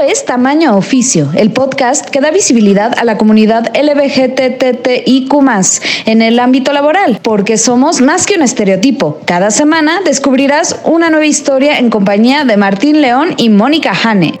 Es 0.00 0.24
Tamaño 0.24 0.76
Oficio, 0.76 1.30
el 1.34 1.52
podcast 1.52 2.08
que 2.08 2.20
da 2.20 2.30
visibilidad 2.30 2.92
a 2.98 3.04
la 3.04 3.18
comunidad 3.18 3.70
LBGTTIQ 3.76 5.32
en 6.06 6.22
el 6.22 6.40
ámbito 6.40 6.72
laboral, 6.72 7.20
porque 7.22 7.58
somos 7.58 8.00
más 8.00 8.26
que 8.26 8.34
un 8.34 8.42
estereotipo. 8.42 9.20
Cada 9.26 9.50
semana 9.50 10.00
descubrirás 10.04 10.80
una 10.84 11.10
nueva 11.10 11.26
historia 11.26 11.78
en 11.78 11.90
compañía 11.90 12.44
de 12.44 12.56
Martín 12.56 13.00
León 13.00 13.34
y 13.36 13.50
Mónica 13.50 13.92
Hane. 13.92 14.38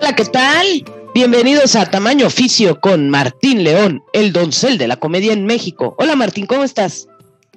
Hola, 0.00 0.16
¿qué 0.16 0.24
tal? 0.24 0.84
Bienvenidos 1.14 1.76
a 1.76 1.88
Tamaño 1.90 2.26
Oficio 2.26 2.80
con 2.80 3.10
Martín 3.10 3.64
León, 3.64 4.02
el 4.12 4.32
doncel 4.32 4.78
de 4.78 4.88
la 4.88 4.96
comedia 4.96 5.34
en 5.34 5.44
México. 5.44 5.94
Hola 5.98 6.16
Martín, 6.16 6.46
¿cómo 6.46 6.64
estás? 6.64 7.06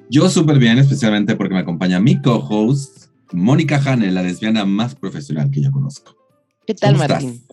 Yo 0.09 0.29
súper 0.29 0.59
bien, 0.59 0.77
especialmente 0.77 1.35
porque 1.35 1.55
me 1.55 1.61
acompaña 1.61 1.99
mi 1.99 2.21
co-host, 2.21 3.07
Mónica 3.31 3.81
Hane, 3.83 4.11
la 4.11 4.21
lesbiana 4.21 4.63
más 4.65 4.95
profesional 4.95 5.49
que 5.49 5.61
yo 5.61 5.71
conozco. 5.71 6.15
¿Qué 6.67 6.75
tal, 6.75 6.95
Martín? 6.95 7.43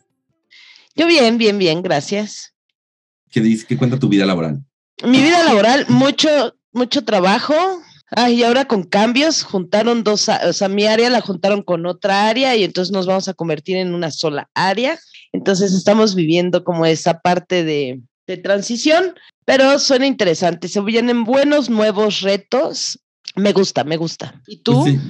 Yo 0.95 1.07
bien, 1.07 1.39
bien, 1.39 1.59
bien, 1.59 1.83
gracias. 1.83 2.55
¿Qué 3.31 3.41
dice? 3.41 3.67
¿Qué 3.67 3.79
cuenta 3.79 3.99
tu 3.99 4.09
vida 4.09 4.27
laboral? 4.27 4.63
Mi 5.05 5.23
vida 5.23 5.43
laboral, 5.45 5.87
mucho, 5.89 6.29
mucho 6.73 7.05
trabajo. 7.05 7.55
Ay, 8.11 8.41
y 8.41 8.43
ahora 8.43 8.67
con 8.67 8.83
cambios, 8.85 9.43
juntaron 9.43 10.05
dos, 10.05 10.29
o 10.29 10.53
sea, 10.53 10.69
mi 10.69 10.85
área 10.85 11.09
la 11.09 11.23
juntaron 11.23 11.63
con 11.63 11.87
otra 11.87 12.29
área 12.29 12.55
y 12.55 12.65
entonces 12.65 12.93
nos 12.93 13.07
vamos 13.07 13.27
a 13.29 13.35
convertir 13.35 13.79
en 13.79 13.95
una 13.95 14.11
sola 14.11 14.51
área. 14.53 14.99
Entonces 15.33 15.73
estamos 15.73 16.15
viviendo 16.15 16.63
como 16.63 16.85
esa 16.85 17.21
parte 17.21 17.65
de, 17.65 18.03
de 18.27 18.37
transición, 18.37 19.15
pero 19.45 19.79
suena 19.79 20.07
interesante. 20.07 20.69
Se 20.69 20.81
vienen 20.81 21.25
buenos 21.25 21.69
nuevos 21.69 22.21
retos. 22.21 22.99
Me 23.35 23.53
gusta, 23.53 23.83
me 23.85 23.97
gusta. 23.97 24.41
¿Y 24.47 24.59
tú? 24.59 24.83
Pues 24.83 25.01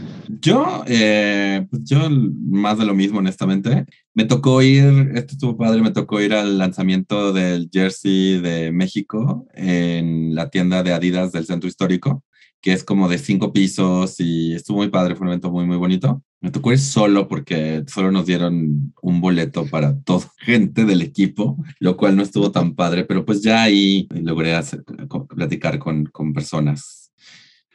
yo, 0.41 0.84
eh, 0.86 1.66
pues 1.70 1.83
yo 1.84 2.08
más 2.08 2.78
de 2.78 2.84
lo 2.84 2.94
mismo, 2.94 3.18
honestamente. 3.18 3.86
Me 4.14 4.24
tocó 4.24 4.62
ir, 4.62 5.10
esto 5.14 5.33
estuvo 5.33 5.56
padre, 5.56 5.83
me 5.83 5.90
tocó 5.90 6.20
ir 6.20 6.34
al 6.34 6.58
lanzamiento 6.58 7.33
del 7.33 7.68
jersey 7.72 8.38
de 8.40 8.70
México 8.70 9.46
en 9.55 10.34
la 10.34 10.50
tienda 10.50 10.83
de 10.83 10.92
Adidas 10.92 11.33
del 11.33 11.46
Centro 11.46 11.68
Histórico, 11.68 12.22
que 12.62 12.72
es 12.72 12.84
como 12.84 13.08
de 13.08 13.18
cinco 13.18 13.52
pisos 13.52 14.20
y 14.20 14.55
estuvo 14.55 14.78
muy 14.78 14.88
padre, 14.88 15.16
fue 15.16 15.24
un 15.24 15.32
evento 15.32 15.50
muy, 15.50 15.66
muy 15.66 15.77
bonito. 15.77 16.22
Me 16.41 16.52
tocó 16.52 16.72
ir 16.72 16.78
solo 16.78 17.27
porque 17.27 17.84
solo 17.88 18.12
nos 18.12 18.24
dieron 18.24 18.94
un 19.02 19.20
boleto 19.20 19.66
para 19.66 19.98
toda 20.00 20.30
gente 20.38 20.84
del 20.84 21.02
equipo, 21.02 21.62
lo 21.80 21.96
cual 21.96 22.16
no 22.16 22.22
estuvo 22.22 22.52
tan 22.52 22.77
padre, 22.77 23.05
pero 23.05 23.24
pues 23.27 23.42
ya 23.42 23.62
ahí 23.64 24.06
logré 24.10 24.55
hacer, 24.55 24.84
platicar 25.28 25.80
con, 25.80 26.05
con 26.06 26.33
personas. 26.33 27.12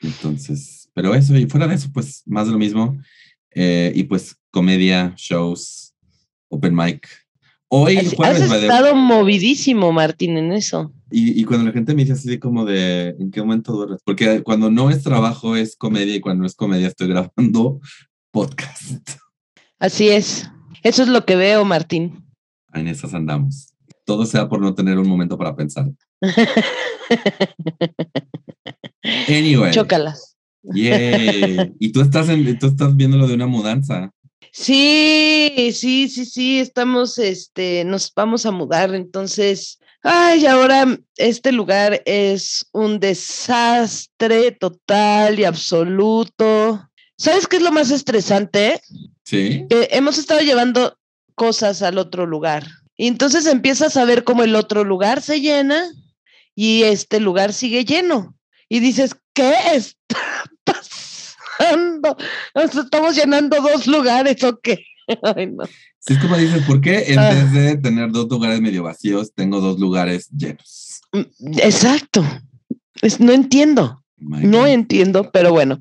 Entonces, 0.02 0.90
pero 0.94 1.14
eso, 1.14 1.36
y 1.36 1.48
fuera 1.48 1.68
de 1.68 1.76
eso, 1.76 1.90
pues 1.94 2.24
más 2.26 2.48
de 2.48 2.54
lo 2.54 2.58
mismo. 2.58 2.98
Eh, 3.54 3.92
y 3.94 4.04
pues 4.04 4.38
comedia, 4.52 5.14
shows, 5.18 5.94
open 6.48 6.74
mic. 6.74 7.10
Hoy, 7.68 7.98
has, 7.98 8.14
estado 8.40 8.96
movidísimo, 8.96 9.92
Martín, 9.92 10.38
en 10.38 10.54
eso. 10.54 10.94
Y, 11.10 11.40
y, 11.40 11.44
cuando 11.46 11.66
la 11.66 11.72
gente 11.72 11.94
me 11.94 12.02
dice 12.02 12.14
así 12.14 12.38
como 12.38 12.66
de, 12.66 13.16
¿en 13.20 13.32
qué 13.32 13.42
momento 13.42 13.72
duermes? 13.72 14.02
Porque 14.04 14.44
cuando 14.44 14.70
no 14.70 14.90
es 14.90 15.04
trabajo 15.04 15.56
es 15.56 15.76
comedia 15.76 16.16
y 16.16 16.20
cuando 16.20 16.42
no 16.42 16.48
es 16.48 16.56
comedia 16.56 16.88
estoy 16.88 17.08
grabando 17.08 17.80
podcast. 18.32 19.10
Así 19.80 20.10
es. 20.10 20.50
Eso 20.84 21.04
es 21.04 21.10
lo 21.10 21.26
que 21.26 21.36
veo, 21.36 21.66
Martín. 21.66 22.26
En 22.74 22.88
esas 22.88 23.14
andamos. 23.14 23.74
Todo 24.06 24.26
sea 24.26 24.50
por 24.50 24.62
no 24.62 24.74
tener 24.74 24.98
un 24.98 25.08
momento 25.08 25.38
para 25.38 25.56
pensar. 25.56 25.90
anyway. 29.28 29.72
Chócalas. 29.72 30.38
Y 30.64 31.92
tú 31.92 32.02
estás, 32.02 32.30
en, 32.30 32.60
tú 32.60 32.68
estás 32.68 32.96
viendo 32.96 33.18
lo 33.18 33.28
de 33.28 33.36
una 33.36 33.48
mudanza. 33.48 34.12
Sí, 34.52 35.72
sí, 35.74 36.10
sí, 36.10 36.26
sí, 36.26 36.60
estamos, 36.60 37.18
este, 37.20 37.86
nos 37.86 38.12
vamos 38.14 38.46
a 38.46 38.52
mudar, 38.52 38.94
entonces, 38.96 39.80
ay, 40.08 40.46
ahora 40.46 40.98
este 41.18 41.52
lugar 41.52 42.02
es 42.06 42.66
un 42.72 43.00
desastre 43.00 44.52
total 44.52 45.40
y 45.40 45.44
absoluto. 45.44 46.90
¿Sabes 47.18 47.48
qué 47.48 47.58
es 47.58 47.62
lo 47.62 47.72
más 47.72 47.92
estresante? 47.92 48.82
Sí. 49.24 49.66
Que 49.70 49.90
hemos 49.92 50.18
estado 50.18 50.40
llevando 50.40 50.98
cosas 51.36 51.82
al 51.82 51.98
otro 51.98 52.26
lugar. 52.26 52.66
Y 52.96 53.08
entonces 53.08 53.46
empiezas 53.46 53.98
a 53.98 54.06
ver 54.06 54.24
cómo 54.24 54.44
el 54.44 54.56
otro 54.56 54.84
lugar 54.84 55.22
se 55.22 55.42
llena 55.42 55.92
y 56.56 56.84
este 56.84 57.20
lugar 57.20 57.54
sigue 57.54 57.84
lleno. 57.84 58.36
Y 58.70 58.80
dices, 58.80 59.16
¿qué 59.34 59.54
está 59.74 60.20
pasando? 60.64 62.16
¿Nos 62.56 62.76
estamos 62.76 63.16
llenando 63.16 63.62
dos 63.62 63.88
lugares 63.88 64.42
o 64.44 64.58
qué? 64.60 64.86
Ay, 65.36 65.48
no. 65.48 65.66
Sí, 66.08 66.14
es 66.14 66.20
como 66.20 66.38
dices, 66.38 66.64
¿por 66.64 66.80
qué 66.80 67.04
en 67.08 67.20
ah. 67.20 67.30
vez 67.32 67.52
de 67.52 67.78
tener 67.78 68.12
dos 68.12 68.30
lugares 68.30 68.62
medio 68.62 68.84
vacíos, 68.84 69.34
tengo 69.34 69.60
dos 69.60 69.78
lugares 69.78 70.30
llenos? 70.30 71.02
Mm, 71.12 71.60
exacto. 71.60 72.24
no 73.20 73.34
entiendo. 73.34 74.02
no 74.18 74.66
entiendo, 74.66 75.30
pero 75.32 75.52
bueno. 75.52 75.80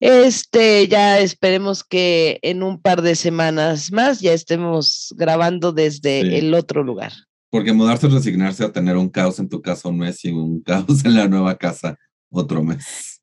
Este, 0.00 0.88
ya 0.88 1.18
esperemos 1.20 1.84
que 1.84 2.38
en 2.42 2.62
un 2.62 2.80
par 2.80 3.02
de 3.02 3.14
semanas 3.14 3.92
más 3.92 4.20
ya 4.20 4.32
estemos 4.32 5.14
grabando 5.16 5.72
desde 5.72 6.38
el 6.38 6.52
otro 6.54 6.82
lugar. 6.82 7.12
Porque 7.50 7.72
mudarse 7.72 8.06
es 8.06 8.12
resignarse 8.12 8.64
a 8.64 8.72
tener 8.72 8.96
un 8.96 9.08
caos 9.08 9.38
en 9.38 9.48
tu 9.48 9.62
casa 9.62 9.88
un 9.88 9.98
mes 9.98 10.24
y 10.24 10.30
un 10.30 10.60
caos 10.64 11.04
en 11.04 11.14
la 11.14 11.28
nueva 11.28 11.56
casa 11.56 11.98
otro 12.30 12.62
mes. 12.64 13.13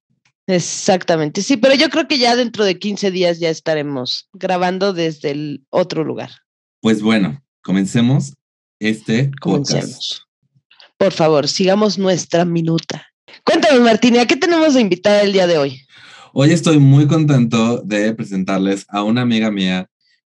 Exactamente, 0.52 1.42
sí, 1.42 1.56
pero 1.56 1.76
yo 1.76 1.90
creo 1.90 2.10
que 2.10 2.18
ya 2.18 2.36
dentro 2.36 2.66
de 2.66 2.78
15 2.78 3.10
días 3.10 3.40
ya 3.40 3.50
estaremos 3.50 4.28
grabando 4.34 4.92
desde 4.92 5.32
el 5.32 5.66
otro 5.70 6.04
lugar. 6.04 6.30
Pues 6.82 7.02
bueno, 7.02 7.42
comencemos 7.62 8.34
este 8.78 9.32
Comencemos. 9.40 10.28
Por 10.98 11.14
favor, 11.14 11.48
sigamos 11.48 11.98
nuestra 11.98 12.44
minuta. 12.44 13.08
Cuéntanos, 13.46 13.80
Martín, 13.80 14.18
¿a 14.18 14.26
qué 14.26 14.36
tenemos 14.36 14.74
de 14.74 14.82
invitada 14.82 15.22
el 15.22 15.32
día 15.32 15.48
de 15.48 15.58
hoy? 15.58 15.82
Hoy 16.34 16.52
estoy 16.52 16.80
muy 16.80 17.08
contento 17.08 17.78
de 17.78 18.14
presentarles 18.14 18.86
a 18.90 19.04
una 19.04 19.22
amiga 19.22 19.52
mía 19.52 19.90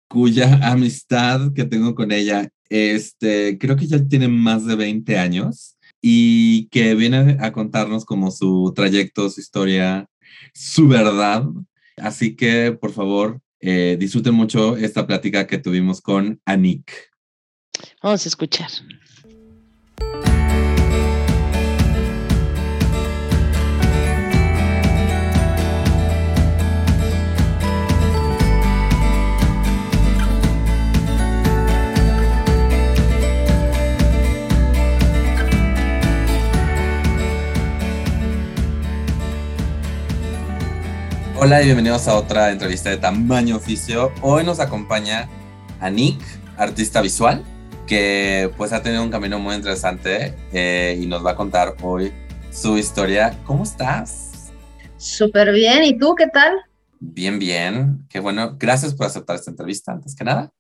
cuya 0.07 0.61
amistad 0.71 1.53
que 1.55 1.65
tengo 1.65 1.97
con 1.97 2.13
ella, 2.13 2.49
este, 2.69 3.59
creo 3.59 3.75
que 3.75 3.89
ya 3.89 3.99
tiene 4.07 4.29
más 4.29 4.65
de 4.65 4.77
20 4.77 5.19
años 5.19 5.75
y 6.07 6.69
que 6.69 6.95
viene 6.95 7.39
a 7.41 7.51
contarnos 7.51 8.05
como 8.05 8.31
su 8.31 8.75
trayecto, 8.77 9.31
su 9.31 9.41
historia, 9.41 10.07
su 10.53 10.87
verdad. 10.87 11.45
Así 11.97 12.37
que, 12.37 12.77
por 12.79 12.93
favor, 12.93 13.41
eh, 13.59 13.97
disfruten 13.99 14.35
mucho 14.35 14.77
esta 14.77 15.07
plática 15.07 15.47
que 15.47 15.57
tuvimos 15.57 16.03
con 16.03 16.43
Anik. 16.45 16.93
Vamos 18.03 18.27
a 18.27 18.29
escuchar. 18.29 18.69
Hola 41.45 41.61
y 41.61 41.67
bienvenidos 41.67 42.09
a 42.09 42.17
otra 42.17 42.53
entrevista 42.53 42.89
de 42.89 42.97
tamaño 42.97 43.57
oficio. 43.57 44.11
Hoy 44.23 44.45
nos 44.45 44.61
acompaña 44.61 45.29
Anik, 45.79 46.19
artista 46.57 47.03
visual, 47.03 47.45
que 47.87 48.51
pues 48.57 48.73
ha 48.73 48.83
tenido 48.83 49.03
un 49.03 49.11
camino 49.11 49.39
muy 49.39 49.55
interesante 49.55 50.35
eh, 50.55 50.99
y 50.99 51.05
nos 51.05 51.23
va 51.23 51.33
a 51.33 51.37
contar 51.37 51.77
hoy 51.83 52.15
su 52.51 52.79
historia. 52.79 53.39
¿Cómo 53.45 53.65
estás? 53.65 54.55
Súper 54.97 55.53
bien, 55.53 55.85
¿y 55.85 55.99
tú 55.99 56.15
qué 56.15 56.29
tal? 56.29 56.55
Bien, 56.99 57.39
bien, 57.39 58.07
qué 58.09 58.21
bueno. 58.21 58.57
Gracias 58.59 58.95
por 58.95 59.05
aceptar 59.05 59.37
esta 59.37 59.51
entrevista, 59.51 59.93
antes 59.93 60.17
que 60.17 60.25
nada. 60.25 60.51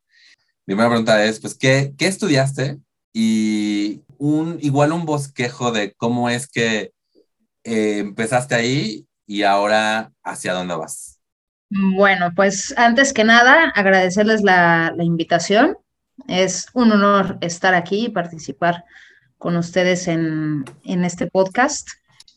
Mi 0.66 0.74
primera 0.74 0.90
pregunta 0.90 1.24
es, 1.24 1.40
pues, 1.40 1.54
¿qué, 1.54 1.94
qué 1.96 2.08
estudiaste? 2.08 2.76
Y 3.10 4.02
un, 4.18 4.58
igual 4.60 4.92
un 4.92 5.06
bosquejo 5.06 5.72
de 5.72 5.94
cómo 5.94 6.28
es 6.28 6.46
que 6.46 6.92
eh, 7.64 8.00
empezaste 8.00 8.54
ahí 8.54 9.06
y 9.26 9.42
ahora 9.42 10.12
hacia 10.22 10.54
dónde 10.54 10.76
vas. 10.76 11.18
Bueno, 11.70 12.32
pues 12.36 12.72
antes 12.76 13.12
que 13.12 13.24
nada, 13.24 13.70
agradecerles 13.74 14.42
la, 14.42 14.94
invitación. 15.00 15.76
Es 16.28 16.68
un 16.72 16.92
honor 16.92 17.38
estar 17.40 17.74
aquí 17.74 18.06
y 18.06 18.10
participar 18.10 18.84
con 19.38 19.56
ustedes 19.56 20.06
en, 20.06 20.64
este 20.84 21.26
podcast. 21.26 21.88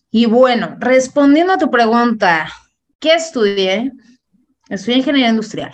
Y 0.10 0.26
bueno, 0.26 0.76
respondiendo 0.80 1.54
a 1.54 1.58
tu 1.58 1.70
pregunta, 1.70 2.50
¿qué 3.00 3.14
estudié? 3.14 3.92
Estudié 4.70 4.98
ingeniería 4.98 5.30
industrial. 5.30 5.74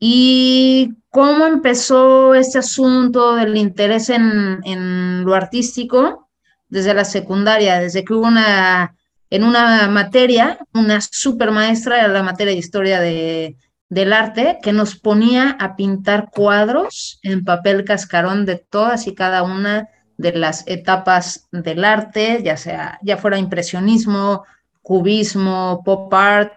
¿Y 0.00 0.92
cómo 1.10 1.46
empezó 1.46 2.34
este 2.34 2.58
asunto 2.58 3.36
del 3.36 3.56
interés 3.56 4.10
en 4.10 5.24
lo 5.24 5.34
artístico? 5.34 6.28
Desde 6.68 6.92
la 6.92 7.04
secundaria, 7.04 7.78
desde 7.78 8.04
que 8.04 8.12
hubo 8.12 8.26
una 8.26 8.95
en 9.30 9.44
una 9.44 9.88
materia, 9.88 10.58
una 10.72 11.00
super 11.00 11.50
maestra, 11.50 11.98
era 11.98 12.08
la 12.08 12.22
materia 12.22 12.52
de 12.52 12.58
historia 12.58 13.00
de, 13.00 13.56
del 13.88 14.12
arte, 14.12 14.58
que 14.62 14.72
nos 14.72 14.96
ponía 14.96 15.56
a 15.60 15.76
pintar 15.76 16.30
cuadros 16.30 17.18
en 17.22 17.44
papel 17.44 17.84
cascarón 17.84 18.46
de 18.46 18.56
todas 18.56 19.06
y 19.06 19.14
cada 19.14 19.42
una 19.42 19.88
de 20.16 20.32
las 20.32 20.66
etapas 20.66 21.48
del 21.52 21.84
arte, 21.84 22.42
ya 22.42 22.56
sea, 22.56 22.98
ya 23.02 23.16
fuera 23.16 23.38
impresionismo, 23.38 24.44
cubismo, 24.82 25.82
pop 25.84 26.12
art, 26.14 26.52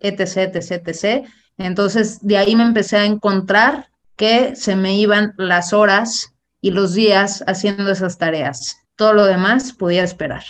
etc., 0.00 0.56
etc., 0.56 0.88
etc. 0.88 1.28
Entonces, 1.58 2.18
de 2.22 2.38
ahí 2.38 2.56
me 2.56 2.64
empecé 2.64 2.96
a 2.96 3.04
encontrar 3.04 3.88
que 4.16 4.56
se 4.56 4.76
me 4.76 4.96
iban 4.96 5.34
las 5.36 5.72
horas 5.72 6.34
y 6.60 6.70
los 6.70 6.94
días 6.94 7.44
haciendo 7.46 7.90
esas 7.90 8.18
tareas. 8.18 8.78
Todo 8.96 9.12
lo 9.12 9.26
demás 9.26 9.72
podía 9.72 10.02
esperar. 10.02 10.42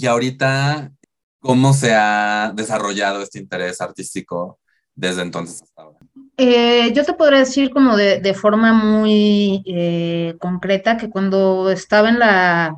Y 0.00 0.06
ahorita, 0.06 0.92
¿cómo 1.40 1.72
se 1.72 1.92
ha 1.94 2.52
desarrollado 2.54 3.22
este 3.22 3.38
interés 3.38 3.80
artístico 3.80 4.58
desde 4.94 5.22
entonces 5.22 5.62
hasta 5.62 5.82
ahora? 5.82 5.98
Eh, 6.36 6.92
yo 6.92 7.04
te 7.04 7.14
podría 7.14 7.40
decir 7.40 7.70
como 7.70 7.96
de, 7.96 8.34
forma 8.34 8.72
muy 8.72 9.62
eh, 9.66 10.36
concreta 10.38 10.96
que 10.96 11.10
cuando 11.10 11.70
estaba 11.70 12.08
en 12.08 12.20
la, 12.20 12.76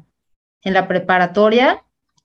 en 0.63 0.73
la 0.73 0.89
preparatoria 0.89 1.83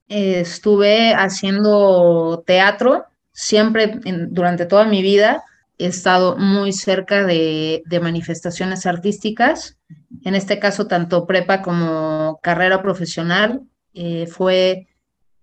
eh, 0.08 0.40
estuve 0.40 1.14
haciendo 1.14 2.42
teatro 2.46 3.04
siempre 3.34 4.00
durante 4.30 4.66
toda 4.66 4.86
mi 4.86 5.02
vida 5.02 5.44
he 5.78 5.88
estado 5.88 6.38
muy 6.38 6.72
cerca 6.72 7.26
de, 7.26 7.84
manifestaciones 8.02 8.86
artísticas, 8.86 9.78
en 10.24 10.36
este 10.36 10.60
caso 10.60 10.88
tanto 10.88 11.26
prepa 11.26 11.62
como 11.62 12.40
carrera 12.42 12.82
profesional. 12.82 13.62
Eh, 13.96 14.28
fue 14.28 14.88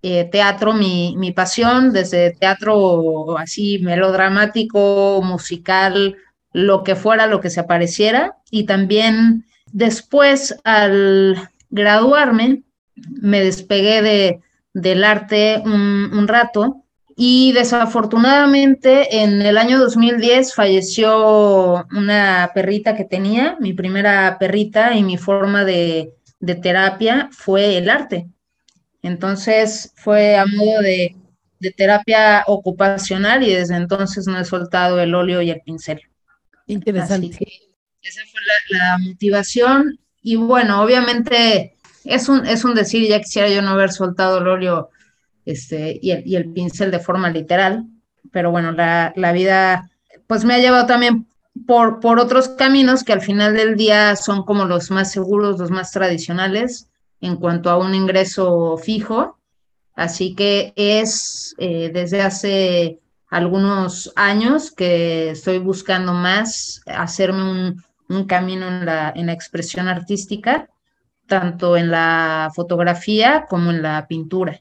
eh, 0.03 0.25
teatro 0.31 0.73
mi, 0.73 1.17
mi, 1.17 1.33
pasión, 1.33 1.93
desde 1.93 2.33
teatro 2.33 3.39
así 3.39 3.79
melodramático, 3.81 5.21
musical, 5.25 6.17
lo 6.53 6.85
que 6.85 6.95
fuera, 6.95 7.27
lo 7.27 7.41
que 7.41 7.51
se 7.51 7.61
apareciera. 7.61 8.37
Y 8.51 8.65
también 8.65 9.45
después, 9.73 10.57
al 10.65 11.49
graduarme, 11.71 12.63
me 12.95 13.41
despegué 13.41 14.03
de, 14.03 14.41
del 14.75 15.03
arte 15.03 15.63
un, 15.65 16.11
un 16.13 16.29
rato 16.29 16.83
y 17.17 17.53
desafortunadamente 17.53 19.23
en 19.23 19.43
el 19.43 19.59
año 19.59 19.79
2010 19.79 20.55
falleció 20.55 21.87
una 21.93 22.51
perrita 22.55 22.97
que 22.97 23.05
tenía, 23.05 23.57
mi 23.61 23.73
primera 23.75 24.39
perrita, 24.39 24.97
y 24.97 25.03
mi 25.03 25.19
forma 25.19 25.65
de, 25.65 26.15
terapia 26.63 27.29
fue 27.31 27.77
el 27.77 27.91
arte. 27.91 28.27
Entonces 29.03 29.93
fue 29.97 30.37
a 30.37 30.47
modo 30.47 30.81
de, 30.81 31.17
terapia 31.77 32.43
ocupacional 32.49 33.45
y 33.45 33.53
desde 33.53 33.77
entonces 33.77 34.27
no 34.27 34.39
he 34.39 34.45
soltado 34.45 35.01
el 35.01 35.15
óleo 35.15 35.43
y 35.43 35.51
el 35.51 35.61
pincel. 35.61 36.01
Interesante. 36.67 37.39
esa 38.03 38.21
fue 38.31 38.41
la, 38.71 38.99
motivación. 38.99 40.01
Y 40.23 40.37
bueno, 40.37 40.83
obviamente 40.83 41.77
es 42.05 42.29
un, 42.29 42.47
es 42.47 42.65
un 42.65 42.75
decir, 42.75 43.09
ya 43.09 43.21
quisiera 43.21 43.49
yo 43.49 43.63
no 43.63 43.71
haber 43.71 43.93
soltado 43.93 44.39
el 44.39 44.49
óleo 44.49 44.91
este, 45.45 45.99
y, 46.03 46.11
el, 46.13 46.53
pincel 46.53 46.91
de 46.91 46.99
forma 46.99 47.31
literal, 47.31 47.87
pero 48.33 48.51
bueno, 48.51 48.73
la, 48.73 49.33
vida 49.33 49.89
pues 50.27 50.45
me 50.45 50.55
ha 50.55 50.59
llevado 50.59 50.87
también 50.87 51.27
por, 51.67 52.01
por 52.01 52.19
otros 52.19 52.49
caminos 52.49 53.05
que 53.05 53.13
al 53.13 53.21
final 53.21 53.55
del 53.55 53.77
día 53.77 54.17
son 54.17 54.45
como 54.45 54.65
los 54.65 54.91
más 54.91 55.13
seguros, 55.13 55.61
los 55.61 55.71
más 55.71 55.93
tradicionales 55.93 56.89
en 57.23 57.37
cuanto 57.37 57.71
a 57.71 57.79
un 57.79 57.95
ingreso 57.95 58.77
fijo. 58.77 59.39
Así 59.95 60.35
que 60.35 60.75
es 60.77 61.55
eh, 61.59 61.91
desde 61.93 62.21
hace 62.21 62.99
algunos 63.31 64.13
años 64.17 64.71
que 64.71 65.31
estoy 65.31 65.59
buscando 65.59 66.13
más 66.13 66.83
hacerme 66.87 67.51
un, 67.51 67.83
un 68.09 68.27
camino 68.27 68.69
en 68.69 68.85
la, 68.85 69.13
en 69.15 69.27
la 69.27 69.33
expresión 69.33 69.89
artística, 69.89 70.69
tanto 71.27 71.77
en 71.77 71.91
la 71.91 72.51
fotografía 72.55 73.47
como 73.49 73.71
en 73.71 73.83
la 73.83 74.07
pintura. 74.07 74.61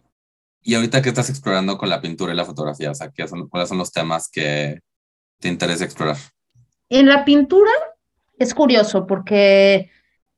Y 0.62 0.76
ahorita, 0.76 1.02
¿qué 1.02 1.10
estás 1.10 1.30
explorando 1.30 1.78
con 1.78 1.90
la 1.90 2.00
pintura 2.00 2.34
y 2.34 2.36
la 2.36 2.46
fotografía? 2.46 2.92
O 2.92 2.96
sea, 2.96 3.10
¿qué 3.10 3.28
son, 3.28 3.50
¿cuáles 3.50 3.68
son 3.68 3.80
los 3.80 3.92
temas 3.92 4.30
que 4.30 4.80
te 5.40 5.48
interesa 5.48 5.84
explorar? 5.84 6.18
En 6.88 7.08
la 7.08 7.26
pintura 7.26 7.72
es 8.38 8.54
curioso 8.54 9.08
porque 9.08 9.90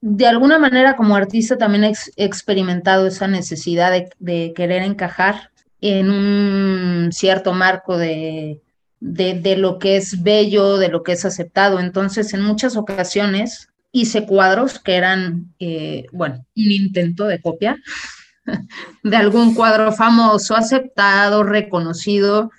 de 0.06 0.26
alguna 0.26 0.58
manera 0.58 0.96
como 0.96 1.16
artista 1.16 1.56
también 1.56 1.84
he 1.84 1.94
experimentado 2.22 3.06
esa 3.06 3.26
necesidad 3.26 3.90
de, 4.18 4.52
querer 4.54 4.82
encajar 4.82 5.50
en 5.80 6.10
un 6.10 7.08
cierto 7.10 7.54
marco 7.54 7.96
de, 7.96 8.60
de, 9.00 9.56
lo 9.56 9.78
que 9.78 9.96
es 9.96 10.22
bello, 10.22 10.76
de 10.76 10.90
lo 10.90 11.02
que 11.02 11.12
es 11.12 11.24
aceptado. 11.24 11.80
Entonces, 11.80 12.34
en 12.34 12.42
muchas 12.42 12.76
ocasiones 12.76 13.70
hice 13.92 14.26
cuadros 14.26 14.78
que 14.78 14.96
eran, 14.96 15.54
eh, 15.58 16.04
bueno, 16.12 16.44
un 16.54 16.70
intento 16.70 17.24
de 17.24 17.40
copia 17.40 17.78
de 19.02 19.16
algún 19.16 19.54
cuadro 19.54 19.90
famoso, 19.90 20.54
aceptado, 20.54 21.44
reconocido 21.44 22.50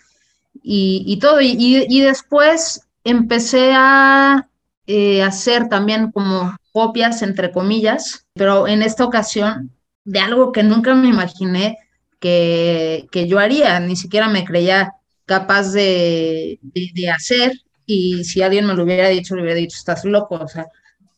y, 0.63 1.19
todo. 1.21 1.41
Y, 1.41 2.01
después 2.01 2.81
empecé 3.03 3.71
a 3.75 4.49
eh, 4.87 5.21
hacer 5.21 5.69
también 5.69 6.11
como 6.11 6.55
copias, 6.75 7.21
entre 7.21 7.53
comillas, 7.53 8.27
pero 8.33 8.67
en 8.67 8.81
esta 8.81 9.05
ocasión 9.05 9.71
de 10.03 10.19
algo 10.19 10.51
que 10.51 10.61
nunca 10.61 10.93
me 10.93 11.07
imaginé 11.07 11.77
que, 12.19 13.07
yo 13.29 13.39
haría, 13.39 13.79
ni 13.79 13.95
siquiera 13.95 14.27
me 14.27 14.43
creía 14.43 14.91
capaz 15.25 15.71
de, 15.71 16.59
hacer 17.15 17.53
y 17.85 18.25
si 18.25 18.41
alguien 18.41 18.65
me 18.65 18.73
lo 18.73 18.83
hubiera 18.83 19.07
dicho, 19.07 19.35
le 19.35 19.43
hubiera 19.43 19.57
dicho, 19.57 19.77
estás 19.77 20.03
loco, 20.03 20.35
o 20.35 20.49
sea, 20.49 20.67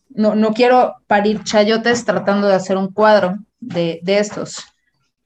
no, 0.10 0.36
no 0.36 0.54
quiero 0.54 0.98
parir 1.08 1.44
chayotes 1.44 2.06
tratando 2.06 2.48
de 2.48 2.54
hacer 2.54 2.78
un 2.78 2.94
cuadro 2.94 3.40
de, 3.60 4.00
estos. 4.06 4.64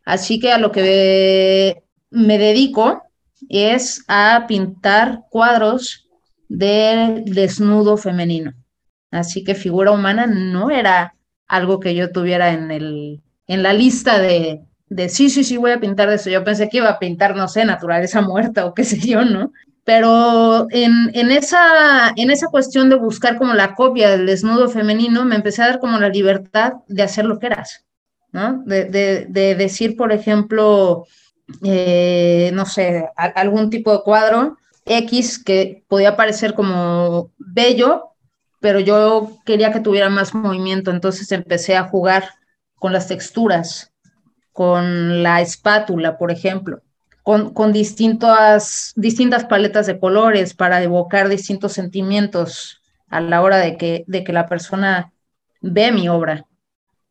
Así 0.06 0.40
que 0.40 0.54
a 0.54 0.60
lo 0.60 0.72
que 0.72 1.84
me 2.10 2.38
dedico 2.38 3.04
es 3.50 4.06
a 4.08 4.46
pintar 4.48 5.24
cuadros 5.30 6.08
del 6.48 7.26
desnudo 7.26 7.98
femenino. 7.98 8.54
Así 9.12 9.44
que 9.44 9.56
figura 9.56 9.92
humana 9.92 10.26
no 10.26 10.72
era 10.72 11.16
algo 11.48 11.80
que 11.80 11.94
yo 11.94 12.12
tuviera 12.12 12.54
en, 12.54 12.72
el, 12.72 13.22
en 13.48 13.64
la 13.64 13.74
lista 13.74 14.20
de, 14.20 14.62
de 14.88 15.10
sí, 15.10 15.30
sí, 15.30 15.44
sí, 15.44 15.58
voy 15.58 15.72
a 15.72 15.80
pintar 15.80 16.10
de 16.10 16.16
eso. 16.16 16.30
Yo 16.30 16.44
pensé 16.44 16.70
que 16.70 16.78
iba 16.78 16.90
a 16.90 17.00
pintar, 17.00 17.36
no 17.36 17.48
sé, 17.48 17.66
naturaleza 17.66 18.22
muerta 18.22 18.66
o 18.66 18.74
qué 18.74 18.84
sé 18.84 18.98
yo, 19.00 19.24
¿no? 19.26 19.52
Pero 19.84 20.68
en, 20.70 21.12
en, 21.14 21.32
esa, 21.32 22.14
en 22.16 22.32
esa 22.32 22.48
cuestión 22.48 22.90
de 22.90 22.96
buscar 22.96 23.38
como 23.38 23.54
la 23.54 23.76
copia 23.76 24.12
del 24.12 24.28
desnudo 24.28 24.70
femenino, 24.70 25.26
me 25.26 25.36
empecé 25.36 25.64
a 25.64 25.68
dar 25.68 25.80
como 25.80 26.00
la 26.00 26.10
libertad 26.10 26.74
de 26.88 27.04
hacer 27.04 27.26
lo 27.26 27.40
que 27.40 27.48
eras. 27.48 27.84
¿no? 28.32 28.64
De, 28.66 29.56
decir, 29.58 29.98
por 29.98 30.12
ejemplo, 30.12 31.06
eh, 31.64 32.52
no 32.54 32.66
sé, 32.66 33.10
algún 33.16 33.70
tipo 33.70 33.92
de 33.92 34.04
cuadro 34.04 34.58
X 34.86 35.44
que 35.44 35.84
podía 35.88 36.16
parecer 36.16 36.54
como 36.54 37.32
bello, 37.38 38.11
pero 38.62 38.80
yo 38.80 39.32
quería 39.44 39.74
que 39.74 39.82
tuviera 39.82 40.10
más 40.10 40.34
movimiento, 40.34 40.92
entonces 40.92 41.32
empecé 41.32 41.76
a 41.76 41.90
jugar 41.90 42.30
con 42.76 42.94
las 42.94 43.08
texturas, 43.08 43.92
con 44.54 45.24
la 45.24 45.42
espátula, 45.42 46.18
por 46.18 46.32
ejemplo, 46.32 46.82
con, 47.24 47.54
con 47.54 47.74
distintas, 47.74 48.94
distintas 48.96 49.46
paletas 49.46 49.88
de 49.88 50.00
colores 50.00 50.54
para 50.54 50.82
evocar 50.82 51.28
distintos 51.28 51.74
sentimientos 51.74 52.82
a 53.10 53.20
la 53.20 53.42
hora 53.42 53.58
de 53.58 53.78
que, 53.78 54.04
de 54.08 54.24
que 54.24 54.32
la 54.32 54.48
persona 54.48 55.12
ve 55.60 55.92
mi 55.92 56.08
obra. 56.08 56.46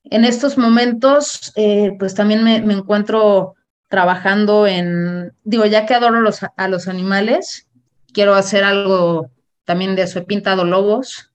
En 0.04 0.24
estos 0.24 0.56
momentos, 0.56 1.52
eh, 1.56 1.96
pues 1.98 2.14
también 2.14 2.44
me, 2.44 2.56
encuentro 2.56 3.54
trabajando 3.88 4.66
en, 4.66 5.32
digo, 5.42 5.66
ya 5.66 5.84
que 5.84 5.94
adoro 5.94 6.20
los, 6.20 6.40
a 6.56 6.68
los 6.68 6.86
animales, 6.88 7.66
quiero 8.12 8.34
hacer 8.34 8.62
algo 8.64 9.30
también 9.64 9.96
de 9.96 10.02
eso. 10.02 10.20
He 10.20 10.22
pintado 10.22 10.64
lobos, 10.64 11.29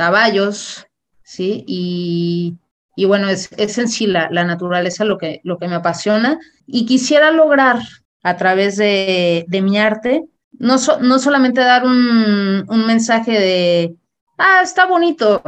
caballos, 0.00 0.86
¿sí? 1.22 1.62
Y, 1.66 2.56
bueno, 3.04 3.28
es, 3.28 3.50
es, 3.58 3.76
en 3.76 3.86
sí 3.86 4.06
la, 4.06 4.30
naturaleza 4.30 5.04
lo 5.04 5.18
que, 5.18 5.42
lo 5.44 5.58
que 5.58 5.68
me 5.68 5.74
apasiona 5.74 6.38
y 6.66 6.86
quisiera 6.86 7.30
lograr 7.30 7.80
a 8.22 8.36
través 8.38 8.78
de, 8.78 9.44
mi 9.62 9.78
arte, 9.78 10.24
no, 10.52 10.76
no 11.02 11.18
solamente 11.18 11.60
dar 11.60 11.84
un, 11.84 12.64
un 12.66 12.86
mensaje 12.86 13.32
de, 13.32 13.94
ah, 14.38 14.60
está 14.62 14.86
bonito, 14.86 15.42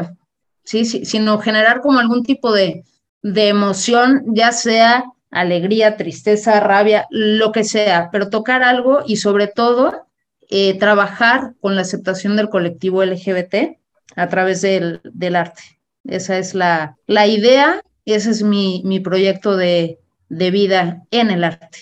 ¿sí? 0.64 0.84
sino 0.84 1.38
generar 1.38 1.80
como 1.80 1.98
algún 1.98 2.22
tipo 2.22 2.52
de, 2.52 2.84
emoción, 3.22 4.22
ya 4.34 4.52
sea 4.52 5.04
alegría, 5.30 5.96
tristeza, 5.96 6.60
rabia, 6.60 7.06
lo 7.08 7.52
que 7.52 7.64
sea, 7.64 8.10
pero 8.12 8.28
tocar 8.28 8.62
algo 8.62 9.00
y 9.06 9.16
sobre 9.16 9.46
todo 9.46 10.08
eh, 10.50 10.78
trabajar 10.78 11.54
con 11.62 11.74
la 11.74 11.82
aceptación 11.82 12.36
del 12.36 12.50
colectivo 12.50 13.02
LGBT 13.02 13.81
a 14.16 14.28
través 14.28 14.62
del, 14.62 15.00
arte. 15.36 15.62
Esa 16.04 16.38
es 16.38 16.54
la, 16.54 16.96
la 17.06 17.26
idea, 17.26 17.82
ese 18.04 18.30
es 18.30 18.42
mi, 18.42 19.00
proyecto 19.00 19.56
de, 19.56 19.98
de 20.28 20.50
vida 20.50 21.02
en 21.10 21.30
el 21.30 21.44
arte. 21.44 21.78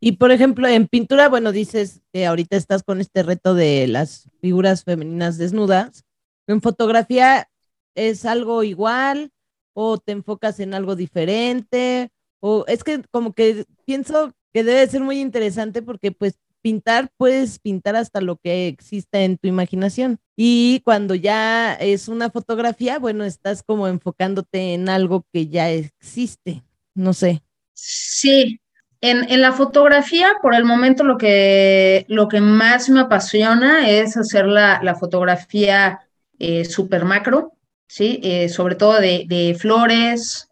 Y 0.00 0.12
por 0.12 0.32
ejemplo, 0.32 0.66
en 0.66 0.88
pintura, 0.88 1.28
bueno, 1.28 1.52
dices 1.52 2.00
que 2.12 2.26
ahorita 2.26 2.56
estás 2.56 2.82
con 2.82 3.00
este 3.00 3.22
reto 3.22 3.54
de 3.54 3.86
las 3.86 4.28
figuras 4.40 4.84
femeninas 4.84 5.38
desnudas. 5.38 6.04
En 6.46 6.60
fotografía 6.60 7.48
es 7.94 8.24
algo 8.24 8.64
igual 8.64 9.30
o 9.74 9.98
te 9.98 10.12
enfocas 10.12 10.60
en 10.60 10.74
algo 10.74 10.96
diferente 10.96 12.10
o 12.40 12.64
es 12.66 12.82
que 12.84 13.02
como 13.10 13.32
que 13.32 13.64
pienso 13.84 14.32
que 14.52 14.64
debe 14.64 14.86
ser 14.88 15.00
muy 15.00 15.20
interesante 15.20 15.82
porque 15.82 16.12
pues 16.12 16.38
pintar 16.62 17.10
puedes 17.16 17.58
pintar 17.58 17.96
hasta 17.96 18.20
lo 18.20 18.36
que 18.36 18.68
existe 18.68 19.24
en 19.24 19.36
tu 19.36 19.48
imaginación 19.48 20.18
y 20.36 20.80
cuando 20.84 21.14
ya 21.14 21.74
es 21.74 22.08
una 22.08 22.30
fotografía, 22.30 22.98
bueno, 22.98 23.24
estás 23.24 23.62
como 23.62 23.88
enfocándote 23.88 24.74
en 24.74 24.88
algo 24.88 25.26
que 25.32 25.48
ya 25.48 25.70
existe, 25.70 26.62
no 26.94 27.12
sé. 27.12 27.42
Sí, 27.74 28.60
en, 29.04 29.40
la 29.40 29.52
fotografía, 29.52 30.34
por 30.40 30.54
el 30.54 30.64
momento, 30.64 31.02
lo 31.02 31.18
que, 31.18 32.06
lo 32.08 32.28
que 32.28 32.40
más 32.40 32.88
me 32.88 33.00
apasiona 33.00 33.90
es 33.90 34.16
hacer 34.16 34.46
la, 34.46 34.96
fotografía 34.98 35.98
eh, 36.38 36.64
super 36.64 37.04
macro, 37.04 37.52
¿sí? 37.88 38.20
Eh, 38.22 38.48
sobre 38.48 38.76
todo 38.76 39.00
de, 39.00 39.56
flores. 39.58 40.48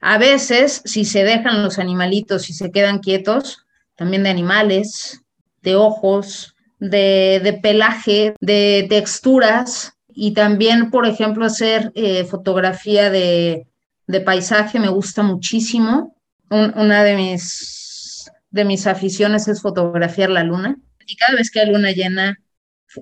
A 0.00 0.18
veces, 0.18 0.82
si 0.84 1.04
se 1.04 1.22
dejan 1.22 1.62
los 1.62 1.78
animalitos 1.78 2.50
y 2.50 2.52
se 2.52 2.72
quedan 2.72 2.98
quietos, 2.98 3.64
también 3.94 4.24
de 4.24 4.30
animales, 4.30 5.22
de 5.64 5.74
ojos, 5.74 6.54
de, 6.78 7.58
pelaje, 7.62 8.34
de 8.40 8.86
texturas. 8.88 9.94
Y 10.08 10.32
también, 10.32 10.90
por 10.90 11.06
ejemplo, 11.06 11.44
hacer 11.44 11.90
eh, 11.96 12.24
fotografía 12.24 13.10
de, 13.10 13.66
de 14.06 14.20
paisaje 14.20 14.78
me 14.78 14.88
gusta 14.88 15.22
muchísimo. 15.22 16.16
una 16.50 17.02
de 17.02 17.16
mis 17.16 18.30
de 18.54 18.64
mis 18.64 18.86
aficiones 18.86 19.48
es 19.48 19.60
fotografiar 19.60 20.30
la 20.30 20.44
luna 20.44 20.76
y 21.04 21.16
cada 21.16 21.36
vez 21.36 21.50
que 21.50 21.58
hay 21.58 21.72
luna 21.72 21.90
llena 21.90 22.38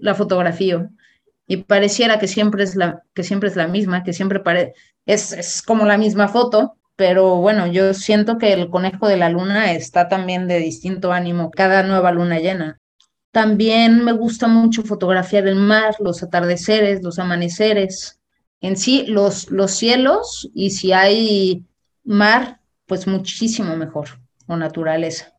la 0.01 0.15
fotografío 0.15 0.89
y 1.47 1.59
pareciera 1.59 2.19
que 2.19 2.27
siempre 2.27 2.65
es 2.65 2.75
la 2.75 3.03
que 3.13 3.23
siempre 3.23 3.51
es 3.51 3.57
la 3.57 3.69
misma, 3.69 4.03
que 4.03 4.15
siempre 4.15 4.41
es, 5.05 5.33
es 5.33 5.61
como 5.61 5.85
la 5.85 5.99
misma 5.99 6.29
foto, 6.29 6.79
pero 6.97 7.37
bueno, 7.37 7.67
yo 7.67 7.95
siento 7.95 8.39
que 8.39 8.53
el 8.53 8.71
conejo 8.71 9.09
de 9.09 9.17
la 9.17 9.29
luna 9.29 9.73
está 9.73 10.09
también 10.09 10.47
de 10.49 10.59
distinto 10.59 11.13
ánimo 11.13 11.51
cada 11.51 11.83
nueva 11.83 12.13
luna 12.13 12.39
llena. 12.39 12.81
También 13.31 14.05
me 14.05 14.13
gusta 14.13 14.47
mucho 14.47 14.83
fotografiar 14.83 15.47
el 15.47 15.57
mar, 15.57 15.95
los 16.01 16.23
atardeceres, 16.23 17.03
los 17.03 17.19
amaneceres, 17.19 18.21
en 18.61 18.77
sí 18.77 19.07
los, 19.07 19.51
los 19.51 19.73
cielos 19.73 20.51
y 20.55 20.71
si 20.71 20.93
hay 20.93 21.65
mar, 22.05 22.61
pues 22.87 23.07
muchísimo 23.07 23.75
mejor 23.77 24.21
o 24.47 24.57
naturaleza. 24.57 25.33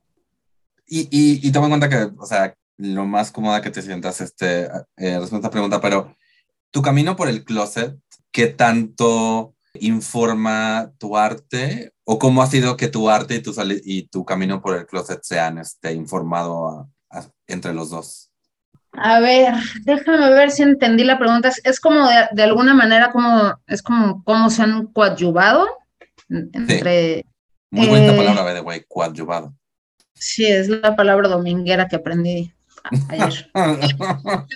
Y, 0.87 1.07
y, 1.11 1.51
toma 1.51 1.67
en 1.67 1.79
cuenta 1.79 1.89
que, 1.89 2.11
o 2.17 2.25
sea, 2.25 2.53
lo 2.77 3.05
más 3.05 3.31
cómoda 3.31 3.61
que 3.61 3.71
te 3.71 3.81
sientas, 3.81 4.21
este, 4.21 4.65
eh, 4.97 5.13
a 5.13 5.23
esta 5.23 5.49
pregunta, 5.49 5.79
pero 5.79 6.15
tu 6.71 6.81
camino 6.81 7.15
por 7.15 7.29
el 7.29 7.43
closet, 7.43 7.97
¿qué 8.31 8.47
tanto 8.47 9.55
informa 9.79 10.91
tu 10.97 11.17
arte? 11.17 11.93
¿O 12.05 12.19
cómo 12.19 12.41
ha 12.41 12.47
sido 12.47 12.77
que 12.77 12.87
tu 12.87 13.09
arte 13.09 13.35
y 13.35 13.41
tu, 13.41 13.53
y 13.83 14.07
tu 14.07 14.25
camino 14.25 14.61
por 14.61 14.75
el 14.75 14.85
closet 14.85 15.19
se 15.23 15.39
han 15.39 15.57
este, 15.57 15.93
informado 15.93 16.89
entre 17.47 17.73
los 17.73 17.89
dos? 17.89 18.29
A 18.93 19.19
ver, 19.19 19.55
déjame 19.83 20.29
ver 20.29 20.51
si 20.51 20.61
entendí 20.61 21.03
la 21.03 21.17
pregunta. 21.17 21.51
Es, 21.63 21.79
como 21.79 22.07
de, 22.07 22.43
alguna 22.43 22.73
manera, 22.73 23.11
como, 23.11 23.59
es 23.67 23.81
como 23.81 24.23
cómo 24.23 24.49
se 24.49 24.63
han 24.63 24.87
coadyuvado 24.87 25.67
entre... 26.29 27.25
Muy 27.71 27.87
buena 27.87 28.13
eh, 28.13 28.17
palabra, 28.17 28.43
by 28.43 28.53
the 28.53 28.61
way, 28.61 28.85
coadyuvado. 28.87 29.55
Sí, 30.13 30.45
es 30.45 30.69
la 30.69 30.95
palabra 30.95 31.27
dominguera 31.27 31.87
que 31.87 31.95
aprendí 31.95 32.53
ayer. 33.09 33.51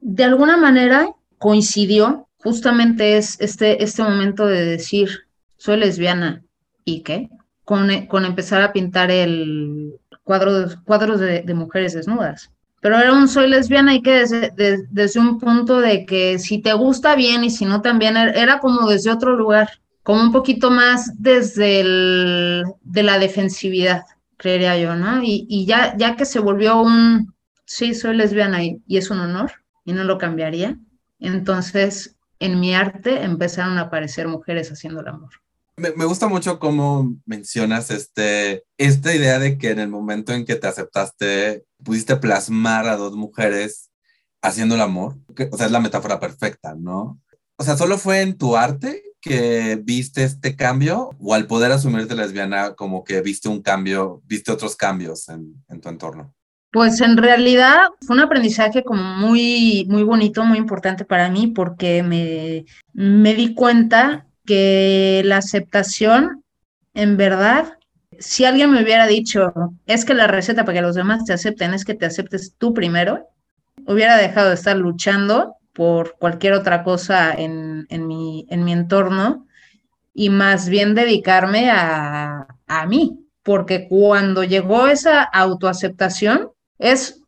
de 0.00 0.24
alguna 0.24 0.56
manera 0.56 1.10
coincidió, 1.36 2.29
justamente 2.42 3.16
es 3.16 3.40
este, 3.40 3.82
este 3.82 4.02
momento 4.02 4.46
de 4.46 4.64
decir, 4.64 5.10
soy 5.56 5.78
lesbiana, 5.78 6.42
¿y 6.84 7.02
qué? 7.02 7.28
Con, 7.64 7.90
empezar 7.90 8.62
a 8.62 8.72
pintar 8.72 9.10
el 9.10 9.94
cuadro, 10.24 10.66
cuadros 10.84 11.20
de, 11.20 11.54
mujeres 11.54 11.94
desnudas. 11.94 12.50
Pero 12.80 12.98
era 12.98 13.12
un 13.12 13.28
soy 13.28 13.48
lesbiana 13.48 13.94
y 13.94 14.02
que 14.02 14.12
desde, 14.12 14.52
desde 14.90 15.20
un 15.20 15.38
punto 15.38 15.80
de 15.80 16.06
que 16.06 16.38
si 16.38 16.58
te 16.58 16.72
gusta 16.72 17.14
bien 17.14 17.44
y 17.44 17.50
si 17.50 17.64
no 17.64 17.82
también, 17.82 18.16
era 18.16 18.58
como 18.58 18.88
desde 18.88 19.10
otro 19.10 19.36
lugar 19.36 19.68
como 20.02 20.22
un 20.22 20.32
poquito 20.32 20.70
más 20.70 21.12
desde 21.20 21.80
el, 21.80 22.64
de 22.82 23.02
la 23.02 23.18
defensividad, 23.18 24.02
creería 24.36 24.78
yo, 24.78 24.96
¿no? 24.96 25.20
Y, 25.22 25.66
ya, 25.66 25.96
ya 25.96 26.16
que 26.16 26.24
se 26.24 26.40
volvió 26.40 26.80
un, 26.80 27.34
sí, 27.64 27.94
soy 27.94 28.16
lesbiana 28.16 28.64
y, 28.64 28.80
es 28.88 29.10
un 29.10 29.20
honor 29.20 29.52
y 29.84 29.92
no 29.92 30.04
lo 30.04 30.18
cambiaría, 30.18 30.78
entonces 31.20 32.16
en 32.40 32.58
mi 32.58 32.74
arte 32.74 33.22
empezaron 33.22 33.78
a 33.78 33.82
aparecer 33.82 34.26
mujeres 34.26 34.72
haciendo 34.72 35.00
el 35.00 35.08
amor. 35.08 35.30
Me, 35.76 36.04
gusta 36.04 36.28
mucho 36.28 36.58
cómo 36.58 37.14
mencionas 37.24 37.90
este, 37.90 38.64
esta 38.76 39.14
idea 39.14 39.38
de 39.38 39.56
que 39.56 39.70
en 39.70 39.78
el 39.78 39.88
momento 39.88 40.32
en 40.32 40.44
que 40.44 40.56
te 40.56 40.66
aceptaste, 40.66 41.64
pudiste 41.82 42.16
plasmar 42.16 42.86
a 42.86 42.96
dos 42.96 43.14
mujeres 43.14 43.90
haciendo 44.42 44.74
el 44.74 44.82
amor. 44.82 45.16
O 45.50 45.56
sea, 45.56 45.66
es 45.66 45.72
la 45.72 45.80
metáfora 45.80 46.20
perfecta, 46.20 46.74
¿no? 46.74 47.18
O 47.56 47.64
sea, 47.64 47.76
¿solo 47.76 47.98
fue 47.98 48.20
en 48.20 48.36
tu 48.36 48.56
arte 48.56 49.02
que 49.20 49.78
viste 49.82 50.24
este 50.24 50.56
cambio 50.56 51.10
o 51.18 51.34
al 51.34 51.46
poder 51.46 51.72
asumirte 51.72 52.14
lesbiana 52.14 52.74
como 52.74 53.04
que 53.04 53.20
viste 53.20 53.48
un 53.48 53.62
cambio, 53.62 54.22
viste 54.24 54.52
otros 54.52 54.76
cambios 54.76 55.28
en, 55.28 55.62
tu 55.80 55.88
entorno? 55.88 56.34
Pues 56.72 57.00
en 57.00 57.16
realidad 57.16 57.78
fue 58.06 58.14
un 58.14 58.22
aprendizaje 58.22 58.84
como 58.84 59.02
muy, 59.02 59.86
muy 59.88 60.04
bonito, 60.04 60.44
muy 60.44 60.58
importante 60.58 61.04
para 61.04 61.28
mí 61.28 61.48
porque 61.48 62.02
me, 62.04 62.64
me 62.92 63.34
di 63.34 63.54
cuenta 63.54 64.26
que 64.46 65.22
la 65.24 65.38
aceptación, 65.38 66.44
en 66.94 67.16
verdad, 67.16 67.78
si 68.20 68.44
alguien 68.44 68.70
me 68.70 68.82
hubiera 68.82 69.08
dicho, 69.08 69.52
es 69.86 70.04
que 70.04 70.14
la 70.14 70.28
receta 70.28 70.64
para 70.64 70.76
que 70.78 70.82
los 70.82 70.94
demás 70.94 71.24
te 71.24 71.32
acepten 71.32 71.74
es 71.74 71.84
que 71.84 71.94
te 71.94 72.06
aceptes 72.06 72.54
tú 72.56 72.72
primero, 72.72 73.28
hubiera 73.86 74.16
dejado 74.16 74.48
de 74.48 74.54
estar 74.54 74.76
luchando 74.76 75.56
por 75.72 76.16
cualquier 76.18 76.52
otra 76.52 76.84
cosa 76.84 77.32
en, 77.32 77.86
mi, 78.06 78.46
en 78.48 78.64
mi 78.64 78.72
entorno 78.72 79.46
y 80.14 80.30
más 80.30 80.68
bien 80.68 80.94
dedicarme 80.94 81.70
a, 81.70 82.46
a 82.66 82.86
mí, 82.86 83.26
porque 83.42 83.88
cuando 83.88 84.44
llegó 84.44 84.86
esa 84.86 85.22
autoaceptación 85.22 86.50
es 86.80 87.22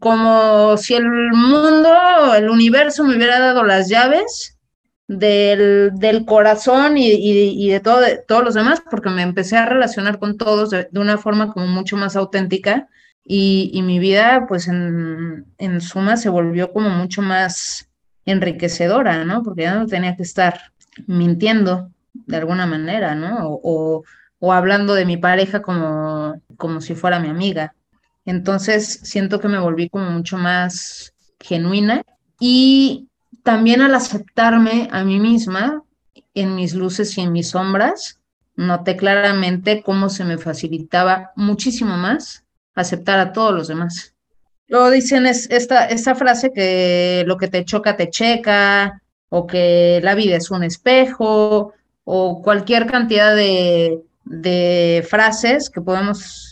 como 0.00 0.76
si 0.76 0.94
el 0.94 1.06
mundo, 1.32 2.34
el 2.36 2.50
universo 2.50 3.04
me 3.04 3.16
hubiera 3.16 3.38
dado 3.38 3.62
las 3.62 3.88
llaves 3.88 4.58
del, 5.06 6.24
corazón 6.26 6.98
y, 6.98 7.70
de, 7.70 7.80
todo, 7.80 8.00
todos 8.26 8.44
los 8.44 8.54
demás, 8.54 8.82
porque 8.90 9.08
me 9.08 9.22
empecé 9.22 9.56
a 9.56 9.66
relacionar 9.66 10.18
con 10.18 10.36
todos 10.36 10.70
de, 10.70 10.88
una 10.94 11.16
forma 11.16 11.52
como 11.52 11.66
mucho 11.66 11.96
más 11.96 12.16
auténtica 12.16 12.88
y, 13.24 13.70
y 13.72 13.82
mi 13.82 14.00
vida, 14.00 14.46
pues 14.48 14.68
en, 14.68 15.46
en, 15.58 15.80
suma, 15.80 16.16
se 16.16 16.28
volvió 16.28 16.72
como 16.72 16.90
mucho 16.90 17.22
más 17.22 17.88
enriquecedora, 18.26 19.24
¿no? 19.24 19.42
Porque 19.42 19.62
ya 19.62 19.76
no 19.76 19.86
tenía 19.86 20.16
que 20.16 20.24
estar 20.24 20.72
mintiendo 21.06 21.90
de 22.12 22.36
alguna 22.36 22.66
manera, 22.66 23.14
¿no? 23.14 23.48
O, 23.48 24.02
o, 24.40 24.52
hablando 24.52 24.94
de 24.94 25.04
mi 25.04 25.16
pareja 25.16 25.62
como, 25.62 26.42
como 26.56 26.80
si 26.80 26.94
fuera 26.94 27.20
mi 27.20 27.28
amiga. 27.28 27.74
Entonces 28.28 29.00
siento 29.04 29.40
que 29.40 29.48
me 29.48 29.58
volví 29.58 29.88
como 29.88 30.10
mucho 30.10 30.36
más 30.36 31.14
genuina 31.40 32.02
y 32.38 33.08
también 33.42 33.80
al 33.80 33.94
aceptarme 33.94 34.86
a 34.92 35.02
mí 35.02 35.18
misma 35.18 35.82
en 36.34 36.54
mis 36.54 36.74
luces 36.74 37.16
y 37.16 37.22
en 37.22 37.32
mis 37.32 37.48
sombras, 37.48 38.20
noté 38.54 38.98
claramente 38.98 39.82
cómo 39.82 40.10
se 40.10 40.26
me 40.26 40.36
facilitaba 40.36 41.30
muchísimo 41.36 41.96
más 41.96 42.44
aceptar 42.74 43.18
a 43.18 43.32
todos 43.32 43.54
los 43.54 43.68
demás. 43.68 44.12
Luego 44.66 44.90
dicen 44.90 45.24
es 45.24 45.48
esta, 45.50 45.86
esta 45.86 46.14
frase 46.14 46.52
que 46.52 47.24
lo 47.26 47.38
que 47.38 47.48
te 47.48 47.64
choca 47.64 47.96
te 47.96 48.10
checa, 48.10 49.00
o 49.30 49.46
que 49.46 50.00
la 50.02 50.14
vida 50.14 50.36
es 50.36 50.50
un 50.50 50.64
espejo, 50.64 51.72
o 52.04 52.42
cualquier 52.42 52.86
cantidad 52.86 53.34
de, 53.34 54.02
de 54.26 55.06
frases 55.08 55.70
que 55.70 55.80
podemos 55.80 56.47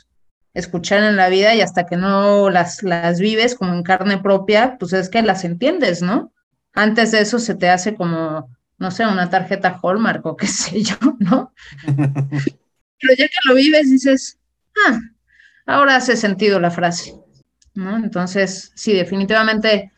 escuchar 0.57 1.03
en 1.03 1.17
la 1.17 1.29
vida 1.29 1.55
y 1.55 1.61
hasta 1.61 1.85
que 1.85 1.97
no 1.97 2.49
las, 2.49 2.83
las 2.83 3.21
vives 3.21 3.55
como 3.55 3.75
en 3.75 3.83
carne 3.83 4.17
propia, 4.19 4.79
pues 4.79 4.95
es 4.95 5.11
que 5.11 5.21
las 5.21 5.45
entiendes, 5.45 6.01
¿no? 6.01 6.33
Antes 6.73 7.13
de 7.13 7.21
eso 7.21 7.39
se 7.39 7.55
te 7.55 7.69
hace 7.69 7.95
como, 7.95 8.51
no 8.79 8.91
sé, 8.91 9.07
una 9.07 9.29
tarjeta 9.29 9.79
Hallmark 9.83 10.25
o 10.25 10.37
qué 10.37 10.47
sé 10.47 10.83
yo, 10.83 10.97
¿no? 11.19 11.53
Pero 11.85 13.15
ya 13.19 13.29
que 13.29 13.37
lo 13.45 13.55
vives 13.55 13.91
dices, 13.91 14.39
ah, 14.89 14.99
ahora 15.67 15.97
hace 15.97 16.17
sentido 16.17 16.59
la 16.59 16.71
frase. 16.71 17.15
Entonces, 17.75 18.73
sí, 18.75 18.95
definitivamente 18.95 19.93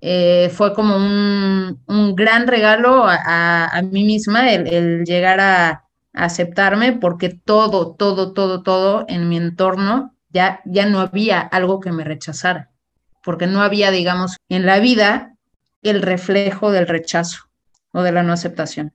eh, 0.00 0.50
fue 0.52 0.74
como 0.74 0.96
un, 0.96 2.14
gran 2.16 2.48
regalo 2.48 3.04
a, 3.06 3.80
mí 3.84 4.02
misma 4.02 4.50
el, 4.50 5.04
llegar 5.04 5.38
a, 5.38 5.84
aceptarme 6.12 6.92
porque 6.92 7.28
todo, 7.28 7.94
todo, 7.94 8.32
todo, 8.32 8.62
todo 8.62 9.04
en 9.08 9.28
mi 9.28 9.36
entorno 9.36 10.14
ya, 10.30 10.60
ya 10.64 10.86
no 10.86 11.00
había 11.00 11.40
algo 11.40 11.80
que 11.80 11.92
me 11.92 12.04
rechazara, 12.04 12.70
porque 13.22 13.46
no 13.46 13.62
había, 13.62 13.90
digamos, 13.90 14.36
en 14.48 14.66
la 14.66 14.78
vida 14.78 15.36
el 15.82 16.02
reflejo 16.02 16.70
del 16.70 16.86
rechazo 16.86 17.48
o 17.92 18.02
de 18.02 18.12
la 18.12 18.22
no 18.22 18.32
aceptación. 18.32 18.94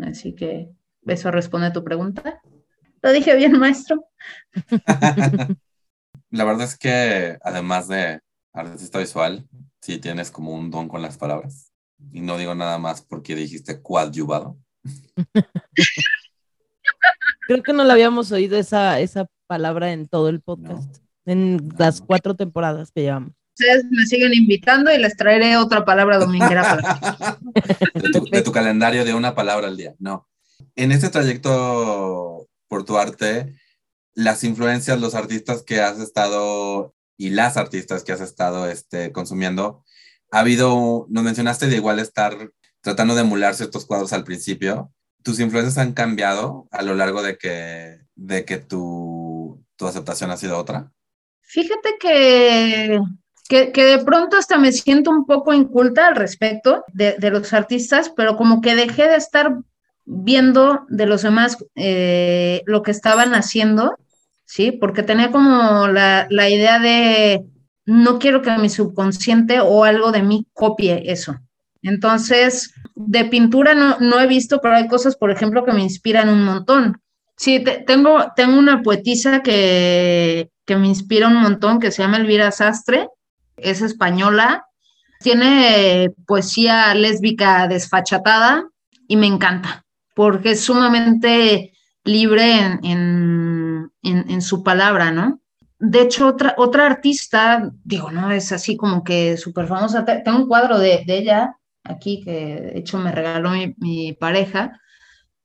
Así 0.00 0.34
que 0.34 0.70
eso 1.06 1.30
responde 1.30 1.68
a 1.68 1.72
tu 1.72 1.84
pregunta. 1.84 2.40
Lo 3.02 3.12
dije 3.12 3.34
bien, 3.34 3.58
maestro. 3.58 4.04
la 6.30 6.44
verdad 6.44 6.64
es 6.64 6.78
que 6.78 7.38
además 7.42 7.88
de 7.88 8.20
artista 8.52 8.98
visual, 8.98 9.48
sí 9.80 9.98
tienes 9.98 10.30
como 10.30 10.52
un 10.52 10.70
don 10.70 10.88
con 10.88 11.02
las 11.02 11.18
palabras. 11.18 11.72
Y 12.12 12.20
no 12.20 12.38
digo 12.38 12.54
nada 12.54 12.78
más 12.78 13.02
porque 13.02 13.34
dijiste 13.34 13.82
coadyuvado. 13.82 14.56
Creo 17.50 17.64
que 17.64 17.72
no 17.72 17.82
la 17.82 17.94
habíamos 17.94 18.30
oído 18.30 18.56
esa, 18.56 19.00
esa 19.00 19.26
palabra 19.48 19.92
en 19.92 20.06
todo 20.06 20.28
el 20.28 20.40
podcast, 20.40 20.98
en 21.26 21.68
las 21.76 22.00
cuatro 22.00 22.36
temporadas 22.36 22.92
que 22.92 23.00
llevamos. 23.00 23.32
Ustedes 23.58 23.86
me 23.90 24.06
siguen 24.06 24.32
invitando 24.34 24.94
y 24.94 24.98
les 24.98 25.16
traeré 25.16 25.56
otra 25.56 25.84
palabra 25.84 26.18
dominguera 26.20 26.62
para 26.62 27.38
de, 28.30 28.42
tu, 28.42 28.52
calendario 28.52 29.04
de 29.04 29.14
una 29.14 29.34
palabra 29.34 29.66
al 29.66 29.76
día. 29.76 29.96
No. 29.98 30.28
En 30.76 30.92
este 30.92 31.08
trayecto 31.08 32.46
por 32.68 32.84
tu 32.84 32.98
arte, 32.98 33.56
las 34.14 34.44
influencias, 34.44 35.00
los 35.00 35.16
artistas 35.16 35.64
que 35.64 35.80
has 35.80 35.98
estado 35.98 36.94
y 37.16 37.30
las 37.30 37.56
artistas 37.56 38.04
que 38.04 38.12
has 38.12 38.20
estado 38.20 38.68
este, 38.68 39.10
consumiendo, 39.10 39.84
ha 40.30 40.38
habido, 40.38 41.06
nos 41.08 41.24
mencionaste 41.24 41.66
de 41.66 41.74
igual 41.74 41.98
estar 41.98 42.52
tratando 42.80 43.16
de 43.16 43.22
emular 43.22 43.56
ciertos 43.56 43.86
cuadros 43.86 44.12
al 44.12 44.22
principio. 44.22 44.92
¿Tus 45.22 45.40
influencias 45.40 45.78
han 45.78 45.92
cambiado 45.92 46.68
a 46.70 46.82
lo 46.82 46.94
largo 46.94 47.22
de 47.22 47.36
que, 47.36 48.00
de 48.14 48.44
que 48.44 48.58
tu, 48.58 49.64
tu 49.76 49.86
aceptación 49.86 50.30
ha 50.30 50.36
sido 50.36 50.58
otra? 50.58 50.92
Fíjate 51.42 51.96
que, 51.98 53.00
que, 53.48 53.84
de 53.84 54.04
pronto 54.04 54.36
hasta 54.36 54.58
me 54.58 54.72
siento 54.72 55.10
un 55.10 55.26
poco 55.26 55.52
inculta 55.52 56.06
al 56.06 56.16
respecto 56.16 56.84
de, 56.92 57.16
de 57.18 57.30
los 57.30 57.52
artistas, 57.52 58.12
pero 58.16 58.36
como 58.36 58.60
que 58.60 58.76
dejé 58.76 59.08
de 59.08 59.16
estar 59.16 59.56
viendo 60.04 60.86
de 60.88 61.06
los 61.06 61.22
demás 61.22 61.56
eh, 61.74 62.62
lo 62.66 62.82
que 62.82 62.90
estaban 62.90 63.34
haciendo, 63.34 63.96
¿sí? 64.44 64.72
Porque 64.72 65.02
tenía 65.02 65.30
como 65.30 65.88
la, 65.88 66.26
la 66.30 66.48
idea 66.48 66.78
de, 66.78 67.44
no 67.84 68.18
quiero 68.18 68.42
que 68.42 68.56
mi 68.58 68.68
subconsciente 68.68 69.60
o 69.60 69.84
algo 69.84 70.12
de 70.12 70.22
mí 70.22 70.46
copie 70.52 71.10
eso. 71.10 71.36
Entonces, 71.82 72.72
de 73.06 73.24
pintura 73.26 73.74
no, 73.74 73.98
no 74.00 74.20
he 74.20 74.26
visto, 74.26 74.60
pero 74.60 74.76
hay 74.76 74.88
cosas, 74.88 75.16
por 75.16 75.30
ejemplo, 75.30 75.64
que 75.64 75.72
me 75.72 75.82
inspiran 75.82 76.28
un 76.28 76.44
montón. 76.44 77.00
Sí, 77.36 77.64
tengo, 77.86 78.32
tengo 78.36 78.58
una 78.58 78.82
poetisa 78.82 79.42
que, 79.42 80.50
que 80.66 80.76
me 80.76 80.88
inspira 80.88 81.28
un 81.28 81.36
montón, 81.36 81.80
que 81.80 81.90
se 81.90 82.02
llama 82.02 82.18
Elvira 82.18 82.50
Sastre, 82.50 83.08
es 83.56 83.82
española, 83.82 84.66
tiene 85.20 86.12
poesía 86.26 86.94
lésbica 86.94 87.66
desfachatada 87.68 88.64
y 89.08 89.16
me 89.16 89.26
encanta 89.26 89.84
porque 90.20 90.50
es 90.50 90.60
sumamente 90.60 91.72
libre 92.04 92.58
en, 92.82 93.90
en, 94.02 94.42
su 94.42 94.62
palabra, 94.62 95.10
¿no? 95.10 95.40
De 95.78 96.02
hecho, 96.02 96.26
otra, 96.26 96.54
otra 96.58 96.84
artista, 96.84 97.70
digo, 97.84 98.10
no 98.10 98.30
es 98.30 98.52
así 98.52 98.76
como 98.76 99.02
que 99.02 99.38
súper 99.38 99.66
famosa, 99.66 100.04
tengo 100.04 100.36
un 100.36 100.46
cuadro 100.46 100.78
de, 100.78 101.04
ella 101.06 101.56
aquí 101.90 102.22
que 102.24 102.32
de 102.32 102.78
hecho 102.78 102.98
me 102.98 103.12
regaló 103.12 103.50
mi, 103.78 104.12
pareja, 104.14 104.80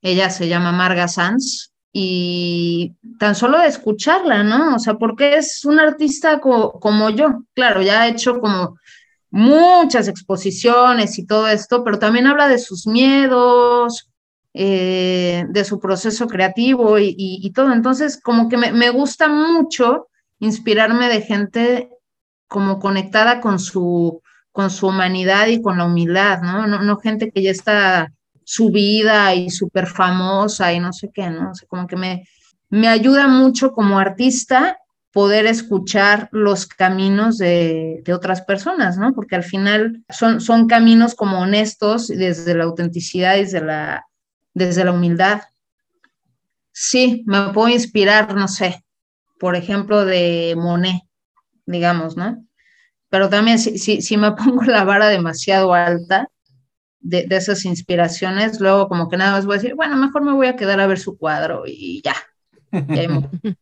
ella 0.02 0.30
se 0.30 0.48
llama 0.48 0.72
Marga 0.72 1.08
Sanz, 1.08 1.72
y 1.92 2.94
tan 3.18 3.34
solo 3.34 3.58
de 3.58 3.68
escucharla, 3.68 4.42
¿no? 4.42 4.76
O 4.76 4.78
sea, 4.78 4.94
porque 4.94 5.36
es 5.36 5.64
una 5.64 5.84
artista 5.84 6.40
como 6.40 7.10
yo, 7.10 7.44
claro, 7.54 7.80
ya 7.80 8.02
ha 8.02 8.08
hecho 8.08 8.38
como 8.40 8.76
muchas 9.30 10.08
exposiciones 10.08 11.18
y 11.18 11.26
todo 11.26 11.48
esto, 11.48 11.84
pero 11.84 11.98
también 11.98 12.26
habla 12.26 12.48
de 12.48 12.58
sus 12.58 12.86
miedos, 12.86 14.10
eh, 14.54 15.44
de 15.50 15.64
su 15.66 15.78
proceso 15.78 16.26
creativo 16.26 16.98
y, 16.98 17.52
todo. 17.54 17.74
Entonces, 17.74 18.18
como 18.18 18.48
que 18.48 18.56
me, 18.56 18.88
gusta 18.88 19.28
mucho 19.28 20.08
inspirarme 20.38 21.10
de 21.10 21.20
gente 21.20 21.90
como 22.48 22.78
conectada 22.78 23.42
con 23.42 23.58
su, 23.58 24.22
con 24.56 24.70
su 24.70 24.86
humanidad 24.86 25.48
y 25.48 25.60
con 25.60 25.76
la 25.76 25.84
humildad, 25.84 26.40
¿no? 26.40 26.66
No, 26.66 26.96
gente 26.96 27.30
que 27.30 27.42
ya 27.42 27.50
está 27.50 28.10
subida 28.42 29.34
y 29.34 29.50
súper 29.50 29.86
famosa 29.86 30.72
y 30.72 30.80
no 30.80 30.94
sé 30.94 31.10
qué, 31.12 31.28
¿no? 31.28 31.50
O 31.50 31.54
sea, 31.54 31.68
como 31.68 31.86
que 31.86 31.96
me, 31.96 32.26
me 32.70 32.88
ayuda 32.88 33.28
mucho 33.28 33.72
como 33.72 33.98
artista 33.98 34.78
poder 35.12 35.44
escuchar 35.44 36.30
los 36.32 36.64
caminos 36.66 37.36
de, 37.36 38.00
de, 38.02 38.14
otras 38.14 38.40
personas, 38.40 38.96
¿no? 38.96 39.12
Porque 39.12 39.36
al 39.36 39.44
final 39.44 40.02
son, 40.08 40.40
son 40.40 40.66
caminos 40.66 41.14
como 41.14 41.38
honestos 41.40 42.08
desde 42.08 42.54
la 42.54 42.64
autenticidad, 42.64 43.36
desde 43.36 43.60
la, 43.60 44.06
desde 44.54 44.86
la 44.86 44.92
humildad. 44.92 45.42
Sí, 46.72 47.24
me 47.26 47.52
puedo 47.52 47.68
inspirar, 47.68 48.34
no 48.34 48.48
sé, 48.48 48.82
por 49.38 49.54
ejemplo, 49.54 50.06
de 50.06 50.54
Monet, 50.56 51.02
digamos, 51.66 52.16
¿no? 52.16 52.42
Pero 53.16 53.30
también 53.30 53.58
si, 53.58 53.78
si, 53.78 54.16
me 54.18 54.32
pongo 54.36 54.64
la 54.64 54.84
vara 54.84 55.08
demasiado 55.08 55.72
alta 55.72 56.28
de, 57.00 57.26
esas 57.30 57.64
inspiraciones, 57.64 58.60
luego 58.60 58.88
como 58.88 59.08
que 59.08 59.16
nada 59.16 59.32
más 59.32 59.46
voy 59.46 59.54
a 59.54 59.58
decir, 59.58 59.74
bueno, 59.74 59.96
mejor 59.96 60.22
me 60.22 60.34
voy 60.34 60.48
a 60.48 60.56
quedar 60.56 60.80
a 60.80 60.86
ver 60.86 60.98
su 60.98 61.16
cuadro 61.16 61.62
y 61.66 62.02
ya. 62.04 62.14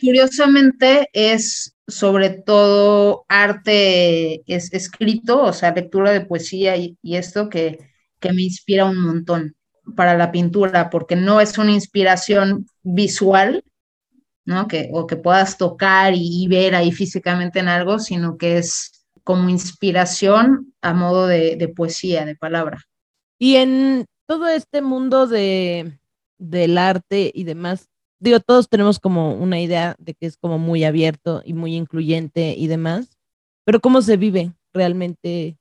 Curiosamente 0.00 1.08
es 1.12 1.76
sobre 1.86 2.30
todo 2.30 3.26
arte 3.28 4.42
es, 4.52 4.72
escrito, 4.72 5.40
o 5.40 5.52
sea, 5.52 5.72
lectura 5.72 6.10
de 6.10 6.22
poesía 6.22 6.76
y, 6.76 6.96
esto 7.04 7.48
que, 7.48 7.78
que 8.18 8.32
me 8.32 8.42
inspira 8.42 8.86
un 8.86 9.00
montón 9.00 9.54
para 9.94 10.16
la 10.16 10.32
pintura, 10.32 10.90
porque 10.90 11.14
no 11.14 11.40
es 11.40 11.58
una 11.58 11.70
inspiración 11.70 12.66
visual, 12.82 13.62
¿no? 14.50 14.66
Que, 14.66 14.90
o 14.92 15.06
que 15.06 15.14
puedas 15.14 15.56
tocar 15.56 16.12
y, 16.16 16.48
ver 16.48 16.74
ahí 16.74 16.90
físicamente 16.90 17.60
en 17.60 17.68
algo, 17.68 18.00
sino 18.00 18.36
que 18.36 18.58
es 18.58 19.06
como 19.22 19.48
inspiración 19.48 20.74
a 20.82 20.92
modo 20.92 21.28
de, 21.28 21.72
poesía, 21.76 22.24
de 22.24 22.34
palabra. 22.34 22.80
Y 23.38 23.54
en 23.54 24.06
todo 24.26 24.48
este 24.48 24.82
mundo 24.82 25.28
de, 25.28 26.00
del 26.36 26.78
arte 26.78 27.30
y 27.32 27.44
demás, 27.44 27.88
digo, 28.18 28.40
todos 28.40 28.68
tenemos 28.68 28.98
como 28.98 29.34
una 29.34 29.60
idea 29.60 29.94
de 30.00 30.14
que 30.14 30.26
es 30.26 30.36
como 30.36 30.58
muy 30.58 30.82
abierto 30.82 31.42
y 31.44 31.54
muy 31.54 31.76
incluyente 31.76 32.56
y 32.58 32.66
demás, 32.66 33.16
pero 33.64 33.78
¿cómo 33.78 34.02
se 34.02 34.16
vive 34.16 34.52
realmente 34.74 35.56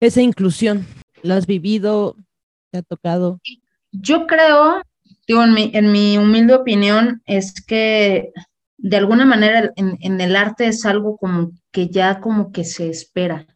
esa 0.00 0.22
inclusión? 0.22 0.86
¿Lo 1.22 1.34
has 1.34 1.46
vivido? 1.46 2.16
¿Te 2.70 2.78
ha 2.78 2.82
tocado? 2.82 3.38
Yo 3.92 4.26
creo, 4.26 4.80
digo, 5.30 5.44
en 5.44 5.54
mi, 5.54 5.70
en 5.74 5.92
mi 5.92 6.18
humilde 6.18 6.54
opinión, 6.54 7.22
es 7.24 7.54
que 7.64 8.32
de 8.78 8.96
alguna 8.96 9.24
manera 9.24 9.70
en, 9.76 10.20
el 10.20 10.34
arte 10.34 10.66
es 10.66 10.84
algo 10.84 11.16
como 11.18 11.52
que 11.70 11.88
ya 11.88 12.18
como 12.18 12.50
que 12.50 12.64
se 12.64 12.90
espera 12.90 13.46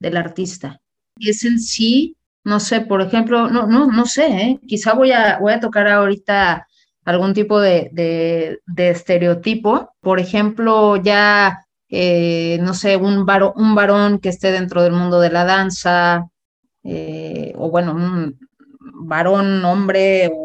del 0.00 0.16
artista. 0.16 0.80
Y 1.18 1.28
es 1.28 1.44
en 1.44 1.58
sí, 1.58 2.16
no 2.42 2.58
sé, 2.58 2.80
por 2.80 3.02
ejemplo, 3.02 3.50
no, 3.50 3.66
no, 3.66 3.88
no 3.88 4.06
sé, 4.06 4.26
¿eh? 4.28 4.60
quizá 4.66 4.94
voy 4.94 5.12
a, 5.12 5.38
voy 5.40 5.52
a 5.52 5.60
tocar 5.60 5.88
ahorita 5.88 6.66
algún 7.04 7.34
tipo 7.34 7.60
de, 7.60 7.90
de, 7.92 8.88
estereotipo. 8.88 9.90
Por 10.00 10.20
ejemplo, 10.20 10.96
ya, 10.96 11.66
eh, 11.90 12.58
no 12.62 12.72
sé, 12.72 12.96
un, 12.96 13.26
un 13.56 13.74
varón 13.74 14.20
que 14.20 14.30
esté 14.30 14.52
dentro 14.52 14.82
del 14.82 14.92
mundo 14.92 15.20
de 15.20 15.30
la 15.30 15.44
danza, 15.44 16.30
eh, 16.82 17.52
o 17.56 17.70
bueno, 17.70 17.92
un, 17.92 18.38
varón, 19.06 19.64
hombre 19.64 20.30
o, 20.32 20.43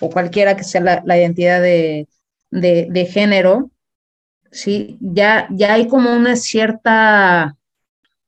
cualquiera 0.00 0.56
que 0.56 0.64
sea 0.64 1.02
la, 1.04 1.18
identidad 1.18 1.60
de, 1.60 3.06
género, 3.10 3.70
¿sí? 4.50 4.98
Ya, 5.00 5.48
ya 5.50 5.74
hay 5.74 5.88
como 5.88 6.12
una 6.12 6.36
cierta, 6.36 7.56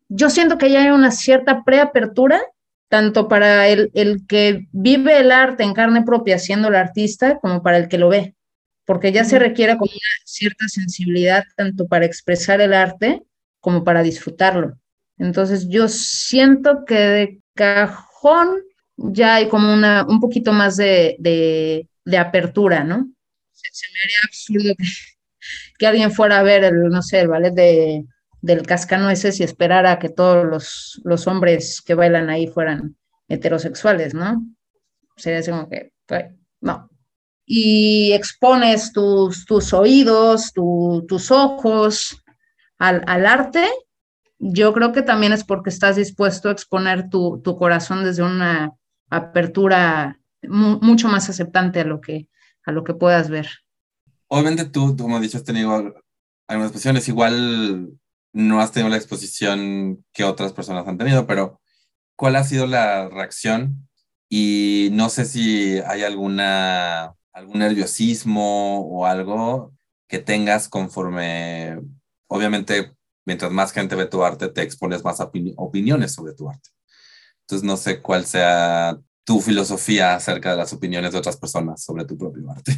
yo 0.09 0.31
siento 0.31 0.59
que 0.59 0.71
ya 0.71 0.83
hay 0.83 0.91
una 0.91 1.11
cierta 1.11 1.65
preapertura, 1.65 2.41
tanto 2.89 3.29
para 3.29 3.69
el, 3.69 3.91
el 3.95 4.27
que 4.27 4.67
vive 4.73 5.19
el 5.19 5.31
arte 5.31 5.63
en 5.63 5.75
carne 5.75 6.03
propia 6.03 6.39
siendo 6.39 6.69
el 6.69 6.75
artista, 6.75 7.39
como 7.39 7.63
para 7.63 7.77
el 7.77 7.89
que 7.89 7.99
lo 7.99 8.09
ve, 8.09 8.35
porque 8.87 9.13
ya 9.13 9.25
se 9.25 9.39
requiere 9.39 9.77
como 9.77 9.91
una 9.93 10.25
cierta 10.25 10.69
sensibilidad 10.69 11.45
tanto 11.57 11.87
para 11.87 12.07
expresar 12.07 12.63
el 12.63 12.73
arte 12.73 13.23
como 13.61 13.85
para 13.85 14.03
disfrutarlo. 14.03 14.79
Entonces 15.19 15.69
yo 15.69 15.89
siento 15.89 16.85
que 16.87 16.95
de 16.95 17.41
cajón 17.55 18.63
ya 18.99 19.37
hay 19.37 19.49
como 19.49 19.73
una, 19.73 20.05
un 20.07 20.21
poquito 20.21 20.53
más 20.53 20.77
de, 20.77 21.17
de, 21.19 22.19
apertura, 22.19 22.83
¿no? 22.85 23.09
Se, 23.53 23.87
me 23.93 24.01
haría 24.01 24.19
absurdo 24.25 24.75
que, 25.79 25.87
alguien 25.87 26.11
fuera 26.11 26.41
a 26.41 26.43
ver 26.43 26.65
el, 26.65 26.89
no 26.89 27.01
sé, 27.03 27.21
el 27.21 27.29
ballet 27.29 27.53
de, 27.53 28.05
del 28.41 28.67
cascanueces 28.67 29.39
y 29.39 29.45
esperara 29.45 29.99
que 29.99 30.09
todos 30.09 30.45
los, 30.45 31.01
los 31.05 31.27
hombres 31.27 31.81
que 31.81 31.95
bailan 31.95 32.29
ahí 32.29 32.49
fueran 32.49 32.97
heterosexuales, 33.29 34.15
¿no? 34.15 34.45
Sería 35.17 35.41
así 35.41 35.51
como 35.51 35.69
que, 35.69 35.93
No. 36.61 36.91
Y 37.47 38.13
expones 38.13 38.93
tus, 38.93 39.47
tus 39.47 39.73
oídos, 39.73 40.53
tus 40.53 41.31
ojos 41.31 42.23
al, 42.79 43.03
al, 43.07 43.27
arte, 43.27 43.67
yo 44.39 44.73
creo 44.75 44.93
que 44.93 45.03
también 45.03 45.33
es 45.33 45.45
porque 45.45 45.71
estás 45.71 45.97
dispuesto 45.97 46.49
a 46.49 46.53
exponer 46.53 47.09
tu, 47.09 47.41
tu 47.43 47.57
corazón 47.57 48.05
desde 48.05 48.23
una 48.23 48.78
apertura 49.11 50.21
mucho 50.43 51.09
más 51.09 51.29
aceptante 51.29 51.81
a 51.81 51.85
lo 51.85 52.01
que, 52.01 52.29
a 52.65 52.73
lo 52.73 52.85
que 52.85 52.95
puedas 52.95 53.29
ver. 53.29 53.49
Obviamente 54.29 54.67
tú, 54.67 54.97
como 54.97 55.17
has 55.17 55.23
dicho, 55.23 55.39
has 55.39 55.45
tenido 55.45 55.75
algunas 56.47 56.71
exposiciones, 56.71 57.09
igual 57.09 57.93
no 58.33 58.61
has 58.61 58.73
tenido 58.73 58.91
la 58.91 58.97
exposición 58.97 60.05
que 60.13 60.25
otras 60.25 60.53
personas 60.53 60.87
han 60.87 60.99
tenido, 60.99 61.27
pero 61.27 61.61
¿cuál 62.17 62.37
ha 62.37 62.45
sido 62.45 62.67
la 62.67 63.09
reacción? 63.09 63.89
Y 64.29 64.91
no 64.93 65.09
sé 65.09 65.25
si 65.25 65.79
hay 65.79 66.03
alguna, 66.03 67.15
algún 67.33 67.61
nerviosismo 67.61 68.81
o 68.81 69.07
algo 69.07 69.73
que 70.07 70.19
tengas 70.19 70.69
conforme, 70.69 71.79
obviamente, 72.27 72.93
mientras 73.25 73.51
más 73.51 73.73
gente 73.73 73.95
ve 73.95 74.07
tu 74.07 74.23
arte, 74.23 74.49
te 74.49 74.63
expones 74.63 75.05
más 75.05 75.21
opiniones 75.21 76.13
sobre 76.13 76.35
tu 76.35 76.49
arte. 76.49 76.71
Entonces, 77.49 77.67
no 77.67 77.79
sé 77.79 78.03
cuál 78.03 78.27
sea 78.27 78.99
tu 79.25 79.41
filosofía 79.41 80.15
acerca 80.15 80.51
de 80.51 80.59
las 80.59 80.75
opiniones 80.75 81.13
de 81.13 81.19
otras 81.19 81.39
personas 81.39 81.83
sobre 81.83 82.05
tu 82.05 82.19
propio 82.19 82.51
arte. 82.51 82.73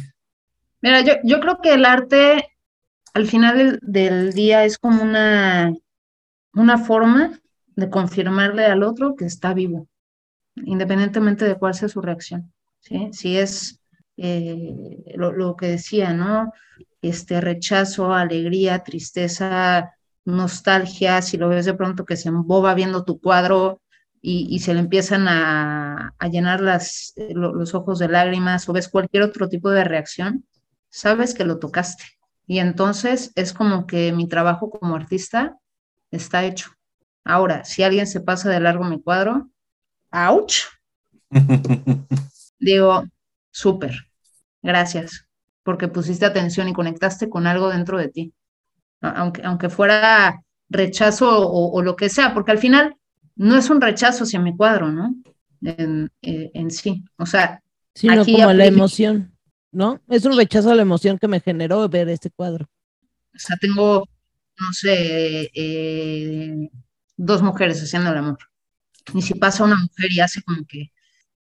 Mira, 0.81 1.01
yo, 1.01 1.15
yo 1.25 1.41
creo 1.41 1.59
que 1.61 1.73
el 1.73 1.83
arte 1.83 2.55
al 3.13 3.27
final 3.27 3.79
del, 3.81 4.31
día 4.31 4.63
es 4.63 4.77
como 4.77 5.03
una, 5.03 5.73
una 6.53 6.77
forma 6.77 7.37
de 7.75 7.89
confirmarle 7.89 8.63
al 8.63 8.83
otro 8.83 9.17
que 9.17 9.25
está 9.25 9.53
vivo, 9.53 9.89
independientemente 10.55 11.43
de 11.43 11.55
cuál 11.55 11.73
sea 11.73 11.89
su 11.89 11.99
reacción. 11.99 12.53
¿sí? 12.79 13.09
Si 13.11 13.37
es 13.37 13.81
eh, 14.15 15.03
lo, 15.15 15.33
lo, 15.33 15.57
que 15.57 15.67
decía, 15.67 16.13
¿no? 16.13 16.53
Este 17.01 17.41
rechazo, 17.41 18.13
alegría, 18.13 18.85
tristeza, 18.85 19.95
nostalgia, 20.23 21.21
si 21.21 21.35
lo 21.35 21.49
ves 21.49 21.65
de 21.65 21.73
pronto 21.73 22.05
que 22.05 22.15
se 22.15 22.29
emboba 22.29 22.73
viendo 22.73 23.03
tu 23.03 23.19
cuadro, 23.19 23.80
y, 24.21 24.59
se 24.59 24.73
le 24.73 24.81
empiezan 24.81 25.27
a, 25.27 26.13
llenar 26.29 26.61
las, 26.61 27.13
eh, 27.15 27.33
los 27.33 27.73
ojos 27.73 27.97
de 27.97 28.07
lágrimas 28.07 28.69
o 28.69 28.73
ves 28.73 28.87
cualquier 28.87 29.23
otro 29.23 29.49
tipo 29.49 29.71
de 29.71 29.83
reacción, 29.83 30.45
sabes 30.89 31.33
que 31.33 31.43
lo 31.43 31.57
tocaste. 31.57 32.03
Y 32.45 32.59
entonces 32.59 33.31
es 33.35 33.53
como 33.53 33.87
que 33.87 34.11
mi 34.11 34.27
trabajo 34.27 34.69
como 34.69 34.95
artista 34.95 35.57
está 36.11 36.45
hecho. 36.45 36.71
Ahora, 37.23 37.65
si 37.65 37.81
alguien 37.81 38.05
se 38.05 38.21
pasa 38.21 38.49
de 38.49 38.59
largo 38.59 38.83
mi 38.83 39.01
cuadro, 39.01 39.49
¡ouch! 40.11 40.65
Digo, 42.59 43.05
súper, 43.49 44.07
gracias, 44.61 45.27
porque 45.63 45.87
pusiste 45.87 46.25
atención 46.25 46.67
y 46.67 46.73
conectaste 46.73 47.27
con 47.29 47.47
algo 47.47 47.69
dentro 47.69 47.97
de 47.97 48.09
ti. 48.09 48.33
Aunque, 49.01 49.43
aunque 49.43 49.69
fuera 49.69 50.43
rechazo 50.69 51.47
o, 51.47 51.71
o 51.71 51.81
lo 51.81 51.95
que 51.95 52.09
sea, 52.09 52.35
porque 52.35 52.51
al 52.51 52.59
final 52.59 52.95
no 53.41 53.57
es 53.57 53.71
un 53.71 53.81
rechazo 53.81 54.23
hacia 54.23 54.39
mi 54.39 54.55
cuadro, 54.55 54.91
¿no? 54.91 55.15
En, 55.63 56.11
eh, 56.21 56.51
sí. 56.69 57.03
O 57.17 57.25
sea, 57.25 57.59
sino 57.95 58.23
como 58.23 58.53
la 58.53 58.65
emoción, 58.67 59.35
¿no? 59.71 59.99
Es 60.07 60.25
un 60.25 60.37
rechazo 60.37 60.69
a 60.69 60.75
la 60.75 60.83
emoción 60.83 61.17
que 61.17 61.27
me 61.27 61.39
generó 61.39 61.89
ver 61.89 62.07
este 62.09 62.29
cuadro. 62.29 62.69
O 63.33 63.39
sea, 63.39 63.57
tengo, 63.57 64.07
no 64.59 64.73
sé, 64.73 65.49
eh, 65.55 66.69
dos 67.17 67.41
mujeres 67.41 67.81
haciendo 67.81 68.11
el 68.11 68.17
amor. 68.17 68.37
Y 69.11 69.23
si 69.23 69.33
pasa 69.33 69.63
una 69.63 69.77
mujer 69.77 70.11
y 70.11 70.19
hace 70.19 70.43
como 70.43 70.63
que, 70.67 70.91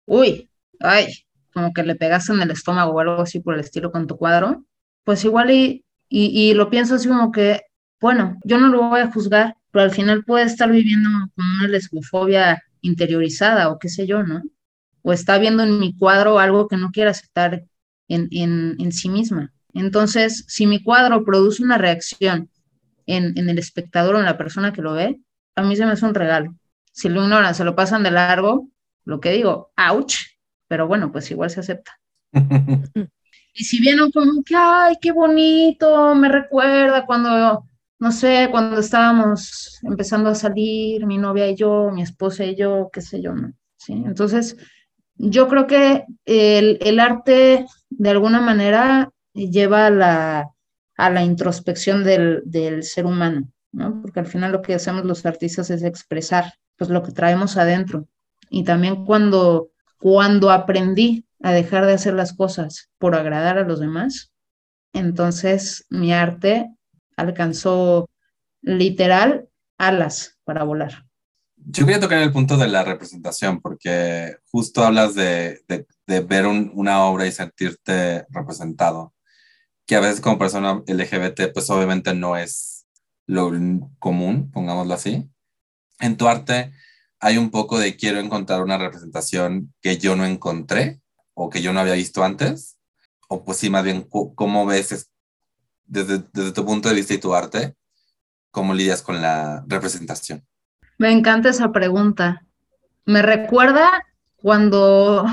uy, 0.06 0.48
ay, 0.78 1.12
como 1.52 1.72
que 1.72 1.82
le 1.82 1.96
pegaste 1.96 2.32
en 2.32 2.42
el 2.42 2.52
estómago 2.52 2.92
o 2.92 3.00
algo 3.00 3.22
así 3.22 3.40
por 3.40 3.54
el 3.54 3.60
estilo 3.60 3.90
con 3.90 4.06
tu 4.06 4.16
cuadro, 4.16 4.64
pues 5.02 5.24
igual 5.24 5.50
y, 5.50 5.84
y 6.08 6.54
lo 6.54 6.70
pienso 6.70 6.94
así 6.94 7.08
como 7.08 7.32
que, 7.32 7.62
bueno, 8.00 8.38
yo 8.44 8.58
no 8.58 8.68
lo 8.68 8.88
voy 8.88 9.00
a 9.00 9.10
juzgar, 9.10 9.57
pero 9.70 9.84
al 9.84 9.90
final 9.90 10.24
puede 10.24 10.44
estar 10.44 10.70
viviendo 10.70 11.08
con 11.34 11.44
una 11.44 11.68
lesbofobia 11.68 12.62
interiorizada 12.80 13.70
o 13.70 13.78
qué 13.78 13.88
sé 13.88 14.06
yo, 14.06 14.22
¿no? 14.22 14.42
O 15.02 15.12
está 15.12 15.38
viendo 15.38 15.62
en 15.62 15.78
mi 15.78 15.96
cuadro 15.96 16.38
algo 16.38 16.68
que 16.68 16.76
no 16.76 16.90
quiere 16.90 17.10
aceptar 17.10 17.64
en, 18.08 18.28
en, 18.30 18.92
sí 18.92 19.08
misma. 19.08 19.52
Entonces, 19.74 20.44
si 20.48 20.66
mi 20.66 20.82
cuadro 20.82 21.24
produce 21.24 21.62
una 21.62 21.78
reacción 21.78 22.50
en, 23.06 23.36
en, 23.38 23.48
el 23.48 23.58
espectador 23.58 24.16
o 24.16 24.18
en 24.18 24.24
la 24.24 24.38
persona 24.38 24.72
que 24.72 24.82
lo 24.82 24.94
ve, 24.94 25.20
a 25.54 25.62
mí 25.62 25.76
se 25.76 25.86
me 25.86 25.92
hace 25.92 26.06
un 26.06 26.14
regalo. 26.14 26.54
Si 26.92 27.08
lo 27.08 27.22
ignoran, 27.22 27.54
se 27.54 27.64
lo 27.64 27.76
pasan 27.76 28.02
de 28.02 28.10
largo, 28.10 28.68
lo 29.04 29.20
que 29.20 29.32
digo, 29.32 29.72
ouch, 29.76 30.16
pero 30.66 30.86
bueno, 30.86 31.12
pues 31.12 31.30
igual 31.30 31.50
se 31.50 31.60
acepta. 31.60 31.98
y 33.54 33.64
si 33.64 33.80
vienen 33.80 34.10
como 34.10 34.42
que, 34.44 34.54
ay, 34.56 34.96
qué 35.00 35.12
bonito, 35.12 36.14
me 36.14 36.28
recuerda 36.28 37.06
cuando 37.06 37.64
no 38.00 38.12
sé, 38.12 38.48
cuando 38.50 38.80
estábamos 38.80 39.80
empezando 39.82 40.30
a 40.30 40.34
salir, 40.34 41.04
mi 41.06 41.18
novia 41.18 41.48
y 41.48 41.56
yo, 41.56 41.90
mi 41.90 42.02
esposa 42.02 42.44
y 42.44 42.54
yo, 42.54 42.90
qué 42.92 43.00
sé 43.00 43.20
yo, 43.20 43.34
¿no? 43.34 43.52
¿Sí? 43.76 43.92
Entonces, 43.92 44.56
yo 45.16 45.48
creo 45.48 45.66
que 45.66 46.04
el, 46.24 47.00
arte, 47.00 47.66
de 47.90 48.10
alguna 48.10 48.40
manera, 48.40 49.10
lleva 49.34 49.86
a 49.86 49.90
la, 49.90 50.50
a 50.96 51.10
la 51.10 51.22
introspección 51.22 52.04
del, 52.04 52.42
del, 52.44 52.84
ser 52.84 53.04
humano, 53.06 53.50
¿no? 53.72 54.00
Porque 54.00 54.20
al 54.20 54.26
final 54.26 54.52
lo 54.52 54.62
que 54.62 54.74
hacemos 54.74 55.04
los 55.04 55.26
artistas 55.26 55.70
es 55.70 55.82
expresar, 55.82 56.54
pues, 56.76 56.90
lo 56.90 57.02
que 57.02 57.12
traemos 57.12 57.56
adentro. 57.56 58.06
Y 58.48 58.62
también 58.62 59.04
cuando, 59.04 59.70
cuando 59.98 60.50
aprendí 60.50 61.26
a 61.42 61.52
dejar 61.52 61.86
de 61.86 61.94
hacer 61.94 62.14
las 62.14 62.32
cosas 62.32 62.90
por 62.98 63.16
agradar 63.16 63.58
a 63.58 63.64
los 63.64 63.80
demás, 63.80 64.32
entonces 64.92 65.84
mi 65.90 66.12
arte 66.12 66.70
alcanzó 67.18 68.08
literal 68.62 69.48
alas 69.76 70.38
para 70.44 70.64
volar. 70.64 71.04
Yo 71.56 71.84
quería 71.84 72.00
tocar 72.00 72.22
el 72.22 72.32
punto 72.32 72.56
de 72.56 72.68
la 72.68 72.84
representación, 72.84 73.60
porque 73.60 74.36
justo 74.50 74.84
hablas 74.84 75.14
de, 75.14 75.60
de, 76.06 76.20
ver 76.20 76.46
una 76.46 77.04
obra 77.04 77.26
y 77.26 77.32
sentirte 77.32 78.24
representado, 78.30 79.12
que 79.84 79.96
a 79.96 80.00
veces 80.00 80.20
como 80.20 80.38
persona 80.38 80.82
LGBT, 80.86 81.52
pues 81.52 81.68
obviamente 81.68 82.14
no 82.14 82.36
es 82.36 82.86
lo 83.26 83.50
común, 83.98 84.50
pongámoslo 84.52 84.94
así. 84.94 85.28
En 85.98 86.16
tu 86.16 86.28
arte 86.28 86.72
hay 87.20 87.36
un 87.36 87.50
poco 87.50 87.78
de 87.78 87.96
quiero 87.96 88.20
encontrar 88.20 88.62
una 88.62 88.78
representación 88.78 89.74
que 89.82 89.98
yo 89.98 90.14
no 90.14 90.24
encontré 90.24 91.00
o 91.34 91.50
que 91.50 91.60
yo 91.60 91.72
no 91.72 91.80
había 91.80 91.94
visto 91.94 92.22
antes, 92.22 92.78
o 93.28 93.44
pues 93.44 93.58
sí, 93.58 93.68
más 93.68 93.84
bien, 93.84 94.08
¿cómo 94.34 94.64
ves 94.64 95.10
desde, 95.88 96.20
tu 96.52 96.64
punto 96.64 96.88
de 96.88 96.94
vista 96.94 97.14
y 97.14 97.18
tu 97.18 97.34
arte, 97.34 97.74
¿cómo 98.50 98.74
lidias 98.74 99.02
con 99.02 99.20
la 99.20 99.64
representación? 99.66 100.44
Me 100.98 101.10
encanta 101.10 101.48
esa 101.48 101.72
pregunta. 101.72 102.44
Me 103.04 103.22
recuerda 103.22 103.88
cuando 104.36 105.24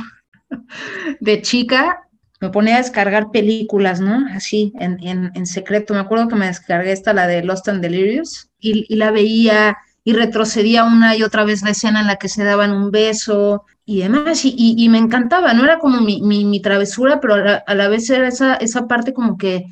de 1.20 1.42
chica 1.42 2.02
me 2.42 2.50
ponía 2.50 2.76
a 2.76 2.82
descargar 2.82 3.32
películas, 3.32 4.00
¿no? 4.02 4.26
Así, 4.34 4.74
en, 4.80 5.00
en, 5.34 5.46
secreto. 5.46 5.94
Me 5.94 6.00
acuerdo 6.00 6.28
que 6.28 6.36
me 6.36 6.48
descargué 6.48 6.92
esta, 6.92 7.14
la 7.14 7.28
de 7.28 7.44
Lost 7.44 7.68
and 7.70 7.82
Delirious, 7.82 8.50
y, 8.60 8.94
la 8.96 9.12
veía 9.12 9.78
y 10.04 10.14
retrocedía 10.14 10.84
una 10.84 11.16
y 11.16 11.24
otra 11.24 11.46
vez 11.46 11.64
la 11.64 11.72
escena 11.72 12.02
en 12.02 12.08
la 12.08 12.18
que 12.18 12.30
se 12.30 12.44
daban 12.44 12.72
un 12.72 12.92
beso 12.92 13.66
y 13.86 14.00
demás, 14.00 14.42
y, 14.44 14.88
me 14.90 14.98
encantaba, 14.98 15.54
no 15.54 15.64
era 15.64 15.80
como 15.80 16.02
mi, 16.02 16.22
mi, 16.22 16.62
travesura, 16.62 17.20
pero 17.20 17.36
a 17.36 17.38
la, 17.38 17.56
a 17.56 17.76
la, 17.76 17.88
vez 17.88 18.10
era 18.10 18.28
esa, 18.28 18.56
esa 18.56 18.88
parte 18.88 19.14
como 19.14 19.38
que 19.38 19.66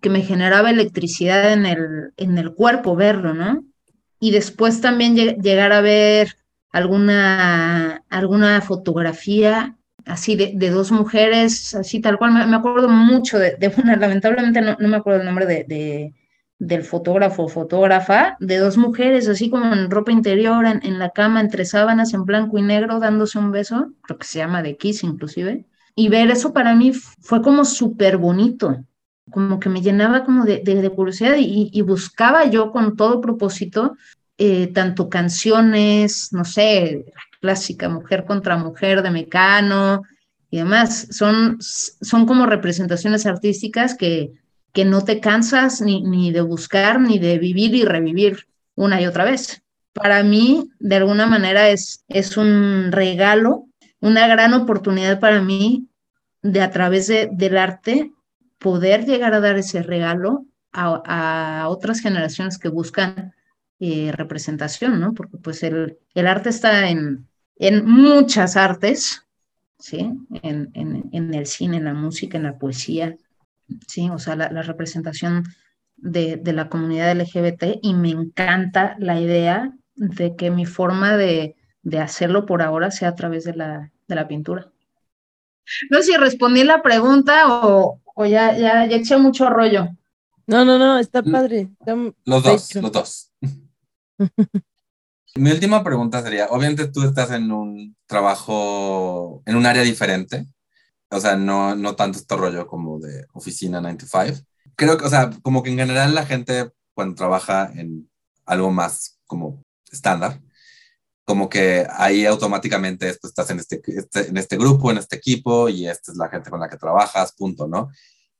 que 0.00 0.10
me 0.10 0.22
generaba 0.22 0.70
electricidad 0.70 1.52
en 1.52 1.66
el, 1.66 2.12
en 2.16 2.38
el 2.38 2.54
cuerpo 2.54 2.96
verlo, 2.96 3.34
¿no? 3.34 3.64
Y 4.20 4.30
después 4.30 4.80
también 4.80 5.16
llegar 5.16 5.72
a 5.72 5.80
ver 5.80 6.36
alguna, 6.70 8.04
alguna 8.08 8.60
fotografía 8.60 9.76
así 10.08 10.36
de, 10.36 10.70
dos 10.70 10.90
mujeres, 10.90 11.74
así 11.74 12.00
tal 12.00 12.18
cual, 12.18 12.32
me, 12.32 12.56
acuerdo 12.56 12.88
mucho 12.88 13.38
de, 13.38 13.72
una, 13.76 13.96
lamentablemente 13.96 14.60
no, 14.60 14.76
me 14.78 14.96
acuerdo 14.96 15.20
el 15.20 15.26
nombre 15.26 15.46
de, 15.46 16.14
del 16.58 16.82
fotógrafo 16.82 17.44
o 17.44 17.48
fotógrafa, 17.48 18.36
de 18.40 18.58
dos 18.58 18.76
mujeres 18.76 19.28
así 19.28 19.50
como 19.50 19.72
en 19.72 19.90
ropa 19.90 20.10
interior, 20.10 20.64
en, 20.66 20.80
en, 20.82 20.98
la 20.98 21.10
cama, 21.10 21.40
entre 21.40 21.64
sábanas, 21.64 22.14
en 22.14 22.24
blanco 22.24 22.58
y 22.58 22.62
negro, 22.62 22.98
dándose 22.98 23.38
un 23.38 23.52
beso, 23.52 23.92
creo 24.02 24.18
que 24.18 24.26
se 24.26 24.38
llama 24.38 24.62
de 24.62 24.76
Kiss 24.76 25.04
inclusive, 25.04 25.66
y 25.94 26.08
ver 26.08 26.30
eso 26.30 26.52
para 26.52 26.74
mí 26.74 26.92
fue 26.92 27.42
como 27.42 27.64
súper 27.64 28.16
bonito, 28.16 28.84
como 29.30 29.60
que 29.60 29.68
me 29.68 29.82
llenaba 29.82 30.24
como 30.24 30.44
de, 30.44 30.92
curiosidad 30.94 31.36
y, 31.38 31.82
buscaba 31.82 32.46
yo 32.46 32.72
con 32.72 32.96
todo 32.96 33.20
propósito 33.20 33.96
eh, 34.36 34.68
tanto 34.68 35.08
canciones, 35.08 36.32
no 36.32 36.44
sé, 36.44 37.04
clásica 37.40 37.88
mujer 37.88 38.24
contra 38.24 38.56
mujer 38.56 39.02
de 39.02 39.10
Mecano 39.10 40.02
y 40.50 40.58
demás, 40.58 41.08
son, 41.10 41.58
son 41.60 42.26
como 42.26 42.46
representaciones 42.46 43.26
artísticas 43.26 43.94
que, 43.94 44.32
que 44.72 44.84
no 44.84 45.02
te 45.02 45.20
cansas 45.20 45.80
ni, 45.80 46.02
ni 46.02 46.30
de 46.30 46.40
buscar 46.40 47.00
ni 47.00 47.18
de 47.18 47.38
vivir 47.38 47.74
y 47.74 47.84
revivir 47.84 48.46
una 48.74 49.00
y 49.00 49.06
otra 49.06 49.24
vez. 49.24 49.62
Para 49.92 50.22
mí, 50.22 50.70
de 50.78 50.96
alguna 50.96 51.26
manera, 51.26 51.68
es, 51.70 52.04
es 52.08 52.36
un 52.36 52.92
regalo, 52.92 53.66
una 54.00 54.28
gran 54.28 54.54
oportunidad 54.54 55.18
para 55.18 55.42
mí 55.42 55.88
de 56.42 56.60
a 56.60 56.70
través 56.70 57.08
de, 57.08 57.28
del 57.32 57.58
arte 57.58 58.12
poder 58.58 59.04
llegar 59.04 59.34
a 59.34 59.40
dar 59.40 59.56
ese 59.56 59.82
regalo 59.82 60.46
a, 60.72 61.62
a 61.62 61.68
otras 61.68 62.00
generaciones 62.00 62.58
que 62.58 62.68
buscan 62.68 63.34
eh, 63.80 64.10
representación, 64.12 64.98
¿no? 64.98 65.14
Porque 65.14 65.38
pues 65.38 65.62
el, 65.62 65.98
el 66.14 66.26
arte 66.26 66.48
está 66.48 66.90
en, 66.90 67.28
en, 67.56 67.86
muchas 67.86 68.56
artes, 68.56 69.24
¿sí? 69.78 70.10
En, 70.42 70.70
en, 70.74 71.08
en, 71.12 71.34
el 71.34 71.46
cine, 71.46 71.76
en 71.76 71.84
la 71.84 71.94
música, 71.94 72.36
en 72.36 72.42
la 72.42 72.58
poesía, 72.58 73.16
¿sí? 73.86 74.10
O 74.10 74.18
sea, 74.18 74.34
la, 74.34 74.62
representación 74.62 75.44
de, 75.96 76.36
de, 76.36 76.52
la 76.52 76.68
comunidad 76.68 77.16
LGBT 77.16 77.78
y 77.80 77.94
me 77.94 78.10
encanta 78.10 78.96
la 78.98 79.20
idea 79.20 79.72
de 79.94 80.34
que 80.34 80.50
mi 80.50 80.66
forma 80.66 81.16
de, 81.16 81.54
de 81.82 82.00
hacerlo 82.00 82.46
por 82.46 82.62
ahora 82.62 82.90
sea 82.90 83.10
a 83.10 83.14
través 83.14 83.44
de 83.44 83.54
la, 83.54 83.92
de 84.08 84.14
la 84.14 84.26
pintura. 84.26 84.72
No 85.90 85.98
sé 85.98 86.04
si 86.04 86.16
respondí 86.16 86.64
la 86.64 86.82
pregunta 86.82 87.44
o, 87.46 88.00
o 88.18 88.26
ya, 88.26 88.58
ya, 88.58 88.84
ya 88.84 88.96
eché 88.96 89.16
mucho 89.16 89.48
rollo. 89.48 89.86
No, 90.48 90.64
no, 90.64 90.76
no, 90.76 90.98
está 90.98 91.22
padre. 91.22 91.68
Está 91.78 91.94
los 92.24 92.42
dos, 92.42 92.74
los 92.74 92.90
dos. 92.90 93.32
Mi 95.36 95.52
última 95.52 95.84
pregunta 95.84 96.20
sería, 96.20 96.46
obviamente 96.46 96.88
tú 96.88 97.04
estás 97.04 97.30
en 97.30 97.52
un 97.52 97.96
trabajo, 98.06 99.40
en 99.46 99.54
un 99.54 99.66
área 99.66 99.82
diferente, 99.82 100.48
o 101.10 101.20
sea, 101.20 101.36
no, 101.36 101.76
no 101.76 101.94
tanto 101.94 102.18
este 102.18 102.34
rollo 102.34 102.66
como 102.66 102.98
de 102.98 103.24
oficina 103.34 103.80
9 103.80 103.98
to 103.98 104.06
5. 104.06 104.40
Creo 104.74 104.98
que, 104.98 105.04
o 105.04 105.08
sea, 105.08 105.30
como 105.42 105.62
que 105.62 105.70
en 105.70 105.78
general 105.78 106.12
la 106.12 106.26
gente 106.26 106.72
cuando 106.94 107.14
trabaja 107.14 107.70
en 107.72 108.10
algo 108.46 108.72
más 108.72 109.20
como 109.26 109.62
estándar, 109.92 110.40
como 111.28 111.50
que 111.50 111.86
ahí 111.90 112.24
automáticamente 112.24 113.10
estás 113.10 113.50
en 113.50 113.58
este, 113.58 113.82
este, 113.84 114.28
en 114.28 114.38
este 114.38 114.56
grupo, 114.56 114.90
en 114.90 114.96
este 114.96 115.16
equipo 115.16 115.68
y 115.68 115.86
esta 115.86 116.10
es 116.10 116.16
la 116.16 116.30
gente 116.30 116.48
con 116.48 116.58
la 116.58 116.70
que 116.70 116.78
trabajas, 116.78 117.34
punto, 117.34 117.68
¿no? 117.68 117.90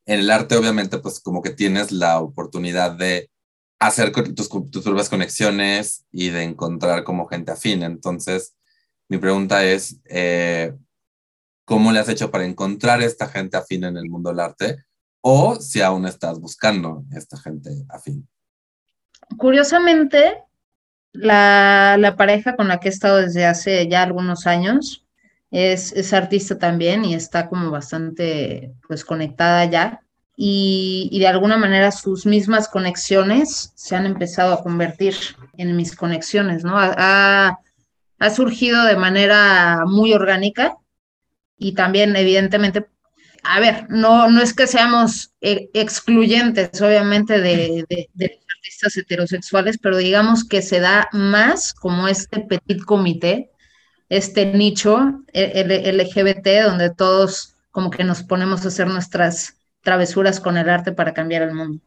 En 0.07 0.20
el 0.20 0.31
arte 0.31 0.57
obviamente 0.57 0.96
pues 0.96 1.20
como 1.20 1.42
que 1.42 1.51
tienes 1.51 1.92
la 1.92 2.18
oportunidad 2.18 2.92
de 2.92 3.31
hacer 3.79 4.11
tus, 4.11 4.48
tus 4.70 4.83
propias 4.83 5.11
conexiones 5.11 6.07
y 6.11 6.31
de 6.31 6.44
encontrar 6.44 7.05
como 7.05 7.29
gente 7.29 7.53
afín. 7.53 7.83
Entonces, 7.83 8.57
mi 9.11 9.18
pregunta 9.18 9.62
es, 9.66 10.01
eh, 10.07 10.72
¿cómo 11.66 11.92
le 11.92 11.98
has 11.98 12.09
hecho 12.09 12.31
para 12.31 12.46
encontrar 12.46 13.03
esta 13.03 13.29
gente 13.29 13.59
afín 13.59 13.85
en 13.85 13.98
el 13.98 14.09
mundo 14.09 14.31
del 14.31 14.40
arte? 14.40 14.79
O 15.20 15.57
si 15.57 15.83
aún 15.83 16.07
estás 16.07 16.40
buscando 16.40 17.05
esta 17.12 17.37
gente 17.37 17.85
afín. 17.90 18.27
Curiosamente, 19.37 20.42
la, 21.12 21.97
la 21.99 22.16
pareja 22.16 22.57
con 22.57 22.68
la 22.68 22.81
que 22.81 22.88
he 22.88 22.90
estado 22.92 23.18
desde 23.18 23.47
hace 23.47 23.88
ya 23.88 24.03
algunos 24.03 24.47
años 24.47 25.05
es, 25.51 25.92
es 25.92 26.12
artista 26.12 26.59
también 26.59 27.05
y 27.05 27.14
está 27.14 27.49
como 27.49 27.71
bastante 27.71 28.73
pues 28.87 29.05
conectada 29.05 29.64
ya 29.64 30.01
y, 30.37 31.09
y, 31.11 31.18
de 31.18 31.27
alguna 31.27 31.57
manera 31.57 31.90
sus 31.90 32.25
mismas 32.25 32.68
conexiones 32.68 33.73
se 33.75 33.97
han 33.97 34.07
empezado 34.07 34.55
a 34.55 34.62
convertir 34.62 35.16
en 35.57 35.75
mis 35.75 35.97
conexiones, 35.97 36.62
¿no? 36.62 36.75
Ha, 36.79 37.59
ha 38.18 38.31
surgido 38.31 38.85
de 38.85 38.97
manera 38.97 39.83
muy 39.85 40.12
orgánica 40.12 40.77
y 41.57 41.73
también 41.73 42.14
evidentemente, 42.14 42.87
a 43.42 43.59
ver, 43.59 43.87
no, 43.88 44.31
no 44.31 44.40
es 44.40 44.55
que 44.55 44.68
seamos 44.68 45.33
e, 45.40 45.71
excluyentes 45.75 46.81
obviamente 46.83 47.40
de, 47.40 47.85
de, 47.88 48.40
heterosexuales, 48.82 49.78
pero 49.78 49.96
digamos 49.96 50.44
que 50.44 50.62
se 50.62 50.80
da 50.80 51.08
más 51.12 51.74
como 51.74 52.08
este 52.08 52.40
petit 52.40 52.82
comité, 52.84 53.50
este 54.08 54.46
nicho 54.46 55.22
LGBT 55.34 56.64
donde 56.64 56.94
todos 56.94 57.56
como 57.70 57.90
que 57.90 58.04
nos 58.04 58.22
ponemos 58.22 58.64
a 58.64 58.68
hacer 58.68 58.88
nuestras 58.88 59.58
travesuras 59.82 60.40
con 60.40 60.56
el 60.56 60.68
arte 60.68 60.92
para 60.92 61.14
cambiar 61.14 61.42
el 61.42 61.54
mundo. 61.54 61.80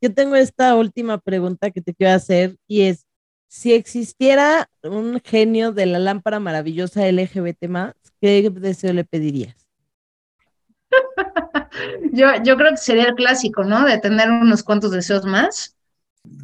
Yo 0.00 0.12
tengo 0.12 0.34
esta 0.34 0.74
última 0.76 1.18
pregunta 1.18 1.70
que 1.70 1.80
te 1.80 1.94
quiero 1.94 2.14
hacer 2.14 2.56
y 2.66 2.82
es, 2.82 3.06
si 3.48 3.72
existiera 3.72 4.70
un 4.82 5.20
genio 5.22 5.72
de 5.72 5.86
la 5.86 5.98
lámpara 5.98 6.40
maravillosa 6.40 7.06
LGBT 7.06 7.68
más, 7.68 7.94
¿qué 8.20 8.48
deseo 8.50 8.92
le 8.92 9.04
pedirías? 9.04 9.69
yo, 12.12 12.26
yo 12.42 12.56
creo 12.56 12.70
que 12.70 12.76
sería 12.76 13.04
el 13.04 13.14
clásico, 13.14 13.64
¿no? 13.64 13.84
De 13.84 13.98
tener 13.98 14.30
unos 14.30 14.62
cuantos 14.62 14.90
deseos 14.90 15.24
más. 15.24 15.76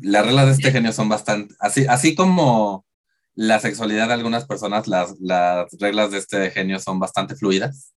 Las 0.00 0.24
reglas 0.24 0.46
de 0.46 0.52
este 0.52 0.72
genio 0.72 0.92
son 0.92 1.08
bastante, 1.08 1.54
así, 1.58 1.86
así 1.86 2.14
como 2.14 2.86
la 3.34 3.60
sexualidad 3.60 4.08
de 4.08 4.14
algunas 4.14 4.46
personas, 4.46 4.88
las, 4.88 5.14
las 5.20 5.70
reglas 5.78 6.10
de 6.10 6.18
este 6.18 6.50
genio 6.50 6.80
son 6.80 6.98
bastante 6.98 7.36
fluidas. 7.36 7.92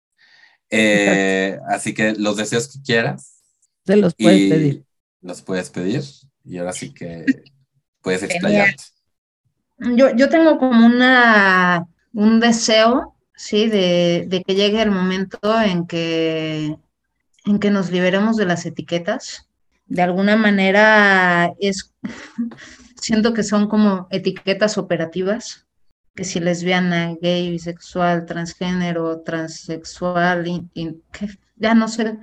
Eh, 0.69 1.57
así 1.69 1.93
que 1.93 2.13
los 2.13 2.37
deseos 2.37 2.67
que 2.67 2.81
quieras. 2.81 3.41
Se 3.85 3.95
los 3.95 4.13
puedes 4.15 4.49
pedir. 4.49 4.85
Los 5.21 5.41
puedes 5.41 5.69
pedir 5.69 6.03
y 6.43 6.57
ahora 6.57 6.73
sí 6.73 6.93
que 6.93 7.25
puedes 8.01 8.23
explayarte. 8.23 8.83
Yo, 9.79 10.13
yo 10.15 10.29
tengo 10.29 10.57
como 10.57 10.85
una, 10.85 11.87
un 12.13 12.39
deseo, 12.39 13.15
sí, 13.39 13.69
de, 13.69 14.25
de, 14.27 14.43
que 14.43 14.53
llegue 14.53 14.81
el 14.81 14.91
momento 14.91 15.39
en 15.61 15.87
que, 15.87 16.77
en 17.45 17.59
que 17.59 17.71
nos 17.71 17.89
liberemos 17.89 18.35
de 18.35 18.45
las 18.45 18.65
etiquetas. 18.65 19.47
De 19.87 20.01
alguna 20.01 20.35
manera 20.35 21.53
es, 21.57 21.93
siento 22.95 23.33
que 23.33 23.43
son 23.43 23.69
como 23.69 24.07
etiquetas 24.11 24.77
operativas 24.77 25.65
que 26.15 26.25
si 26.25 26.41
lesbiana, 26.41 27.15
gay, 27.21 27.49
bisexual, 27.49 28.25
transgénero, 28.25 29.21
transexual, 29.21 30.45
y, 30.47 31.01
ya 31.55 31.73
no 31.73 31.87
sé, 31.87 32.17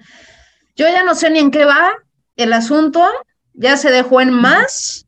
yo 0.77 0.87
ya 0.87 1.03
no 1.03 1.15
sé 1.15 1.31
ni 1.31 1.39
en 1.39 1.51
qué 1.51 1.65
va 1.65 1.93
el 2.37 2.53
asunto, 2.53 3.03
ya 3.55 3.79
se 3.79 3.91
dejó 3.91 4.21
en 4.21 4.35
más, 4.35 5.07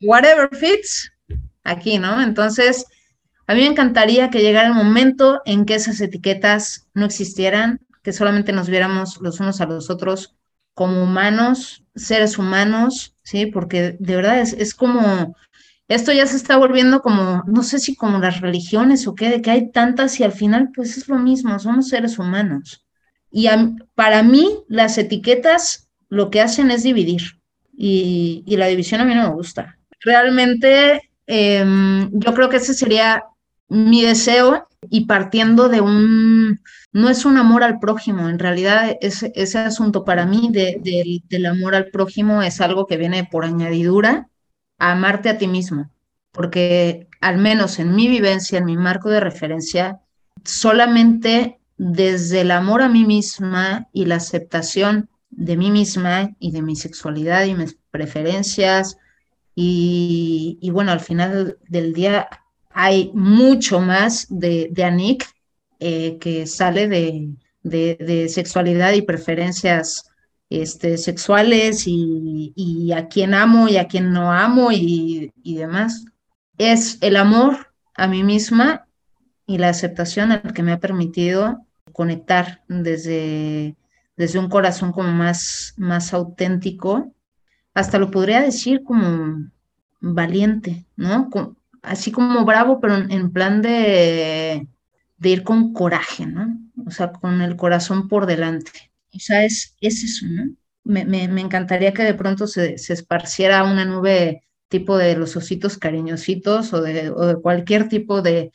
whatever 0.00 0.48
fits, 0.56 1.12
aquí, 1.64 1.98
¿no? 1.98 2.22
Entonces, 2.22 2.86
a 3.50 3.54
mí 3.54 3.62
me 3.62 3.66
encantaría 3.66 4.30
que 4.30 4.42
llegara 4.42 4.68
el 4.68 4.74
momento 4.74 5.40
en 5.44 5.64
que 5.64 5.74
esas 5.74 6.00
etiquetas 6.00 6.86
no 6.94 7.04
existieran, 7.04 7.80
que 8.04 8.12
solamente 8.12 8.52
nos 8.52 8.68
viéramos 8.68 9.20
los 9.20 9.40
unos 9.40 9.60
a 9.60 9.66
los 9.66 9.90
otros 9.90 10.36
como 10.72 11.02
humanos, 11.02 11.82
seres 11.96 12.38
humanos, 12.38 13.16
¿sí? 13.24 13.46
Porque 13.46 13.96
de 13.98 14.14
verdad 14.14 14.38
es, 14.38 14.52
es 14.52 14.72
como 14.72 15.34
esto 15.88 16.12
ya 16.12 16.28
se 16.28 16.36
está 16.36 16.58
volviendo 16.58 17.02
como, 17.02 17.42
no 17.48 17.64
sé 17.64 17.80
si 17.80 17.96
como 17.96 18.20
las 18.20 18.40
religiones 18.40 19.08
o 19.08 19.16
qué, 19.16 19.28
de 19.28 19.42
que 19.42 19.50
hay 19.50 19.72
tantas 19.72 20.20
y 20.20 20.22
al 20.22 20.30
final 20.30 20.70
pues 20.72 20.96
es 20.96 21.08
lo 21.08 21.18
mismo, 21.18 21.58
somos 21.58 21.88
seres 21.88 22.20
humanos. 22.20 22.86
Y 23.32 23.48
para 23.96 24.22
mí 24.22 24.60
las 24.68 24.96
etiquetas 24.96 25.88
lo 26.08 26.30
que 26.30 26.40
hacen 26.40 26.70
es 26.70 26.84
dividir 26.84 27.40
y, 27.76 28.44
y 28.46 28.56
la 28.56 28.68
división 28.68 29.00
a 29.00 29.04
mí 29.04 29.12
no 29.12 29.24
me 29.24 29.34
gusta. 29.34 29.76
Realmente 30.04 31.10
eh, 31.26 31.64
yo 32.12 32.32
creo 32.32 32.48
que 32.48 32.58
ese 32.58 32.74
sería 32.74 33.24
mi 33.70 34.02
deseo 34.02 34.66
y 34.90 35.06
partiendo 35.06 35.68
de 35.68 35.80
un, 35.80 36.60
no 36.92 37.08
es 37.08 37.24
un 37.24 37.38
amor 37.38 37.62
al 37.62 37.78
prójimo, 37.78 38.28
en 38.28 38.38
realidad 38.38 38.96
ese, 39.00 39.32
ese 39.36 39.58
asunto 39.58 40.04
para 40.04 40.26
mí 40.26 40.48
de, 40.50 40.80
de, 40.82 41.22
del 41.28 41.46
amor 41.46 41.74
al 41.74 41.90
prójimo 41.90 42.42
es 42.42 42.60
algo 42.60 42.86
que 42.86 42.96
viene 42.96 43.28
por 43.30 43.44
añadidura 43.44 44.28
a 44.78 44.92
amarte 44.92 45.28
a 45.28 45.38
ti 45.38 45.46
mismo, 45.46 45.90
porque 46.32 47.08
al 47.20 47.38
menos 47.38 47.78
en 47.78 47.94
mi 47.94 48.08
vivencia, 48.08 48.58
en 48.58 48.64
mi 48.64 48.76
marco 48.76 49.08
de 49.08 49.20
referencia, 49.20 50.00
solamente 50.44 51.60
desde 51.76 52.40
el 52.40 52.50
amor 52.50 52.82
a 52.82 52.88
mí 52.88 53.04
misma 53.04 53.88
y 53.92 54.06
la 54.06 54.16
aceptación 54.16 55.08
de 55.30 55.56
mí 55.56 55.70
misma 55.70 56.30
y 56.40 56.50
de 56.50 56.62
mi 56.62 56.74
sexualidad 56.74 57.44
y 57.44 57.54
mis 57.54 57.78
preferencias, 57.92 58.96
y, 59.54 60.58
y 60.60 60.70
bueno, 60.70 60.90
al 60.90 61.00
final 61.00 61.58
del 61.68 61.92
día 61.92 62.28
hay 62.70 63.10
mucho 63.14 63.80
más 63.80 64.26
de, 64.30 64.68
de 64.70 65.18
eh, 65.80 66.18
que 66.18 66.46
sale 66.46 66.88
de, 66.88 68.28
sexualidad 68.28 68.92
y 68.92 69.02
preferencias 69.02 70.10
este, 70.48 70.96
sexuales 70.98 71.84
y, 71.86 72.92
a 72.94 73.08
quien 73.08 73.34
amo 73.34 73.68
y 73.68 73.76
a 73.76 73.86
quien 73.86 74.12
no 74.12 74.32
amo 74.32 74.70
y, 74.72 75.32
demás. 75.44 76.04
Es 76.58 76.98
el 77.00 77.16
amor 77.16 77.72
a 77.94 78.06
mí 78.06 78.22
misma 78.22 78.86
y 79.46 79.58
la 79.58 79.68
aceptación 79.68 80.32
al 80.32 80.52
que 80.52 80.62
me 80.62 80.72
ha 80.72 80.80
permitido 80.80 81.66
conectar 81.92 82.62
desde, 82.68 83.76
desde 84.16 84.38
un 84.38 84.48
corazón 84.48 84.92
como 84.92 85.10
más, 85.12 85.74
más 85.76 86.14
auténtico, 86.14 87.12
hasta 87.74 87.98
lo 87.98 88.10
podría 88.10 88.40
decir 88.40 88.82
como 88.84 89.50
valiente, 90.00 90.86
¿no? 90.96 91.30
Así 91.82 92.12
como 92.12 92.44
bravo, 92.44 92.80
pero 92.80 92.96
en 92.96 93.32
plan 93.32 93.62
de, 93.62 94.66
de 95.18 95.28
ir 95.28 95.42
con 95.42 95.72
coraje, 95.72 96.26
¿no? 96.26 96.58
O 96.86 96.90
sea, 96.90 97.12
con 97.12 97.40
el 97.42 97.56
corazón 97.56 98.08
por 98.08 98.26
delante. 98.26 98.92
O 99.14 99.18
sea, 99.18 99.44
es, 99.44 99.76
es 99.80 100.02
eso, 100.02 100.26
¿no? 100.28 100.44
Me, 100.84 101.04
me, 101.04 101.28
me 101.28 101.40
encantaría 101.40 101.92
que 101.92 102.02
de 102.02 102.14
pronto 102.14 102.46
se, 102.46 102.78
se, 102.78 102.94
esparciera 102.94 103.64
una 103.64 103.84
nube 103.84 104.44
tipo 104.68 104.96
de 104.96 105.14
los 105.16 105.36
ositos 105.36 105.76
cariñositos 105.78 106.72
o 106.72 106.80
de, 106.80 107.10
o 107.10 107.26
de 107.26 107.36
cualquier 107.36 107.88
tipo 107.88 108.22
de, 108.22 108.52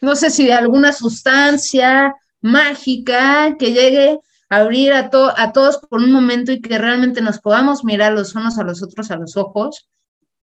no 0.00 0.14
sé 0.14 0.30
si 0.30 0.46
de 0.46 0.52
alguna 0.52 0.92
sustancia 0.92 2.14
mágica 2.40 3.56
que 3.58 3.72
llegue 3.72 4.20
a 4.50 4.56
abrir 4.56 4.92
a, 4.92 5.10
a 5.36 5.52
todos 5.52 5.78
por 5.78 6.00
un 6.00 6.12
momento 6.12 6.52
y 6.52 6.60
que 6.60 6.78
realmente 6.78 7.22
nos 7.22 7.40
podamos 7.40 7.84
mirar 7.84 8.12
los 8.12 8.34
unos 8.34 8.58
a 8.58 8.64
los 8.64 8.82
otros 8.82 9.10
a 9.10 9.16
los 9.16 9.36
ojos 9.36 9.88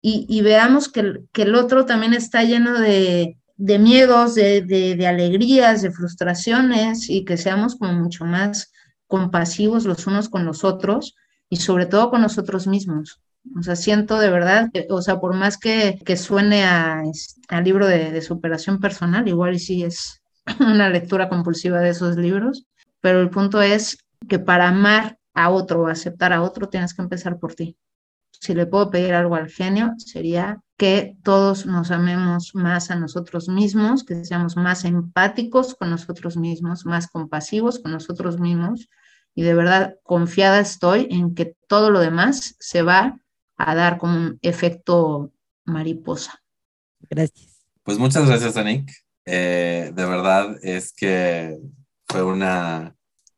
y, 0.05 0.41
veamos 0.41 0.89
que, 0.89 1.21
que, 1.31 1.43
el 1.43 1.55
otro 1.55 1.85
también 1.85 2.13
está 2.13 2.43
lleno 2.43 2.77
de, 2.77 3.37
miedos, 3.57 4.35
de, 4.35 5.05
alegrías, 5.07 5.81
de 5.81 5.91
frustraciones 5.91 7.09
y 7.09 7.23
que 7.23 7.37
seamos 7.37 7.77
como 7.77 7.93
mucho 7.93 8.25
más 8.25 8.73
compasivos 9.07 9.85
los 9.85 10.05
unos 10.05 10.27
con 10.27 10.45
los 10.45 10.65
otros 10.65 11.15
y 11.47 11.55
sobre 11.55 11.85
todo 11.85 12.09
con 12.09 12.21
nosotros 12.21 12.67
mismos. 12.67 13.21
O 13.57 13.63
sea, 13.63 13.77
siento 13.77 14.19
de 14.19 14.29
verdad, 14.29 14.69
o 14.89 15.01
sea, 15.01 15.21
por 15.21 15.35
más 15.35 15.57
que, 15.57 15.97
suene 16.17 16.65
a, 16.65 17.01
libro 17.63 17.87
de, 17.87 18.11
de, 18.11 18.21
superación 18.21 18.81
personal, 18.81 19.25
igual 19.29 19.55
y 19.55 19.59
sí 19.59 19.83
es 19.83 20.21
una 20.59 20.89
lectura 20.89 21.29
compulsiva 21.29 21.79
de 21.79 21.91
esos 21.91 22.17
libros, 22.17 22.65
pero 22.99 23.21
el 23.21 23.29
punto 23.29 23.61
es 23.61 23.99
que 24.27 24.37
para 24.37 24.67
amar 24.67 25.17
a 25.33 25.49
otro 25.49 25.83
o 25.83 25.87
aceptar 25.87 26.33
a 26.33 26.41
otro 26.41 26.67
tienes 26.67 26.93
que 26.93 27.01
empezar 27.01 27.39
por 27.39 27.55
ti. 27.55 27.77
Si 28.43 28.53
le 28.53 28.65
puedo 28.65 28.91
pedir 28.91 29.13
algo 29.13 29.36
al 29.36 29.49
genio, 29.49 29.93
sería 29.95 30.62
que 30.75 31.15
todos 31.23 31.65
nos 31.65 31.91
amemos 31.91 32.53
más 32.53 32.91
a 32.91 32.97
nosotros 32.97 33.47
mismos, 33.47 34.03
que 34.03 34.25
seamos 34.25 34.58
más 34.58 34.84
empáticos 34.84 35.75
con 35.75 35.89
nosotros 35.89 36.36
mismos, 36.36 36.86
más 36.86 37.08
compasivos 37.08 37.79
con 37.79 37.93
nosotros 37.93 38.41
mismos. 38.41 38.89
Y 39.34 39.43
de 39.43 39.53
verdad, 39.53 39.95
confiada 40.03 40.60
estoy 40.60 41.08
en 41.10 41.36
que 41.36 41.56
todo 41.69 41.89
lo 41.89 42.01
demás 42.01 42.58
se 42.60 42.82
va 42.82 43.17
a 43.56 43.75
dar 43.75 43.97
como 43.97 44.17
un 44.17 44.39
efecto 44.41 45.32
mariposa. 45.63 46.43
Gracias. 47.10 47.63
Pues 47.84 47.97
muchas 47.97 48.27
gracias, 48.27 48.58
Anik. 48.58 48.91
Eh, 49.23 49.93
de 49.95 50.06
verdad 50.06 50.58
es 50.62 50.91
que 50.91 51.58
fue 52.10 52.23
una, 52.23 52.93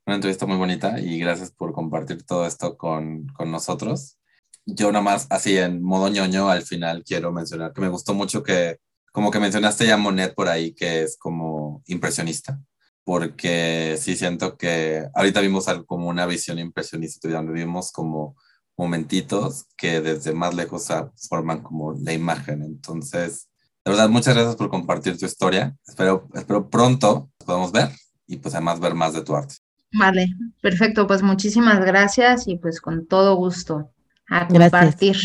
una, 0.08 0.15
entrevista 0.15 0.48
muy 0.48 0.58
bonita 0.58 1.00
y 1.00 1.20
gracias 1.20 1.52
por 1.52 1.74
compartir 1.74 2.24
todo 2.26 2.48
esto 2.48 2.76
con, 2.76 3.28
con 3.28 3.52
nosotros. 3.52 4.18
Yo 4.65 4.91
nada 4.91 5.04
más, 5.04 5.28
así 5.30 5.58
en 5.58 5.82
modo 5.84 6.10
ñoño, 6.10 6.49
al 6.49 6.63
final 6.63 7.04
quiero 7.04 7.32
mencionar 7.32 7.71
que 7.71 7.82
me 7.82 7.89
gustó 7.89 8.13
mucho 8.15 8.41
que, 8.41 8.78
como 9.12 9.30
que 9.30 9.39
mencionaste 9.39 9.86
ya 9.86 9.97
Monet 9.97 10.34
por 10.34 10.49
ahí, 10.49 10.73
que 10.73 11.04
es 11.04 11.17
como 11.17 11.84
impresionista, 11.86 12.60
porque 13.04 13.95
sí 13.99 14.15
siento 14.15 14.58
que 14.58 15.08
ahorita 15.13 15.41
vimos 15.41 15.67
algo 15.67 15.86
como 15.86 16.08
una 16.08 16.25
visión 16.25 16.58
impresionista, 16.58 17.30
donde 17.30 17.54
vimos 17.54 17.91
como 17.91 18.36
momentitos 18.75 19.67
que 19.78 20.01
desde 20.01 20.34
más 20.34 20.56
lejos 20.56 20.88
forman 21.30 21.62
como 21.62 21.93
la 21.93 22.13
imagen. 22.13 22.63
Entonces, 22.63 23.49
de 23.86 23.91
verdad, 23.91 24.10
muchas 24.10 24.34
gracias 24.34 24.56
por 24.56 24.69
compartir 24.69 25.17
tu 25.17 25.28
historia. 25.28 25.78
Espero, 25.88 26.28
espero 26.34 26.69
pronto 26.69 27.30
podamos 27.45 27.71
ver 27.71 27.89
y 28.25 28.38
pues 28.38 28.56
además 28.56 28.80
ver 28.80 28.95
más 28.95 29.13
de 29.13 29.21
tu 29.21 29.36
arte. 29.36 29.56
Vale, 29.93 30.28
perfecto. 30.62 31.06
Pues 31.06 31.21
muchísimas 31.21 31.86
gracias 31.86 32.47
y 32.47 32.58
pues 32.58 32.82
con 32.82 33.06
todo 33.06 33.36
gusto 33.36 33.91
a 34.30 34.48
compartir. 34.48 35.18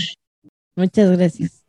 Muchas 0.76 1.10
gracias. 1.16 1.60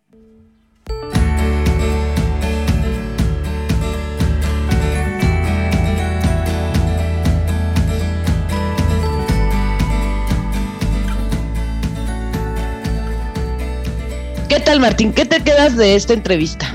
¿Qué 14.52 14.60
tal, 14.60 14.82
Martín? 14.82 15.14
¿Qué 15.14 15.26
te 15.26 15.42
quedas 15.42 15.78
de 15.78 15.96
esta 15.96 16.14
entrevista? 16.14 16.68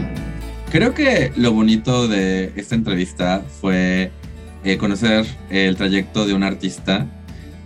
Creo 0.71 0.95
que 0.95 1.31
lo 1.37 1.53
bonito 1.53 2.09
de 2.09 2.53
esta 2.57 2.75
entrevista 2.75 3.45
fue 3.61 4.11
eh, 4.65 4.79
conocer 4.79 5.27
el 5.51 5.77
trayecto 5.77 6.27
de 6.27 6.33
un 6.33 6.43
artista 6.43 7.07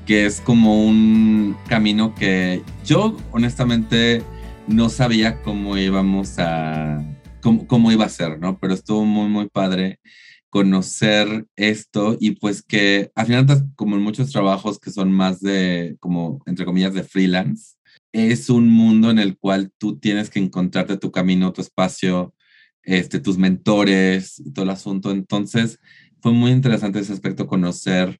que 0.06 0.26
es 0.26 0.40
como 0.40 0.84
un 0.84 1.56
camino 1.68 2.14
que 2.16 2.62
yo 2.90 3.16
honestamente 3.30 4.20
no 4.66 4.88
sabía 4.88 5.42
cómo 5.42 5.78
íbamos 5.78 6.40
a, 6.40 7.00
cómo, 7.40 7.64
cómo 7.68 7.92
iba 7.92 8.04
a 8.04 8.08
ser, 8.08 8.40
¿no? 8.40 8.58
Pero 8.58 8.74
estuvo 8.74 9.04
muy, 9.04 9.28
muy 9.28 9.48
padre 9.48 10.00
conocer 10.48 11.46
esto 11.54 12.16
y 12.18 12.32
pues 12.32 12.64
que 12.64 13.12
al 13.14 13.26
final, 13.26 13.46
como 13.76 13.94
en 13.94 14.02
muchos 14.02 14.32
trabajos 14.32 14.80
que 14.80 14.90
son 14.90 15.12
más 15.12 15.40
de, 15.40 15.98
como, 16.00 16.42
entre 16.46 16.64
comillas, 16.64 16.92
de 16.92 17.04
freelance, 17.04 17.76
es 18.10 18.50
un 18.50 18.68
mundo 18.68 19.12
en 19.12 19.20
el 19.20 19.38
cual 19.38 19.70
tú 19.78 20.00
tienes 20.00 20.28
que 20.28 20.40
encontrarte 20.40 20.96
tu 20.96 21.12
camino, 21.12 21.52
tu 21.52 21.60
espacio, 21.60 22.34
este, 22.82 23.20
tus 23.20 23.38
mentores 23.38 24.40
y 24.44 24.52
todo 24.52 24.64
el 24.64 24.70
asunto. 24.72 25.12
Entonces, 25.12 25.78
fue 26.20 26.32
muy 26.32 26.50
interesante 26.50 26.98
ese 26.98 27.12
aspecto, 27.12 27.46
conocer 27.46 28.18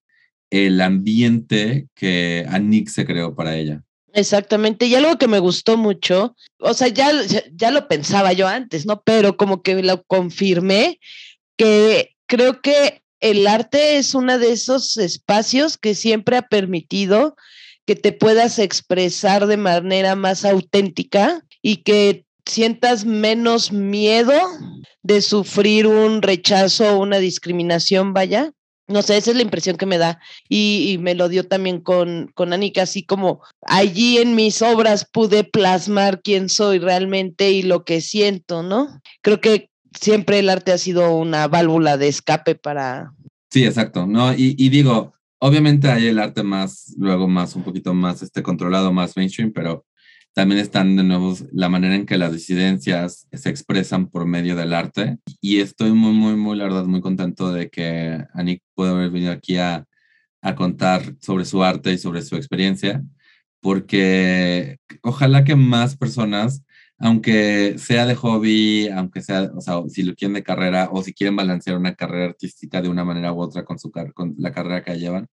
el 0.49 0.81
ambiente 0.81 1.89
que 1.97 2.47
Anik 2.49 2.89
se 2.89 3.05
creó 3.05 3.35
para 3.35 3.57
ella. 3.57 3.83
Exactamente, 4.13 4.87
y 4.87 4.95
algo 4.95 5.19
que 5.19 5.29
me 5.29 5.39
gustó 5.39 5.77
mucho, 5.77 6.35
o 6.59 6.75
sea, 6.75 6.89
ya, 6.89 7.13
ya 7.53 7.71
lo 7.71 7.87
pensaba 7.87 8.33
yo 8.33 8.49
antes, 8.49 8.85
¿no? 8.85 9.03
Pero 9.03 9.37
como 9.37 9.63
que 9.63 9.83
lo 9.83 10.03
confirmé, 10.05 10.99
que 11.57 12.17
creo 12.27 12.61
que 12.61 13.03
el 13.21 13.47
arte 13.47 13.99
es 13.99 14.15
uno 14.15 14.39
de 14.39 14.53
esos 14.53 14.97
espacios 14.97 15.79
que 15.79 15.95
siempre 15.95 16.37
ha 16.37 16.43
permitido 16.43 17.37
que 17.87 17.97
te 17.97 18.13
puedas 18.13 18.59
expresar 18.59 19.47
de 19.47 19.57
manera 19.57 20.15
más 20.15 20.45
auténtica 20.45 21.45
y 21.63 21.79
que 21.79 22.25
sientas 22.47 23.05
menos 23.05 23.73
miedo 23.73 24.33
de 25.03 25.23
sufrir 25.23 25.87
un 25.87 26.23
rechazo 26.23 26.97
o 26.97 27.03
una 27.03 27.19
discriminación, 27.19 28.13
vaya. 28.13 28.53
No 28.91 29.03
sé, 29.03 29.17
esa 29.17 29.31
es 29.31 29.37
la 29.37 29.43
impresión 29.43 29.77
que 29.77 29.87
me 29.87 29.99
da. 29.99 30.21
Y, 30.49 30.99
me 31.01 31.15
lo 31.15 31.29
dio 31.29 31.47
también 31.47 31.81
con, 31.81 32.31
con 32.35 32.53
Anika, 32.53 32.83
así 32.83 33.05
como 33.05 33.41
allí 33.63 34.19
en 34.19 34.35
mis 34.35 34.63
obras 34.63 35.07
pude 35.11 35.45
plasmar 35.45 36.23
quién 36.23 36.49
soy 36.49 36.79
realmente 36.79 37.51
y 37.51 37.63
lo 37.63 37.85
que 37.85 38.01
siento, 38.01 38.63
¿no? 38.63 39.01
Creo 39.23 39.41
que 39.41 39.71
siempre 39.99 40.41
el 40.41 40.51
arte 40.51 40.73
ha 40.73 40.79
sido 40.79 41.15
una 41.17 41.49
válvula 41.49 41.97
de 41.97 42.09
escape 42.09 42.55
para... 42.55 43.13
Sí, 43.51 43.65
exacto, 43.65 44.07
¿no? 44.07 44.33
Y, 44.33 44.55
y 44.59 44.69
digo, 44.69 45.13
Obviamente 45.43 45.89
hay 45.91 46.07
el 46.07 46.19
arte 46.19 46.43
más, 46.43 46.95
luego 46.99 47.27
más, 47.27 47.57
un 47.57 47.63
poquito 47.63 47.95
más 47.95 48.21
este, 48.23 48.43
controlado, 48.43 48.93
más 48.93 49.17
mainstream, 49.17 49.53
pero 49.53 49.87
también 50.33 50.61
están 50.61 50.97
de 50.97 51.03
nuevo 51.03 51.37
la 51.53 51.69
manera 51.69 51.95
en 51.95 52.07
que 52.07 52.19
las 52.19 52.33
disidencias 52.33 53.27
se 53.33 53.51
expresan 53.51 54.09
por 54.09 54.27
medio 54.27 54.57
del 54.57 54.75
arte. 54.75 55.19
Y 55.41 55.61
estoy 55.61 55.93
muy, 55.93 56.13
muy, 56.13 56.37
muy, 56.37 56.57
la 56.57 56.65
verdad, 56.65 56.85
muy 56.85 57.01
contento 57.01 57.53
de 57.53 57.69
que 57.71 58.25
Anik 58.35 58.63
pueda 58.75 58.93
haber 58.93 59.11
venido 59.11 59.33
aquí 59.33 59.57
a, 59.59 59.85
a 60.43 60.55
contar 60.55 61.15
sobre 61.21 61.45
su 61.45 61.63
arte 61.63 61.93
y 61.93 61.99
sobre 61.99 62.23
su 62.23 62.37
experiencia, 62.37 63.03
porque 63.61 64.79
ojalá 65.03 65.45
que 65.45 65.57
más 65.57 65.97
personas 65.97 66.63
aunque 67.01 67.77
sea 67.79 68.07
de 68.07 68.15
hobby, 68.15 68.89
aunque 68.89 69.23
sea, 69.23 69.51
o 69.55 69.61
sea, 69.63 69.83
si 69.89 70.03
lo 70.03 70.15
quieren 70.15 70.35
de 70.35 70.43
carrera 70.43 70.91
o 70.93 71.03
si 71.03 71.15
quieren 71.15 71.35
balancear 71.35 71.79
una 71.79 71.95
carrera 71.95 72.27
artística 72.27 72.83
de 72.83 72.91
una 72.91 73.05
manera 73.05 73.33
u 73.33 73.41
otra 73.41 73.65
con, 73.65 73.79
su 73.79 73.91
con 74.15 74.35
la 74.37 74.53
carrera 74.53 74.85
que 74.85 74.99
llevan, 74.99 75.27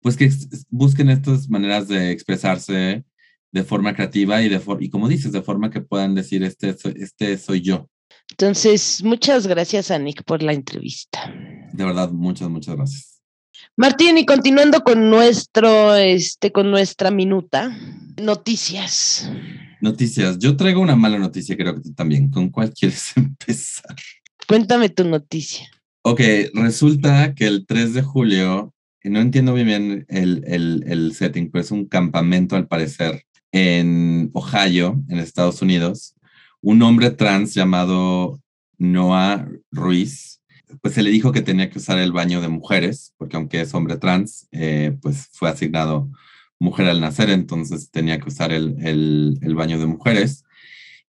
pues 0.00 0.16
que 0.16 0.30
busquen 0.70 1.10
estas 1.10 1.50
maneras 1.50 1.86
de 1.88 2.12
expresarse 2.12 3.04
de 3.52 3.64
forma 3.64 3.94
creativa 3.94 4.42
y, 4.42 4.48
de 4.48 4.60
y 4.80 4.88
como 4.88 5.08
dices, 5.08 5.30
de 5.30 5.42
forma 5.42 5.70
que 5.70 5.82
puedan 5.82 6.14
decir, 6.14 6.42
este, 6.42 6.74
este 6.96 7.38
soy 7.38 7.60
yo. 7.60 7.88
Entonces, 8.30 9.02
muchas 9.04 9.46
gracias 9.46 9.90
a 9.90 9.98
Nick 9.98 10.24
por 10.24 10.42
la 10.42 10.54
entrevista. 10.54 11.32
De 11.72 11.84
verdad, 11.84 12.10
muchas, 12.10 12.48
muchas 12.48 12.74
gracias. 12.76 13.22
Martín, 13.76 14.18
y 14.18 14.24
continuando 14.24 14.80
con 14.80 15.10
nuestro, 15.10 15.94
este, 15.94 16.50
con 16.50 16.70
nuestra 16.70 17.10
minuta, 17.10 17.76
noticias. 18.20 19.30
Noticias. 19.80 20.38
Yo 20.38 20.56
traigo 20.56 20.80
una 20.80 20.96
mala 20.96 21.18
noticia, 21.18 21.56
creo 21.56 21.74
que 21.74 21.82
tú 21.82 21.92
también. 21.92 22.30
¿Con 22.30 22.48
cuál 22.48 22.72
quieres 22.72 23.12
empezar? 23.16 23.96
Cuéntame 24.48 24.88
tu 24.88 25.04
noticia. 25.04 25.68
Ok, 26.02 26.20
resulta 26.54 27.34
que 27.34 27.46
el 27.46 27.66
3 27.66 27.94
de 27.94 28.02
julio, 28.02 28.74
no 29.04 29.20
entiendo 29.20 29.54
bien, 29.54 29.66
bien 29.66 30.06
el, 30.08 30.42
el, 30.46 30.84
el 30.86 31.14
setting, 31.14 31.50
pero 31.50 31.62
es 31.62 31.70
un 31.70 31.86
campamento 31.86 32.56
al 32.56 32.66
parecer 32.66 33.24
en 33.52 34.30
Ohio, 34.32 35.00
en 35.08 35.18
Estados 35.18 35.62
Unidos. 35.62 36.14
Un 36.60 36.82
hombre 36.82 37.10
trans 37.10 37.54
llamado 37.54 38.40
Noah 38.78 39.48
Ruiz, 39.70 40.40
pues 40.80 40.94
se 40.94 41.02
le 41.02 41.10
dijo 41.10 41.32
que 41.32 41.42
tenía 41.42 41.70
que 41.70 41.78
usar 41.78 41.98
el 41.98 42.12
baño 42.12 42.40
de 42.40 42.48
mujeres, 42.48 43.14
porque 43.18 43.36
aunque 43.36 43.60
es 43.60 43.74
hombre 43.74 43.96
trans, 43.96 44.48
eh, 44.52 44.96
pues 45.00 45.28
fue 45.32 45.50
asignado 45.50 46.10
mujer 46.58 46.86
al 46.86 47.00
nacer, 47.00 47.30
entonces 47.30 47.90
tenía 47.90 48.18
que 48.18 48.28
usar 48.28 48.52
el, 48.52 48.76
el, 48.80 49.54
baño 49.54 49.78
de 49.78 49.86
mujeres. 49.86 50.44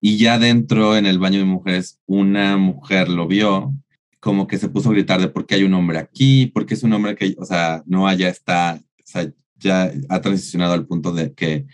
Y 0.01 0.17
ya 0.17 0.39
dentro, 0.39 0.97
en 0.97 1.05
el 1.05 1.19
baño 1.19 1.39
de 1.39 1.45
mujeres, 1.45 1.99
una 2.07 2.57
mujer 2.57 3.07
lo 3.07 3.27
vio, 3.27 3.73
como 4.19 4.47
que 4.47 4.57
se 4.57 4.69
puso 4.69 4.89
a 4.89 4.93
gritar 4.93 5.21
de 5.21 5.29
por 5.29 5.45
qué 5.45 5.55
hay 5.55 5.63
un 5.63 5.73
hombre 5.75 5.99
aquí, 5.99 6.47
porque 6.47 6.73
es 6.73 6.83
un 6.83 6.93
hombre 6.93 7.15
que, 7.15 7.35
o 7.37 7.45
sea, 7.45 7.83
no 7.85 8.11
ya 8.13 8.29
está, 8.29 8.81
o 8.81 9.03
sea, 9.05 9.31
ya 9.57 9.91
ha 10.09 10.21
transicionado 10.21 10.73
al 10.73 10.87
punto 10.87 11.13
de 11.13 11.33
que 11.33 11.67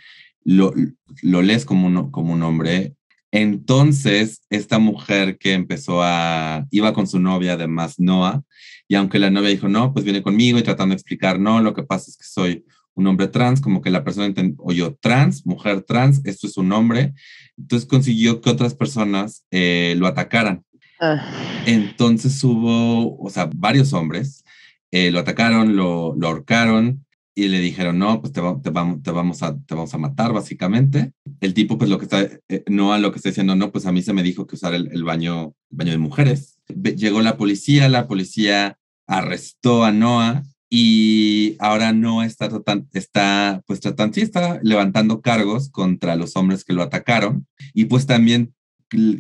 lo, 0.44 0.74
lo 1.22 1.42
lees 1.42 1.66
como 1.66 1.88
un, 1.88 2.12
como 2.12 2.34
un 2.34 2.44
hombre, 2.44 2.96
Entonces, 3.32 4.42
esta 4.50 4.80
mujer 4.80 5.38
que 5.38 5.54
empezó 5.54 6.02
a, 6.02 6.66
iba 6.72 6.94
con 6.94 7.08
su 7.08 7.20
novia, 7.20 7.54
además 7.54 8.00
Noah, 8.00 8.44
y 8.88 8.96
aunque 8.96 9.20
la 9.20 9.30
novia 9.30 9.50
dijo, 9.50 9.68
no, 9.68 9.94
pues 9.94 10.04
viene 10.04 10.24
conmigo 10.24 10.58
y 10.58 10.64
tratando 10.64 10.94
de 10.94 10.98
explicar, 10.98 11.40
no, 11.40 11.62
lo 11.62 11.74
que 11.74 11.84
pasa 11.84 12.10
es 12.10 12.18
que 12.18 12.26
soy 12.26 12.66
un 12.96 13.08
hombre 13.08 13.28
trans, 13.28 13.62
como 13.62 13.82
que 13.82 13.90
la 13.90 14.04
persona 14.04 14.34
yo 14.74 14.96
trans, 14.96 15.46
mujer 15.46 15.82
trans, 15.84 16.22
esto 16.26 16.48
es 16.48 16.58
un 16.58 16.72
hombre. 16.72 17.14
Entonces 17.58 17.88
consiguió 17.88 18.42
que 18.42 18.50
otras 18.50 18.74
personas 18.74 19.46
eh, 19.52 19.96
lo 19.98 20.08
atacaran. 20.08 20.64
Ah. 21.00 21.24
Entonces 21.66 22.44
hubo, 22.44 23.18
o 23.18 23.30
sea, 23.30 23.50
varios 23.56 23.94
hombres 23.94 24.44
eh, 24.92 25.12
lo 25.12 25.20
atacaron, 25.20 25.76
lo, 25.76 26.14
lo 26.18 26.28
ahorcaron, 26.28 27.06
y 27.44 27.50
le 27.50 27.60
dijeron, 27.60 28.00
no, 28.00 28.22
pues 28.22 28.34
te, 28.34 28.42
te, 28.64 28.70
vamos, 28.70 29.02
te, 29.02 29.12
vamos 29.12 29.44
a, 29.44 29.58
te 29.58 29.76
vamos 29.76 29.94
a 29.94 29.98
matar, 29.98 30.34
básicamente. 30.34 31.14
El 31.40 31.54
tipo, 31.54 31.78
pues 31.78 31.90
lo 31.90 31.98
que 31.98 32.06
está, 32.06 32.22
eh, 32.22 32.64
no 32.68 32.94
a 32.94 33.00
lo 33.00 33.12
que 33.12 33.18
está 33.18 33.30
diciendo, 33.30 33.56
no, 33.56 33.72
pues 33.72 33.86
a 33.86 33.92
mí 33.92 34.02
se 34.02 34.14
me 34.14 34.24
dijo 34.24 34.48
que 34.48 34.56
usar 34.56 34.74
el, 34.74 34.90
el 34.92 35.04
baño, 35.04 35.54
el 35.72 35.78
baño 35.78 35.92
de 35.92 35.98
mujeres. 35.98 36.60
Llegó 36.68 37.22
la 37.22 37.38
policía, 37.38 37.90
la 37.90 38.08
policía 38.08 38.78
arrestó 39.08 39.86
a 39.86 39.92
Noah 39.92 40.44
y 40.70 41.56
ahora 41.60 41.94
Noah 41.94 42.26
está, 42.26 42.50
está, 42.94 43.64
pues 43.66 43.80
tratando, 43.80 44.14
sí, 44.14 44.22
está 44.22 44.60
levantando 44.62 45.22
cargos 45.22 45.70
contra 45.70 46.16
los 46.16 46.36
hombres 46.36 46.64
que 46.64 46.74
lo 46.74 46.84
atacaron 46.84 47.48
y 47.74 47.86
pues 47.86 48.06
también 48.06 48.54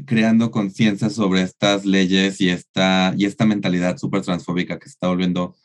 creando 0.05 0.51
conciencia 0.51 1.09
sobre 1.09 1.41
estas 1.41 1.85
leyes 1.85 2.39
y 2.41 2.49
esta, 2.49 3.13
y 3.17 3.25
esta 3.25 3.45
mentalidad 3.45 3.97
súper 3.97 4.21
transfóbica 4.21 4.77
que 4.77 4.85
se 4.85 4.93
está 4.93 5.07
volviendo 5.07 5.55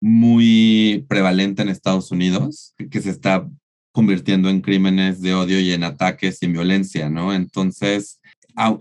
muy 0.00 1.04
prevalente 1.08 1.62
en 1.62 1.68
Estados 1.68 2.10
Unidos, 2.10 2.74
que 2.90 3.00
se 3.00 3.10
está 3.10 3.48
convirtiendo 3.92 4.48
en 4.48 4.60
crímenes 4.60 5.20
de 5.20 5.34
odio 5.34 5.60
y 5.60 5.72
en 5.72 5.84
ataques 5.84 6.38
y 6.40 6.46
en 6.46 6.52
violencia, 6.52 7.10
¿no? 7.10 7.32
Entonces, 7.34 8.20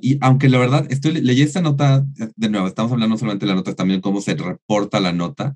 y 0.01 0.17
aunque 0.21 0.49
la 0.49 0.57
verdad, 0.57 0.87
estoy, 0.89 1.21
leí 1.21 1.41
esta 1.41 1.61
nota, 1.61 2.05
de 2.35 2.49
nuevo, 2.49 2.67
estamos 2.67 2.91
hablando 2.91 3.17
solamente 3.17 3.45
de 3.45 3.51
la 3.51 3.55
nota, 3.55 3.75
también 3.75 4.01
cómo 4.01 4.21
se 4.21 4.35
reporta 4.35 4.99
la 4.99 5.13
nota. 5.13 5.55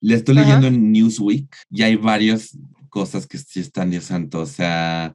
Le 0.00 0.14
estoy 0.14 0.34
leyendo 0.34 0.66
en 0.66 0.92
Newsweek 0.92 1.54
y 1.70 1.82
hay 1.82 1.96
varias 1.96 2.56
cosas 2.88 3.26
que 3.26 3.38
sí 3.38 3.60
están, 3.60 3.90
Dios 3.90 4.04
santo, 4.04 4.40
o 4.40 4.46
sea, 4.46 5.14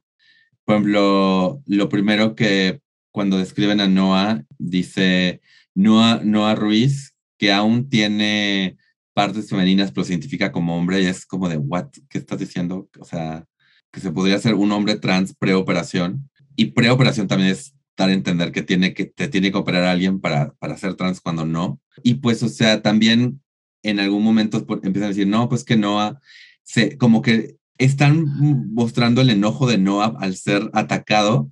por 0.64 0.76
ejemplo, 0.76 1.62
lo 1.66 1.88
primero 1.88 2.34
que 2.34 2.80
cuando 3.12 3.38
describen 3.38 3.80
a 3.80 3.88
Noah, 3.88 4.42
dice 4.58 5.40
Noah, 5.74 6.20
Noah 6.24 6.54
Ruiz, 6.54 7.14
que 7.38 7.52
aún 7.52 7.88
tiene 7.88 8.76
partes 9.16 9.48
femeninas, 9.48 9.92
pero 9.92 10.04
se 10.04 10.12
identifica 10.12 10.52
como 10.52 10.76
hombre 10.76 11.00
y 11.00 11.06
es 11.06 11.24
como 11.24 11.48
de, 11.48 11.56
¿what? 11.56 11.86
¿Qué 12.10 12.18
estás 12.18 12.38
diciendo? 12.38 12.86
O 13.00 13.04
sea, 13.06 13.46
que 13.90 14.00
se 14.00 14.12
podría 14.12 14.38
ser 14.38 14.52
un 14.52 14.70
hombre 14.72 14.96
trans 14.96 15.34
preoperación. 15.34 16.28
Y 16.54 16.66
preoperación 16.72 17.26
también 17.26 17.52
es 17.52 17.74
dar 17.96 18.10
a 18.10 18.12
entender 18.12 18.52
que, 18.52 18.60
tiene 18.60 18.92
que 18.92 19.06
te 19.06 19.28
tiene 19.28 19.50
que 19.50 19.56
operar 19.56 19.84
a 19.84 19.92
alguien 19.92 20.20
para, 20.20 20.52
para 20.58 20.76
ser 20.76 20.96
trans 20.96 21.22
cuando 21.22 21.46
no. 21.46 21.80
Y 22.02 22.16
pues, 22.16 22.42
o 22.42 22.50
sea, 22.50 22.82
también 22.82 23.40
en 23.82 24.00
algún 24.00 24.22
momento 24.22 24.58
empiezan 24.82 25.04
a 25.04 25.08
decir, 25.08 25.26
no, 25.26 25.48
pues 25.48 25.64
que 25.64 25.78
Noah, 25.78 26.20
se, 26.62 26.98
como 26.98 27.22
que 27.22 27.56
están 27.78 28.26
mostrando 28.74 29.22
el 29.22 29.30
enojo 29.30 29.66
de 29.66 29.78
Noah 29.78 30.14
al 30.20 30.36
ser 30.36 30.68
atacado, 30.74 31.50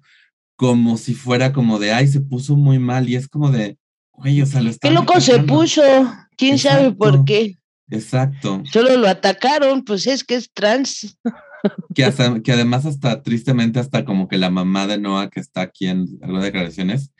como 0.56 0.98
si 0.98 1.14
fuera 1.14 1.54
como 1.54 1.78
de, 1.78 1.92
ay, 1.92 2.08
se 2.08 2.20
puso 2.20 2.56
muy 2.56 2.78
mal. 2.78 3.08
Y 3.08 3.16
es 3.16 3.26
como 3.26 3.50
de, 3.50 3.78
güey, 4.12 4.42
o 4.42 4.46
sea, 4.46 4.60
lo 4.60 4.70
¿Qué 4.78 4.90
loco 4.90 5.18
se 5.18 5.38
puso? 5.44 5.80
¿Quién 6.36 6.58
sabe 6.58 6.92
por 6.92 7.24
qué? 7.24 7.58
Exacto. 7.90 8.62
Solo 8.72 8.96
lo 8.96 9.08
atacaron, 9.08 9.84
pues 9.84 10.06
es 10.06 10.24
que 10.24 10.36
es 10.36 10.50
trans. 10.52 11.16
Que, 11.94 12.12
que 12.42 12.52
además 12.52 12.84
hasta 12.84 13.22
tristemente 13.22 13.80
hasta 13.80 14.04
como 14.04 14.28
que 14.28 14.36
la 14.36 14.50
mamá 14.50 14.86
de 14.86 14.98
Noah 14.98 15.30
que 15.30 15.40
está 15.40 15.62
aquí 15.62 15.86
en 15.86 16.06
algunas 16.20 16.44
declaraciones, 16.44 17.10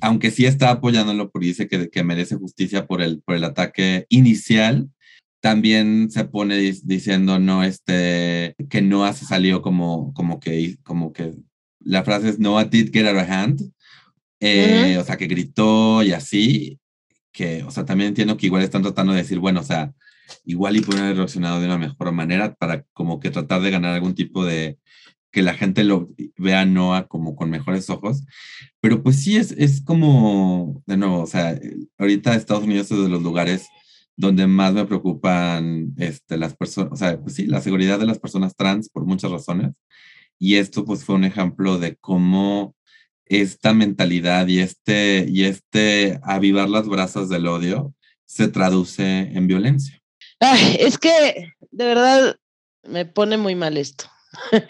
aunque 0.00 0.30
sí 0.30 0.46
está 0.46 0.70
apoyándolo 0.70 1.30
porque 1.30 1.48
dice 1.48 1.68
que, 1.68 1.90
que 1.90 2.02
merece 2.02 2.36
justicia 2.36 2.86
por 2.86 3.02
el, 3.02 3.20
por 3.20 3.34
el 3.34 3.44
ataque 3.44 4.06
inicial, 4.08 4.88
también 5.44 6.10
se 6.10 6.24
pone 6.24 6.56
diciendo 6.56 7.38
no 7.38 7.64
este 7.64 8.54
que 8.70 8.80
Noah 8.80 9.12
se 9.12 9.26
salió 9.26 9.60
como 9.60 10.14
como 10.14 10.40
que 10.40 10.78
como 10.82 11.12
que 11.12 11.34
la 11.80 12.02
frase 12.02 12.30
es 12.30 12.38
Noah 12.38 12.64
did 12.64 12.90
get 12.90 13.06
out 13.06 13.22
of 13.22 13.28
hand 13.28 13.60
eh, 14.40 14.96
o 14.98 15.04
sea 15.04 15.18
que 15.18 15.26
gritó 15.26 16.02
y 16.02 16.12
así 16.12 16.80
que, 17.34 17.64
o 17.64 17.70
sea, 17.70 17.84
también 17.84 18.08
entiendo 18.08 18.38
que 18.38 18.46
igual 18.46 18.62
están 18.62 18.82
tratando 18.82 19.12
de 19.12 19.22
decir, 19.22 19.40
bueno, 19.40 19.60
o 19.60 19.64
sea, 19.64 19.92
igual 20.46 20.76
y 20.76 20.80
pueden 20.80 21.04
haber 21.04 21.16
de 21.16 21.66
una 21.66 21.78
mejor 21.78 22.12
manera 22.12 22.54
para 22.54 22.84
como 22.94 23.20
que 23.20 23.30
tratar 23.30 23.60
de 23.60 23.70
ganar 23.70 23.94
algún 23.94 24.14
tipo 24.14 24.44
de, 24.44 24.78
que 25.34 25.42
la 25.42 25.54
gente 25.54 25.84
lo 25.84 26.08
vea 26.38 26.64
Noah 26.64 27.08
como 27.08 27.34
con 27.36 27.50
mejores 27.50 27.90
ojos. 27.90 28.24
Pero 28.80 29.02
pues 29.02 29.22
sí, 29.22 29.36
es, 29.36 29.52
es 29.52 29.82
como, 29.82 30.82
de 30.86 30.96
nuevo, 30.96 31.20
o 31.22 31.26
sea, 31.26 31.58
ahorita 31.98 32.34
Estados 32.34 32.64
Unidos 32.64 32.90
es 32.92 32.98
de 33.02 33.08
los 33.08 33.22
lugares 33.22 33.66
donde 34.16 34.46
más 34.46 34.72
me 34.74 34.86
preocupan 34.86 35.92
este, 35.98 36.36
las 36.38 36.56
personas, 36.56 36.92
o 36.92 36.96
sea, 36.96 37.20
pues 37.20 37.34
sí, 37.34 37.46
la 37.46 37.60
seguridad 37.60 37.98
de 37.98 38.06
las 38.06 38.20
personas 38.20 38.54
trans 38.56 38.88
por 38.88 39.04
muchas 39.06 39.32
razones. 39.32 39.72
Y 40.38 40.54
esto 40.56 40.84
pues 40.84 41.04
fue 41.04 41.16
un 41.16 41.24
ejemplo 41.24 41.78
de 41.78 41.96
cómo 41.96 42.76
esta 43.26 43.72
mentalidad 43.72 44.46
y 44.46 44.60
este, 44.60 45.26
y 45.28 45.44
este 45.44 46.20
avivar 46.22 46.68
las 46.68 46.86
brasas 46.86 47.28
del 47.28 47.46
odio 47.46 47.94
se 48.26 48.48
traduce 48.48 49.02
en 49.02 49.46
violencia. 49.46 50.02
Es 50.78 50.98
que 50.98 51.52
de 51.70 51.84
verdad 51.84 52.36
me 52.82 53.06
pone 53.06 53.36
muy 53.36 53.54
mal 53.54 53.76
esto. 53.76 54.04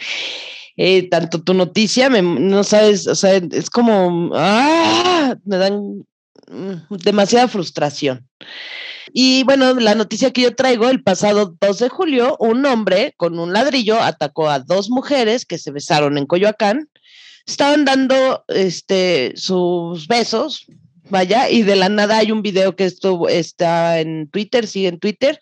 Eh, 0.76 1.09
tanto 1.09 1.40
tu 1.40 1.55
noticia, 1.55 2.09
no 2.09 2.64
sabes, 2.64 3.07
o 3.07 3.14
sea, 3.14 3.36
es 3.36 3.70
como, 3.70 4.32
¡ah! 4.34 5.36
me 5.44 5.57
dan 5.57 6.05
demasiada 6.90 7.46
frustración. 7.46 8.28
Y 9.12 9.44
bueno, 9.44 9.74
la 9.74 9.94
noticia 9.94 10.32
que 10.32 10.42
yo 10.42 10.57
traigo, 10.57 10.88
el 10.88 11.02
pasado 11.02 11.57
2 11.61 11.78
de 11.78 11.88
julio, 11.88 12.36
un 12.40 12.66
hombre 12.66 13.14
con 13.16 13.38
un 13.38 13.52
ladrillo 13.52 14.00
atacó 14.00 14.50
a 14.50 14.59
dos 14.59 14.90
mujeres 14.90 15.46
que 15.46 15.59
se 15.59 15.70
besaron 15.70 16.18
en 16.18 16.26
Coyoacán 16.26 16.88
estaban 17.47 17.84
dando 17.84 18.45
este, 18.49 19.32
sus 19.36 20.07
besos, 20.09 20.66
vaya, 21.11 21.51
y 21.51 21.62
de 21.62 21.76
la 21.76 21.88
nada 21.88 22.18
hay 22.18 22.32
un 22.32 22.42
video 22.42 22.76
que 22.76 22.84
esto 22.84 23.28
está 23.28 24.01
en 24.01 24.28
Twitter, 24.30 24.66
sigue 24.66 24.88
en 24.88 24.99
Twitter, 24.99 25.38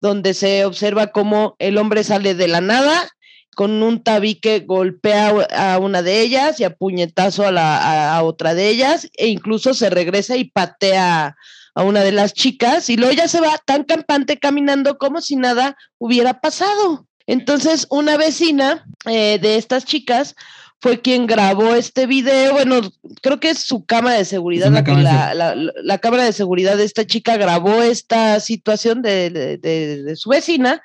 donde 0.00 0.34
se 0.34 0.64
observa 0.64 1.08
cómo 1.08 1.56
el 1.58 1.78
hombre 1.78 2.04
sale 2.04 2.34
de 2.34 2.48
la 2.48 2.60
nada 2.60 3.08
con 3.54 3.82
un 3.82 4.02
tabique 4.02 4.60
golpea 4.60 5.28
a 5.54 5.78
una 5.78 6.02
de 6.02 6.20
ellas 6.20 6.60
y 6.60 6.64
a 6.64 6.74
puñetazo 6.74 7.46
a, 7.46 7.52
la, 7.52 8.20
otra 8.22 8.54
de 8.54 8.68
ellas 8.68 9.10
e 9.14 9.26
incluso 9.28 9.74
se 9.74 9.90
regresa 9.90 10.36
y 10.36 10.44
patea 10.44 11.36
a 11.74 11.82
una 11.82 12.00
de 12.02 12.12
las 12.12 12.32
chicas 12.32 12.88
y 12.88 12.96
luego 12.96 13.12
ya 13.12 13.28
se 13.28 13.40
va 13.40 13.58
tan 13.58 13.84
campante 13.84 14.38
caminando 14.38 14.98
como 14.98 15.20
si 15.20 15.36
nada 15.36 15.76
hubiera 15.98 16.40
pasado. 16.40 17.06
Entonces 17.26 17.86
una 17.90 18.16
vecina 18.16 18.86
eh, 19.04 19.38
de 19.40 19.56
estas 19.56 19.84
chicas 19.84 20.34
fue 20.80 21.00
quien 21.02 21.26
grabó 21.26 21.74
este 21.74 22.06
video. 22.06 22.52
Bueno, 22.52 22.80
creo 23.20 23.38
que 23.38 23.50
es 23.50 23.58
su 23.58 23.84
cámara 23.84 24.16
de 24.16 24.24
seguridad. 24.24 24.70
La, 24.70 25.98
cámara 25.98 26.24
de 26.24 26.32
seguridad 26.32 26.76
de 26.76 26.84
esta 26.84 27.06
chica 27.06 27.36
grabó 27.36 27.82
esta 27.82 28.40
situación 28.40 29.02
de, 29.02 30.14
su 30.16 30.30
vecina 30.30 30.82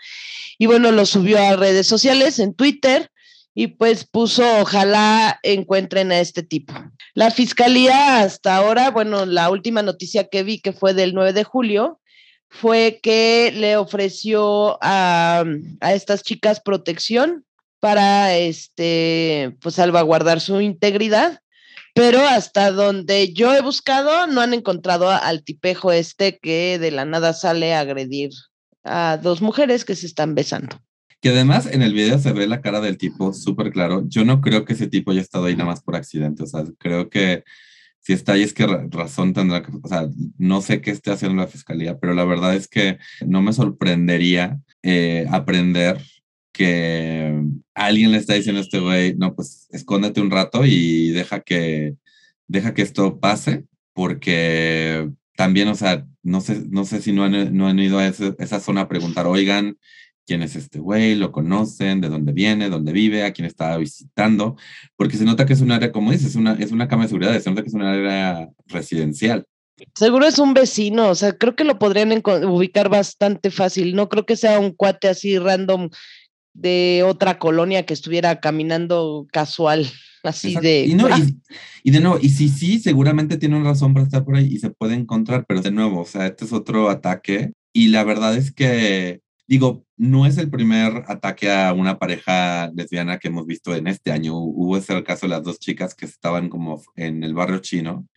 y 0.57 0.65
bueno, 0.65 0.91
lo 0.91 1.05
subió 1.05 1.41
a 1.41 1.55
redes 1.55 1.87
sociales, 1.87 2.39
en 2.39 2.53
Twitter. 2.53 3.09
Y 3.57 3.67
pues 3.67 4.03
puso, 4.03 4.43
ojalá 4.59 5.39
encuentren 5.41 6.11
a 6.11 6.19
este 6.19 6.43
tipo. 6.43 6.73
La 7.13 7.31
fiscalía 7.31 8.19
hasta 8.19 8.57
ahora, 8.57 8.91
bueno, 8.91 9.25
la 9.25 9.49
última 9.49 9.81
noticia 9.81 10.27
que 10.27 10.43
vi, 10.43 10.59
que 10.59 10.73
fue 10.73 10.93
del 10.93 11.13
9 11.13 11.31
de 11.31 11.45
julio, 11.45 12.01
fue 12.49 12.99
que 13.01 13.53
le 13.55 13.77
ofreció 13.77 14.77
a, 14.81 15.45
a 15.79 15.93
estas 15.93 16.21
chicas 16.23 16.59
protección 16.59 17.44
para 17.85 18.35
este, 18.35 19.55
pues 19.61 19.75
salvaguardar 19.75 20.41
su 20.41 20.59
integridad. 20.59 21.39
Pero 21.93 22.19
hasta 22.19 22.71
donde 22.71 23.31
yo 23.31 23.53
he 23.53 23.61
buscado, 23.61 24.25
no 24.25 24.41
han 24.41 24.55
encontrado 24.55 25.11
al 25.11 25.43
tipejo 25.43 25.91
este 25.91 26.39
que 26.39 26.79
de 26.79 26.89
la 26.89 27.05
nada 27.05 27.33
sale 27.33 27.75
a 27.75 27.81
agredir 27.81 28.31
a 28.83 29.19
dos 29.21 29.43
mujeres 29.43 29.85
que 29.85 29.93
se 29.93 30.07
están 30.07 30.33
besando. 30.33 30.81
Que 31.21 31.29
además 31.29 31.67
en 31.67 31.83
el 31.83 31.93
video 31.93 32.17
se 32.17 32.33
ve 32.33 32.47
la 32.47 32.61
cara 32.61 32.81
del 32.81 32.97
tipo 32.97 33.33
súper 33.33 33.71
claro. 33.71 34.01
Yo 34.07 34.25
no 34.25 34.41
creo 34.41 34.65
que 34.65 34.73
ese 34.73 34.87
tipo 34.87 35.11
haya 35.11 35.21
estado 35.21 35.45
ahí 35.45 35.55
nada 35.55 35.69
más 35.69 35.83
por 35.83 35.95
accidente. 35.95 36.41
O 36.41 36.47
sea, 36.47 36.63
creo 36.79 37.11
que 37.11 37.43
si 37.99 38.13
está 38.13 38.33
ahí 38.33 38.41
es 38.41 38.55
que 38.55 38.65
razón 38.89 39.33
tendrá 39.35 39.61
que, 39.61 39.71
o 39.79 39.87
sea, 39.87 40.09
no 40.39 40.61
sé 40.61 40.81
qué 40.81 40.89
esté 40.89 41.11
haciendo 41.11 41.39
la 41.39 41.47
fiscalía, 41.47 41.99
pero 41.99 42.15
la 42.15 42.25
verdad 42.25 42.55
es 42.55 42.67
que 42.67 42.97
no 43.23 43.43
me 43.43 43.53
sorprendería 43.53 44.59
eh, 44.81 45.27
aprender 45.29 46.01
que 46.55 47.43
alguien 47.73 48.13
le 48.13 48.17
está 48.17 48.33
diciendo 48.33 48.59
a 48.61 48.63
este 48.63 48.79
güey, 48.79 49.13
no, 49.15 49.35
pues 49.35 49.67
escóndete 49.71 50.21
un 50.21 50.31
rato 50.31 50.65
y 50.65 51.09
deja 51.09 51.41
que, 51.41 51.95
deja 52.47 52.73
que 52.73 52.81
esto 52.81 53.19
pase, 53.19 53.65
porque 53.91 55.09
también, 55.35 55.67
o 55.67 55.75
sea, 55.75 56.05
no 56.23 56.39
sé, 56.39 56.63
no 56.69 56.85
sé 56.85 57.01
si 57.01 57.11
no 57.11 57.25
han, 57.25 57.55
no 57.57 57.67
han 57.67 57.77
ido 57.79 57.99
a 57.99 58.07
esa 58.07 58.59
zona 58.61 58.81
a 58.81 58.87
preguntar, 58.87 59.27
oigan, 59.27 59.77
quién 60.25 60.41
es 60.41 60.55
este 60.55 60.79
güey, 60.79 61.15
lo 61.15 61.33
conocen, 61.33 61.99
de 61.99 62.07
dónde 62.07 62.31
viene, 62.31 62.69
dónde 62.69 62.93
vive, 62.93 63.25
a 63.25 63.33
quién 63.33 63.45
estaba 63.45 63.75
visitando, 63.77 64.55
porque 64.95 65.17
se 65.17 65.25
nota 65.25 65.45
que 65.45 65.53
es 65.53 65.61
un 65.61 65.73
área, 65.73 65.91
como 65.91 66.11
dices, 66.11 66.29
es 66.29 66.35
una, 66.35 66.53
es 66.53 66.71
una 66.71 66.87
cama 66.87 67.03
de 67.03 67.09
seguridad, 67.09 67.37
se 67.37 67.49
nota 67.49 67.63
que 67.63 67.67
es 67.67 67.73
un 67.73 67.83
área 67.83 68.49
residencial. 68.67 69.45
Seguro 69.93 70.25
es 70.25 70.39
un 70.39 70.53
vecino, 70.53 71.09
o 71.09 71.15
sea, 71.15 71.33
creo 71.33 71.57
que 71.57 71.65
lo 71.65 71.77
podrían 71.77 72.09
ubicar 72.45 72.87
bastante 72.87 73.51
fácil. 73.51 73.93
No 73.93 74.07
creo 74.07 74.25
que 74.25 74.37
sea 74.37 74.57
un 74.57 74.71
cuate 74.71 75.09
así 75.09 75.37
random 75.37 75.89
de 76.55 77.03
otra 77.05 77.37
colonia 77.37 77.85
que 77.85 77.93
estuviera 77.93 78.39
caminando 78.39 79.27
casual, 79.31 79.87
así 80.23 80.55
de... 80.55 80.85
Y, 80.85 80.95
no, 80.95 81.09
y, 81.09 81.37
y, 81.83 81.91
de 81.91 81.99
nuevo, 81.99 82.17
y 82.19 82.29
sí, 82.29 82.49
sí, 82.49 82.79
seguramente 82.79 83.37
tiene 83.37 83.57
una 83.57 83.69
razón 83.69 83.93
para 83.93 84.05
estar 84.05 84.23
por 84.23 84.35
ahí 84.35 84.47
y 84.47 84.57
se 84.59 84.71
puede 84.71 84.95
encontrar, 84.95 85.45
pero 85.47 85.61
de 85.61 85.71
nuevo, 85.71 86.01
o 86.01 86.05
sea, 86.05 86.25
este 86.25 86.45
es 86.45 86.53
otro 86.53 86.89
ataque. 86.89 87.51
Y 87.73 87.89
la 87.89 88.03
verdad 88.05 88.35
es 88.35 88.53
que, 88.53 89.19
digo, 89.47 89.85
no 89.97 90.25
es 90.25 90.37
el 90.37 90.49
primer 90.49 91.03
ataque 91.07 91.51
a 91.51 91.73
una 91.73 91.99
pareja 91.99 92.71
lesbiana 92.73 93.19
que 93.19 93.27
hemos 93.27 93.45
visto 93.45 93.75
en 93.75 93.87
este 93.87 94.11
año. 94.11 94.35
Hubo 94.37 94.77
ese 94.77 95.03
caso 95.03 95.25
de 95.25 95.31
las 95.31 95.43
dos 95.43 95.59
chicas 95.59 95.93
que 95.93 96.05
estaban 96.05 96.47
como 96.49 96.81
en 96.95 97.23
el 97.23 97.33
barrio 97.33 97.59
chino 97.59 98.07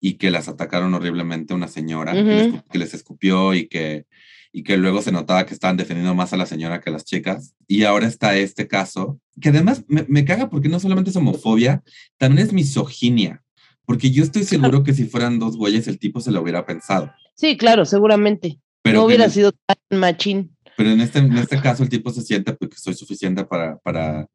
y 0.00 0.14
que 0.14 0.30
las 0.30 0.46
atacaron 0.48 0.94
horriblemente 0.94 1.54
una 1.54 1.68
señora 1.68 2.12
que, 2.12 2.22
les, 2.22 2.62
que, 2.70 2.78
les, 2.78 2.94
escupió 2.94 3.54
y 3.54 3.66
que 3.66 4.06
y 4.52 4.62
que 4.62 4.76
luego 4.76 5.02
se 5.02 5.12
notaba 5.12 5.46
que 5.46 5.54
estaban 5.54 5.76
defendiendo 5.76 6.14
más 6.14 6.32
a 6.32 6.36
la 6.36 6.46
señora 6.46 6.80
que 6.80 6.90
a 6.90 6.92
las 6.92 7.04
chicas. 7.04 7.54
Y 7.66 7.84
ahora 7.84 8.06
está 8.06 8.36
este 8.36 8.66
caso, 8.66 9.20
que 9.40 9.50
además 9.50 9.84
me, 9.88 10.04
me 10.08 10.24
caga 10.24 10.48
porque 10.48 10.68
no 10.68 10.80
solamente 10.80 11.10
es 11.10 11.16
homofobia, 11.16 11.82
también 12.16 12.46
es 12.46 12.52
misoginia. 12.52 13.42
Porque 13.84 14.10
yo 14.10 14.22
estoy 14.22 14.44
seguro 14.44 14.84
que 14.84 14.92
si 14.92 15.04
fueran 15.04 15.38
dos 15.38 15.56
güeyes, 15.56 15.88
el 15.88 15.98
tipo 15.98 16.20
se 16.20 16.30
lo 16.30 16.42
hubiera 16.42 16.66
pensado. 16.66 17.10
Sí, 17.34 17.56
claro, 17.56 17.86
seguramente. 17.86 18.60
Pero 18.82 18.98
no 18.98 19.06
hubiera 19.06 19.30
sido 19.30 19.52
tan 19.52 19.98
machín. 19.98 20.54
Pero 20.76 20.90
en 20.90 21.00
este, 21.00 21.20
en 21.20 21.36
este 21.38 21.60
caso 21.60 21.82
el 21.82 21.88
tipo 21.88 22.10
se 22.10 22.22
siente 22.22 22.52
porque 22.52 22.76
soy 22.76 22.94
suficiente 22.94 23.44
para, 23.44 23.78
para, 23.78 24.28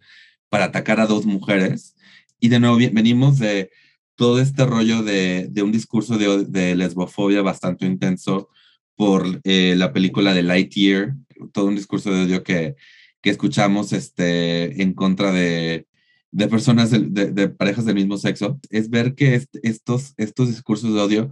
para 0.49 0.66
atacar 0.66 0.99
a 0.99 1.05
dos 1.05 1.26
mujeres. 1.26 1.95
Y 2.39 2.49
de 2.49 2.59
nuevo 2.59 2.78
venimos 2.78 3.39
de 3.39 3.70
todo 4.16 4.39
este 4.39 4.66
rollo 4.66 5.03
de, 5.03 5.47
de 5.49 5.61
un 5.64 5.72
discurso 5.72 6.18
de, 6.18 6.45
de 6.45 6.76
lesbofobia 6.76 7.41
bastante 7.41 7.86
intenso 7.86 8.49
por 8.96 9.41
eh, 9.44 9.76
la 9.78 9.94
película 9.94 10.34
de 10.34 10.44
Lightyear, 10.44 11.16
todo 11.52 11.66
un 11.66 11.76
discurso 11.76 12.12
de 12.12 12.24
odio 12.24 12.44
que, 12.44 12.76
que 13.22 13.30
escuchamos 13.30 13.94
este, 13.94 14.82
en 14.82 14.94
contra 14.94 15.32
de, 15.32 15.88
de 16.32 16.48
personas, 16.48 16.91
de, 16.91 17.50
parejas 17.50 17.86
del 17.86 17.96
mismo 17.96 18.18
sexo, 18.18 18.60
es 18.70 18.89
ver 18.89 19.16
que 19.16 19.41
estos, 19.64 20.14
estos 20.18 20.50
discursos 20.50 20.94
de 20.94 21.02
odio 21.02 21.32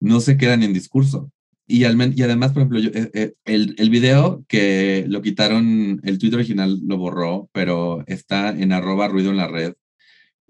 no 0.00 0.20
se 0.20 0.36
quedan 0.36 0.62
en 0.62 0.72
discurso. 0.72 1.30
Y, 1.66 1.84
al, 1.84 1.96
y 2.16 2.22
además, 2.22 2.52
por 2.52 2.62
ejemplo, 2.62 2.80
eh, 2.80 3.10
eh, 3.14 3.32
el, 3.44 3.74
el 3.78 3.88
video 3.88 4.44
que 4.48 5.04
lo 5.08 5.22
quitaron, 5.22 6.00
el 6.04 6.18
tweet 6.18 6.34
original 6.34 6.80
lo 6.84 6.98
borró, 6.98 7.48
pero 7.52 8.04
está 8.06 8.50
en 8.50 8.72
arroba 8.72 9.08
ruido 9.08 9.30
en 9.30 9.36
la 9.38 9.48
red, 9.48 9.74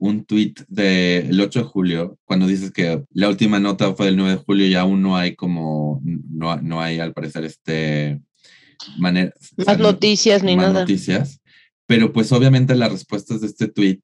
un 0.03 0.25
tweet 0.25 0.55
del 0.67 1.41
8 1.41 1.61
de 1.61 1.65
julio, 1.65 2.19
cuando 2.25 2.49
dices 2.49 2.73
que 2.73 3.05
la 3.13 3.29
última 3.29 3.61
nota 3.61 3.95
fue 3.95 4.07
del 4.07 4.17
9 4.17 4.33
de 4.33 4.43
julio 4.45 4.67
y 4.67 4.75
aún 4.75 5.01
no 5.01 5.17
hay 5.17 5.37
como, 5.37 6.01
no, 6.03 6.57
no 6.57 6.81
hay 6.81 6.99
al 6.99 7.13
parecer 7.13 7.45
este 7.45 8.21
manera. 8.99 9.33
Más 9.65 9.79
noticias 9.79 10.43
ni 10.43 10.57
más 10.57 10.69
nada. 10.69 10.81
noticias. 10.81 11.41
Pero 11.87 12.13
pues 12.13 12.33
obviamente 12.33 12.75
las 12.75 12.91
respuestas 12.91 13.43
de 13.43 13.47
este 13.47 13.69
tweet, 13.69 14.01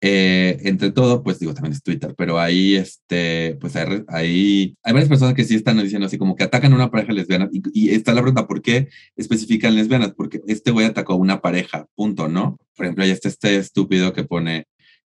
eh, 0.00 0.58
entre 0.64 0.90
todo, 0.90 1.22
pues 1.22 1.38
digo, 1.38 1.54
también 1.54 1.74
es 1.74 1.82
Twitter, 1.82 2.12
pero 2.18 2.40
ahí, 2.40 2.74
este, 2.74 3.56
pues 3.60 3.76
hay, 3.76 4.02
hay, 4.08 4.76
hay, 4.82 4.92
varias 4.92 5.08
personas 5.08 5.34
que 5.34 5.44
sí 5.44 5.54
están 5.54 5.80
diciendo 5.80 6.06
así 6.06 6.18
como 6.18 6.34
que 6.34 6.42
atacan 6.42 6.72
a 6.72 6.76
una 6.76 6.90
pareja 6.90 7.12
lesbiana 7.12 7.48
y, 7.52 7.62
y 7.72 7.90
está 7.90 8.14
la 8.14 8.22
pregunta, 8.22 8.48
¿por 8.48 8.62
qué 8.62 8.88
especifican 9.14 9.76
lesbianas? 9.76 10.12
Porque 10.16 10.40
este 10.48 10.72
güey 10.72 10.86
atacó 10.86 11.12
a 11.12 11.16
una 11.16 11.40
pareja, 11.40 11.86
punto, 11.94 12.26
¿no? 12.26 12.56
Por 12.74 12.86
ejemplo, 12.86 13.04
ahí 13.04 13.10
está 13.10 13.28
este 13.28 13.56
estúpido 13.56 14.12
que 14.12 14.24
pone, 14.24 14.64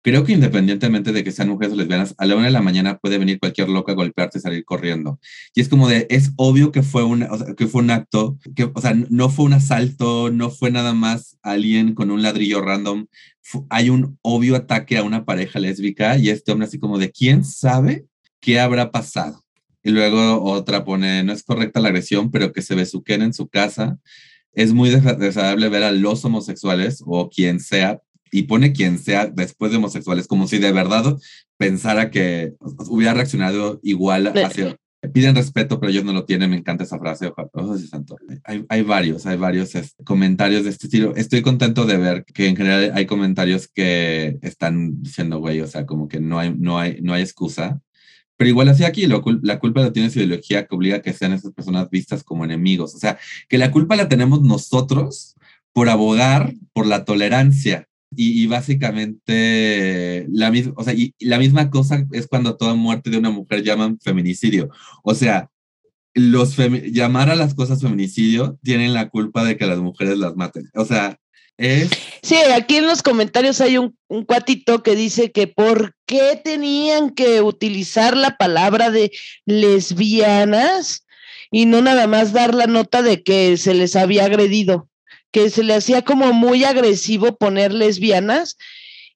Creo 0.07 0.23
que 0.23 0.35
independientemente 0.35 1.11
de 1.11 1.25
que 1.25 1.33
sean 1.33 1.49
mujeres 1.49 1.73
o 1.73 1.77
lesbianas, 1.77 2.15
a 2.17 2.27
la 2.27 2.37
una 2.37 2.45
de 2.45 2.53
la 2.53 2.63
mañana 2.63 2.97
puede 2.97 3.19
venir 3.19 3.41
cualquier 3.41 3.69
loca 3.69 3.91
a 3.91 3.97
golpearte 3.97 4.39
y 4.39 4.41
salir 4.41 4.65
corriendo. 4.65 5.19
Y 5.53 5.61
es 5.61 5.69
como 5.69 5.89
de, 5.89 6.07
es 6.11 6.31
obvio 6.37 6.71
que 6.71 6.85
fue, 6.85 7.03
una, 7.03 7.27
o 7.27 7.37
sea, 7.37 7.55
que 7.57 7.67
fue 7.67 7.83
un 7.83 7.91
acto, 7.91 8.39
que, 8.55 8.71
o 8.73 8.81
sea, 8.81 8.95
no 8.95 9.31
fue 9.31 9.47
un 9.47 9.55
asalto, 9.55 10.31
no 10.31 10.51
fue 10.51 10.71
nada 10.71 10.95
más 10.95 11.39
alguien 11.43 11.93
con 11.93 12.13
un 12.13 12.23
ladrillo 12.23 12.61
random. 12.61 13.09
hay 13.69 13.91
un 13.91 14.17
obvio 14.23 14.55
ataque 14.55 14.97
a 14.97 15.03
una 15.03 15.25
pareja 15.25 15.59
lésbica 15.59 16.17
y 16.17 16.31
este 16.31 16.53
hombre 16.53 16.69
así 16.69 16.79
como 16.79 16.99
de, 16.99 17.11
¿quién 17.11 17.45
sabe 17.45 18.07
qué 18.39 18.61
habrá 18.61 18.93
pasado? 18.93 19.45
Y 19.83 19.91
luego 19.91 20.41
otra 20.41 20.85
pone, 20.85 21.25
no 21.25 21.33
es 21.33 21.43
correcta 21.43 21.81
la 21.81 21.89
agresión, 21.89 22.31
pero 22.31 22.53
que 22.53 22.63
se 22.63 22.77
besuquen 22.77 23.23
en 23.23 23.35
su 23.35 23.49
casa. 23.49 23.99
Es 24.53 24.73
muy 24.73 24.89
desagradable 24.89 25.69
ver 25.69 25.83
a 25.83 25.91
los 25.91 26.25
homosexuales 26.25 27.03
o 27.05 27.29
quien 27.29 27.59
sea 27.59 28.01
y 28.31 28.45
pone 28.45 28.73
quien 28.73 28.99
sea 28.99 29.27
después 29.27 29.71
de 29.71 29.79
homosexuales, 29.79 30.27
como 30.27 30.47
si 30.47 30.59
de 30.59 30.73
verdad 30.73 31.17
pensara 31.57 32.11
que 32.11 32.55
hubiera 32.89 33.15
reaccionado 33.15 33.81
igual 33.83 34.29
hacia... 34.29 34.77
Piden 35.13 35.37
respeto, 35.37 35.79
pero 35.79 35.91
ellos 35.91 36.05
no 36.05 36.13
lo 36.13 36.25
tienen. 36.25 36.51
Me 36.51 36.57
encanta 36.57 36.85
esa 36.85 36.99
frase. 36.99 37.33
Hay, 38.45 38.65
hay 38.69 38.83
varios, 38.83 39.27
hay 39.27 39.37
varios 39.37 39.75
este, 39.75 40.03
comentarios 40.03 40.65
de 40.65 40.71
este 40.71 40.87
estilo. 40.87 41.15
Estoy 41.15 41.43
contento 41.43 41.85
de 41.85 41.97
ver 41.97 42.25
que 42.25 42.49
en 42.49 42.57
general 42.57 42.91
hay 42.95 43.07
comentarios 43.07 43.69
que 43.69 44.39
están 44.43 45.03
diciendo, 45.03 45.39
güey, 45.39 45.61
o 45.61 45.67
sea, 45.67 45.87
como 45.87 46.09
que 46.09 46.19
no 46.19 46.39
hay, 46.39 46.55
no 46.59 46.79
hay, 46.79 46.99
no 47.03 47.13
hay 47.13 47.23
excusa. 47.23 47.81
Pero 48.37 48.49
igual 48.49 48.69
así 48.69 48.85
aquí, 48.85 49.07
lo, 49.07 49.23
la 49.43 49.59
culpa 49.59 49.81
la 49.81 49.93
tiene 49.93 50.11
su 50.11 50.19
ideología 50.19 50.67
que 50.67 50.75
obliga 50.75 50.97
a 50.97 51.03
que 51.03 51.13
sean 51.13 51.33
esas 51.33 51.53
personas 51.53 51.89
vistas 51.89 52.25
como 52.25 52.45
enemigos. 52.45 52.95
O 52.95 52.99
sea, 52.99 53.19
que 53.49 53.59
la 53.59 53.71
culpa 53.71 53.97
la 53.97 54.09
tenemos 54.09 54.43
nosotros 54.43 55.37
por 55.73 55.89
abogar 55.89 56.55
por 56.73 56.87
la 56.87 57.05
tolerancia 57.05 57.87
y, 58.15 58.47
básicamente 58.47 60.27
la 60.31 60.51
misma, 60.51 60.75
o 60.77 60.85
sea, 60.85 60.95
y, 60.95 61.15
la 61.19 61.39
misma 61.39 61.71
cosa 61.71 62.07
es 62.13 62.27
cuando 62.27 62.57
toda 62.57 62.75
muerte 62.75 63.11
de 63.11 63.19
una 63.19 63.31
mujer 63.31 63.63
llaman 63.63 63.99
feminicidio. 64.01 64.71
O 65.03 65.15
sea, 65.15 65.51
los 66.15 66.57
llamar 66.57 67.31
a 67.31 67.35
las 67.37 67.55
cosas 67.55 67.83
feminicidio 67.83 68.59
tienen 68.63 68.95
la 68.95 69.09
culpa 69.09 69.45
de 69.45 69.57
que 69.57 69.67
las 69.67 69.79
mujeres 69.79 70.19
las 70.19 70.37
maten. 70.37 70.71
O 70.75 70.85
sea, 70.85 71.19
es... 71.59 71.91
Sí, 72.23 72.37
aquí 72.55 72.77
en 72.77 72.87
los 72.87 73.03
comentarios 73.03 73.61
hay 73.61 73.79
un, 73.79 73.97
un 74.09 74.25
cuatito 74.25 74.83
que 74.83 74.95
dice 74.95 75.33
que 75.33 75.47
por 75.47 75.95
qué 76.07 76.41
tenían 76.43 77.11
que 77.11 77.43
utilizar 77.43 78.17
la 78.17 78.37
palabra 78.37 78.91
de 78.91 79.11
lesbianas 79.45 81.07
y 81.51 81.67
no 81.67 81.83
nada 81.83 82.07
más 82.07 82.33
dar 82.33 82.55
la 82.55 82.67
nota 82.67 83.03
de 83.03 83.23
que 83.23 83.57
se 83.57 83.75
les 83.75 83.97
había 83.97 84.25
agredido 84.25 84.89
que 85.33 85.51
se 85.51 85.63
le 85.63 85.75
hacía 85.75 86.03
como 86.03 86.33
muy 86.33 86.65
agresivo 86.65 87.37
poner 87.37 87.73
lesbianas 87.73 88.57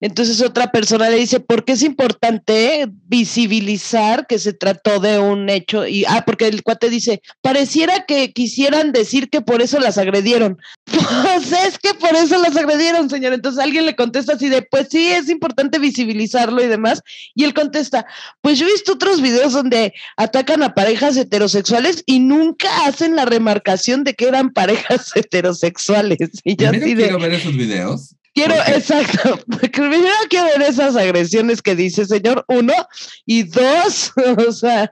entonces 0.00 0.40
otra 0.40 0.72
persona 0.72 1.10
le 1.10 1.16
dice, 1.16 1.40
¿por 1.40 1.64
qué 1.64 1.72
es 1.72 1.82
importante 1.82 2.88
visibilizar 3.06 4.26
que 4.26 4.38
se 4.38 4.54
trató 4.54 4.98
de 4.98 5.18
un 5.18 5.50
hecho? 5.50 5.86
Y, 5.86 6.06
ah, 6.06 6.22
porque 6.24 6.46
el 6.46 6.62
cuate 6.62 6.88
dice, 6.88 7.20
pareciera 7.42 8.06
que 8.06 8.32
quisieran 8.32 8.92
decir 8.92 9.28
que 9.28 9.42
por 9.42 9.60
eso 9.60 9.78
las 9.78 9.98
agredieron. 9.98 10.58
Pues 11.22 11.52
es 11.52 11.78
que 11.78 11.94
por 11.94 12.14
eso 12.14 12.38
las 12.38 12.56
agredieron, 12.56 13.08
señor. 13.10 13.32
Entonces 13.32 13.62
alguien 13.62 13.86
le 13.86 13.94
contesta 13.94 14.34
así 14.34 14.48
de, 14.48 14.62
pues 14.62 14.88
sí, 14.90 15.08
es 15.08 15.28
importante 15.28 15.78
visibilizarlo 15.78 16.62
y 16.62 16.66
demás. 16.66 17.02
Y 17.34 17.44
él 17.44 17.54
contesta, 17.54 18.06
pues 18.40 18.58
yo 18.58 18.66
he 18.66 18.72
visto 18.72 18.92
otros 18.92 19.20
videos 19.20 19.52
donde 19.52 19.92
atacan 20.16 20.62
a 20.62 20.74
parejas 20.74 21.16
heterosexuales 21.16 22.02
y 22.06 22.20
nunca 22.20 22.86
hacen 22.86 23.16
la 23.16 23.24
remarcación 23.24 24.04
de 24.04 24.14
que 24.14 24.28
eran 24.28 24.50
parejas 24.52 25.14
heterosexuales. 25.14 26.18
Y 26.44 26.56
yo 26.56 26.70
así 26.70 26.94
de, 26.94 27.04
quiero 27.04 27.18
ver 27.18 27.34
esos 27.34 27.56
videos 27.56 28.14
Quiero, 28.32 28.54
exacto, 28.54 29.40
primero 29.72 30.06
quiero 30.28 30.46
ver 30.56 30.68
esas 30.68 30.94
agresiones 30.94 31.60
que 31.62 31.74
dice 31.74 32.04
señor, 32.04 32.44
uno, 32.48 32.72
y 33.26 33.42
dos, 33.42 34.12
o 34.48 34.52
sea. 34.52 34.88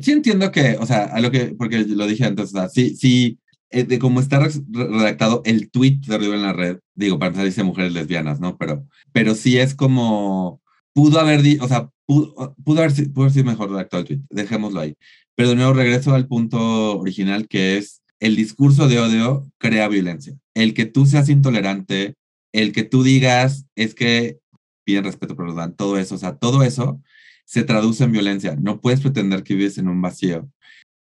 Sí 0.00 0.12
entiendo 0.12 0.50
que, 0.50 0.76
o 0.80 0.86
sea, 0.86 1.04
a 1.04 1.20
lo 1.20 1.30
que, 1.30 1.54
porque 1.56 1.80
lo 1.80 2.06
dije 2.06 2.24
antes, 2.24 2.46
o 2.46 2.58
sea, 2.58 2.68
sí, 2.68 2.96
sí, 2.96 3.38
eh, 3.70 3.84
de 3.84 3.98
cómo 4.00 4.18
está 4.18 4.40
redactado 4.40 5.42
el 5.44 5.70
tweet 5.70 6.00
de 6.06 6.14
arriba 6.16 6.34
en 6.34 6.42
la 6.42 6.52
red, 6.52 6.78
digo, 6.94 7.18
para 7.18 7.28
empezar 7.28 7.46
dice 7.46 7.62
mujeres 7.62 7.92
lesbianas, 7.92 8.40
¿no? 8.40 8.56
Pero, 8.58 8.84
pero 9.12 9.36
sí 9.36 9.58
es 9.58 9.76
como, 9.76 10.60
pudo 10.92 11.20
haber, 11.20 11.40
o 11.60 11.68
sea, 11.68 11.88
pudo, 12.06 12.56
pudo, 12.64 12.80
haber, 12.80 12.92
pudo 13.12 13.24
haber 13.24 13.32
sido 13.32 13.44
mejor 13.44 13.70
redactado 13.70 14.00
el 14.00 14.06
tweet, 14.08 14.20
dejémoslo 14.30 14.80
ahí. 14.80 14.96
Pero 15.36 15.50
de 15.50 15.54
nuevo 15.54 15.72
regreso 15.72 16.12
al 16.12 16.26
punto 16.26 16.98
original 16.98 17.46
que 17.46 17.78
es, 17.78 18.02
el 18.18 18.36
discurso 18.36 18.86
de 18.86 18.98
odio 18.98 19.50
crea 19.58 19.88
violencia. 19.88 20.34
El 20.54 20.74
que 20.74 20.84
tú 20.84 21.06
seas 21.06 21.28
intolerante, 21.28 22.14
el 22.52 22.72
que 22.72 22.84
tú 22.84 23.02
digas 23.02 23.66
es 23.76 23.94
que 23.94 24.38
piden 24.84 25.04
respeto, 25.04 25.34
dan 25.54 25.76
todo 25.76 25.98
eso, 25.98 26.14
o 26.14 26.18
sea, 26.18 26.36
todo 26.36 26.62
eso 26.62 27.00
se 27.44 27.64
traduce 27.64 28.04
en 28.04 28.12
violencia. 28.12 28.56
No 28.56 28.80
puedes 28.80 29.00
pretender 29.00 29.42
que 29.42 29.54
vives 29.54 29.78
en 29.78 29.88
un 29.88 30.00
vacío. 30.00 30.48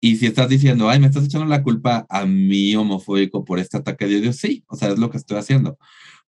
Y 0.01 0.15
si 0.15 0.27
estás 0.27 0.49
diciendo, 0.49 0.89
ay, 0.89 0.99
me 0.99 1.07
estás 1.07 1.25
echando 1.25 1.45
la 1.45 1.61
culpa 1.61 2.05
a 2.09 2.25
mí 2.25 2.75
homofóbico 2.75 3.45
por 3.45 3.59
este 3.59 3.77
ataque 3.77 4.07
de 4.07 4.19
odio, 4.19 4.33
sí, 4.33 4.63
o 4.67 4.75
sea, 4.75 4.89
es 4.89 4.99
lo 4.99 5.09
que 5.09 5.17
estoy 5.17 5.37
haciendo. 5.37 5.77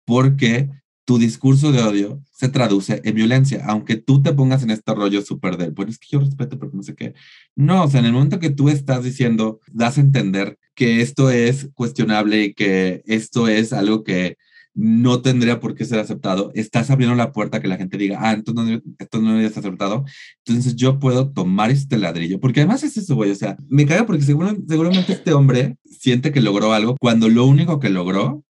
Porque 0.05 0.71
tu 1.05 1.19
discurso 1.19 1.73
de 1.73 1.83
odio 1.83 2.23
se 2.33 2.49
traduce 2.49 3.01
en 3.05 3.15
violencia, 3.15 3.63
aunque 3.67 3.97
tú 3.97 4.23
te 4.23 4.33
pongas 4.33 4.63
en 4.63 4.71
este 4.71 4.95
rollo 4.95 5.23
súper 5.23 5.57
de, 5.57 5.71
bueno, 5.71 5.91
es 5.91 5.99
que 5.99 6.09
yo 6.11 6.21
respeto 6.21 6.59
porque 6.59 6.77
no 6.77 6.83
sé 6.83 6.95
qué. 6.95 7.15
No, 7.55 7.85
o 7.85 7.91
sea, 7.91 8.01
en 8.01 8.07
el 8.07 8.13
momento 8.13 8.41
que 8.41 8.51
tú 8.51 8.69
estás 8.69 9.05
diciendo, 9.05 9.61
das 9.73 9.99
a 9.99 10.01
entender 10.01 10.59
que 10.75 11.03
esto 11.03 11.31
es 11.31 11.71
cuestionable 11.75 12.45
y 12.45 12.55
que 12.55 13.03
esto 13.07 13.49
es 13.49 13.73
algo 13.73 14.03
que 14.05 14.37
no 14.77 15.23
tendría 15.23 15.59
por 15.59 15.75
qué 15.75 15.87
ser 15.87 15.99
aceptado, 15.99 16.53
estás 16.55 16.91
abriendo 16.91 17.17
la 17.17 17.33
puerta 17.33 17.57
a 17.57 17.61
que 17.63 17.67
la 17.67 17.79
gente 17.79 17.97
diga, 17.97 18.19
ah, 18.21 18.35
entonces 18.35 18.83
no, 18.85 18.93
esto 18.99 19.23
no 19.23 19.39
ser 19.49 19.59
aceptado, 19.59 20.05
entonces 20.45 20.77
yo 20.77 20.99
puedo 20.99 21.33
tomar 21.33 21.71
este 21.71 21.97
ladrillo, 21.97 22.39
porque 22.41 22.61
además 22.61 22.83
es 22.83 22.99
eso, 22.99 23.15
güey, 23.15 23.31
o 23.31 23.35
sea, 23.35 23.57
me 23.69 23.87
caga 23.87 24.05
porque 24.05 24.23
seguramente 24.23 25.15
este 25.15 25.33
hombre 25.33 25.79
siente 25.85 26.31
que 26.31 26.43
logró 26.43 26.75
algo 26.75 26.95
cuando 27.01 27.31
lo 27.31 27.47
único 27.47 27.81
que 27.81 27.89
logró 27.89 28.45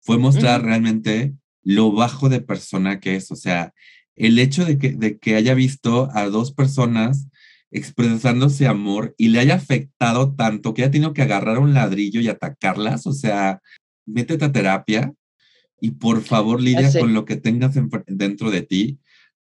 fue 0.00 0.18
mostrar 0.18 0.62
realmente 0.62 1.34
lo 1.62 1.90
bajo 1.90 2.28
de 2.28 2.42
persona 2.42 3.00
que 3.00 3.16
es, 3.16 3.32
o 3.32 3.36
sea, 3.36 3.72
el 4.14 4.38
hecho 4.38 4.66
de 4.66 4.76
que, 4.76 4.92
de 4.92 5.16
que 5.16 5.36
haya 5.36 5.54
visto 5.54 6.10
a 6.12 6.26
dos 6.26 6.52
personas 6.52 7.28
expresándose 7.70 8.66
amor 8.66 9.14
y 9.16 9.28
le 9.28 9.40
haya 9.40 9.54
afectado 9.54 10.34
tanto 10.34 10.74
que 10.74 10.82
haya 10.82 10.90
tenido 10.90 11.14
que 11.14 11.22
agarrar 11.22 11.58
un 11.58 11.72
ladrillo 11.72 12.20
y 12.20 12.28
atacarlas, 12.28 13.06
o 13.06 13.14
sea, 13.14 13.62
métete 14.04 14.44
a 14.44 14.52
terapia 14.52 15.14
y 15.82 15.90
por 15.90 16.22
favor 16.22 16.62
lidia 16.62 16.92
con 16.96 17.12
lo 17.12 17.24
que 17.24 17.34
tengas 17.34 17.74
dentro 18.06 18.52
de 18.52 18.62
ti, 18.62 19.00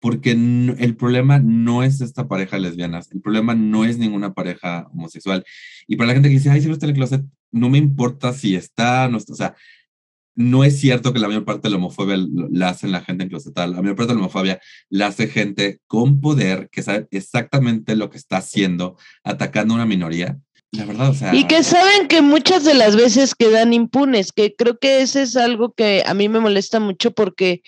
porque 0.00 0.30
el 0.30 0.96
problema 0.96 1.38
no 1.38 1.82
es 1.82 2.00
esta 2.00 2.26
pareja 2.26 2.58
lesbiana, 2.58 3.02
el 3.10 3.20
problema 3.20 3.54
no 3.54 3.84
es 3.84 3.98
ninguna 3.98 4.32
pareja 4.32 4.88
homosexual. 4.94 5.44
Y 5.86 5.96
para 5.96 6.08
la 6.08 6.14
gente 6.14 6.30
que 6.30 6.36
dice, 6.36 6.48
ay, 6.48 6.62
si 6.62 6.68
no 6.68 6.72
está 6.72 6.86
en 6.86 6.90
el 6.90 6.96
closet, 6.96 7.22
no 7.50 7.68
me 7.68 7.76
importa 7.76 8.32
si 8.32 8.56
está, 8.56 9.10
no 9.10 9.18
está, 9.18 9.34
o 9.34 9.36
sea, 9.36 9.54
no 10.34 10.64
es 10.64 10.80
cierto 10.80 11.12
que 11.12 11.18
la 11.18 11.28
mayor 11.28 11.44
parte 11.44 11.68
de 11.68 11.72
la 11.72 11.76
homofobia 11.76 12.16
la 12.50 12.70
hace 12.70 12.88
la 12.88 13.02
gente 13.02 13.24
enclosetada. 13.24 13.66
La 13.66 13.82
mayor 13.82 13.96
parte 13.96 14.14
de 14.14 14.18
la 14.18 14.22
homofobia 14.22 14.58
la 14.88 15.08
hace 15.08 15.28
gente 15.28 15.80
con 15.86 16.22
poder 16.22 16.70
que 16.72 16.82
sabe 16.82 17.08
exactamente 17.10 17.94
lo 17.94 18.08
que 18.08 18.16
está 18.16 18.38
haciendo, 18.38 18.96
atacando 19.22 19.74
a 19.74 19.76
una 19.76 19.86
minoría 19.86 20.40
Y 21.32 21.44
que 21.44 21.62
saben 21.62 22.08
que 22.08 22.22
muchas 22.22 22.64
de 22.64 22.72
las 22.72 22.96
veces 22.96 23.34
quedan 23.34 23.74
impunes, 23.74 24.32
que 24.32 24.54
creo 24.54 24.78
que 24.78 25.02
ese 25.02 25.22
es 25.22 25.36
algo 25.36 25.72
que 25.72 26.02
a 26.06 26.14
mí 26.14 26.30
me 26.30 26.40
molesta 26.40 26.80
mucho 26.80 27.10
porque 27.10 27.62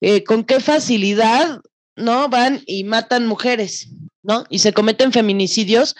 eh, 0.00 0.22
con 0.22 0.44
qué 0.44 0.60
facilidad, 0.60 1.60
¿no? 1.96 2.28
Van 2.28 2.62
y 2.66 2.84
matan 2.84 3.26
mujeres, 3.26 3.88
¿no? 4.22 4.44
Y 4.48 4.60
se 4.60 4.72
cometen 4.72 5.12
feminicidios. 5.12 5.96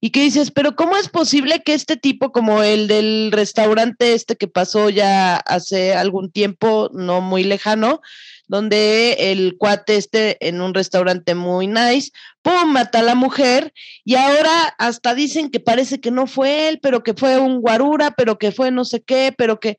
Y 0.00 0.10
que 0.10 0.22
dices, 0.22 0.50
pero 0.50 0.76
¿cómo 0.76 0.96
es 0.96 1.08
posible 1.08 1.62
que 1.64 1.74
este 1.74 1.96
tipo, 1.96 2.32
como 2.32 2.62
el 2.62 2.86
del 2.86 3.30
restaurante 3.32 4.12
este 4.12 4.36
que 4.36 4.46
pasó 4.46 4.90
ya 4.90 5.36
hace 5.36 5.94
algún 5.94 6.30
tiempo, 6.30 6.90
no 6.92 7.20
muy 7.20 7.44
lejano, 7.44 8.00
donde 8.48 9.30
el 9.30 9.56
cuate 9.58 9.96
esté 9.96 10.36
en 10.46 10.60
un 10.60 10.74
restaurante 10.74 11.34
muy 11.34 11.66
nice, 11.66 12.10
¡pum! 12.42 12.72
mata 12.72 13.00
a 13.00 13.02
la 13.02 13.14
mujer 13.14 13.72
y 14.04 14.16
ahora 14.16 14.74
hasta 14.78 15.14
dicen 15.14 15.50
que 15.50 15.60
parece 15.60 16.00
que 16.00 16.10
no 16.10 16.26
fue 16.26 16.68
él, 16.68 16.80
pero 16.82 17.02
que 17.02 17.14
fue 17.14 17.38
un 17.38 17.60
guarura, 17.60 18.10
pero 18.12 18.38
que 18.38 18.50
fue 18.50 18.70
no 18.70 18.84
sé 18.84 19.02
qué, 19.02 19.32
pero 19.36 19.60
que... 19.60 19.76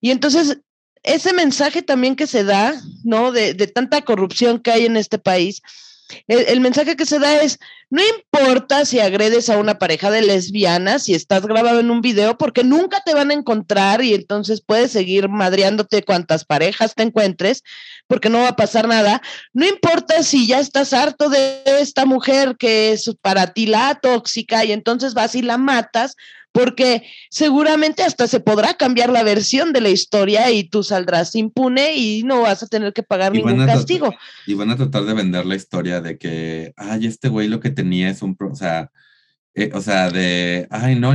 Y 0.00 0.10
entonces 0.10 0.58
ese 1.02 1.32
mensaje 1.32 1.82
también 1.82 2.14
que 2.14 2.26
se 2.26 2.44
da, 2.44 2.80
¿no? 3.02 3.32
De, 3.32 3.54
de 3.54 3.66
tanta 3.66 4.02
corrupción 4.02 4.60
que 4.60 4.70
hay 4.70 4.86
en 4.86 4.96
este 4.96 5.18
país, 5.18 5.62
el, 6.26 6.60
mensaje 6.60 6.96
que 6.96 7.06
se 7.06 7.18
da 7.18 7.42
es, 7.42 7.58
no 7.90 8.02
importa 8.16 8.84
si 8.84 9.00
agredes 9.00 9.50
a 9.50 9.58
una 9.58 9.78
pareja 9.78 10.10
de 10.10 10.22
lesbianas, 10.22 11.04
si 11.04 11.14
estás 11.14 11.46
grabado 11.46 11.80
en 11.80 11.90
un 11.90 12.00
video, 12.00 12.38
porque 12.38 12.64
nunca 12.64 13.02
te 13.04 13.14
van 13.14 13.30
a 13.30 13.34
encontrar 13.34 14.02
y 14.02 14.14
entonces 14.14 14.62
puedes 14.64 14.92
seguir 14.92 15.28
madreándote 15.28 16.02
cuantas 16.02 16.44
parejas 16.44 16.94
te 16.94 17.02
encuentres, 17.02 17.62
porque 18.06 18.28
no 18.28 18.38
va 18.38 18.48
a 18.48 18.56
pasar 18.56 18.88
nada. 18.88 19.22
No 19.52 19.66
importa 19.66 20.22
si 20.22 20.46
ya 20.46 20.58
estás 20.58 20.92
harto 20.92 21.28
de 21.28 21.62
esta 21.80 22.04
mujer 22.06 22.56
que 22.58 22.92
es 22.92 23.10
para 23.20 23.52
ti 23.52 23.66
la 23.66 23.98
tóxica 24.00 24.64
y 24.64 24.72
entonces 24.72 25.14
vas 25.14 25.34
y 25.34 25.42
la 25.42 25.58
matas, 25.58 26.16
porque 26.52 27.02
seguramente 27.30 28.02
hasta 28.02 28.28
se 28.28 28.40
podrá 28.40 28.74
cambiar 28.74 29.10
la 29.10 29.22
versión 29.22 29.72
de 29.72 29.80
la 29.80 29.88
historia 29.88 30.50
y 30.50 30.64
tú 30.64 30.82
saldrás 30.82 31.34
impune 31.34 31.96
y 31.96 32.22
no 32.22 32.42
vas 32.42 32.62
a 32.62 32.66
tener 32.66 32.92
que 32.92 33.02
pagar 33.02 33.32
ningún 33.32 33.66
castigo. 33.66 34.14
Y 34.46 34.54
van 34.54 34.70
a 34.70 34.76
tratar 34.76 35.04
de 35.04 35.14
vender 35.14 35.46
la 35.46 35.56
historia 35.56 36.00
de 36.00 36.18
que, 36.18 36.72
ay, 36.76 37.06
este 37.06 37.28
güey 37.28 37.48
lo 37.48 37.60
que 37.60 37.70
tenía 37.70 38.10
es 38.10 38.22
un, 38.22 38.36
o 38.38 38.54
sea, 38.54 38.90
eh, 39.54 39.70
o 39.74 39.82
sea, 39.82 40.10
de, 40.10 40.66
ay, 40.70 40.94
no, 40.94 41.12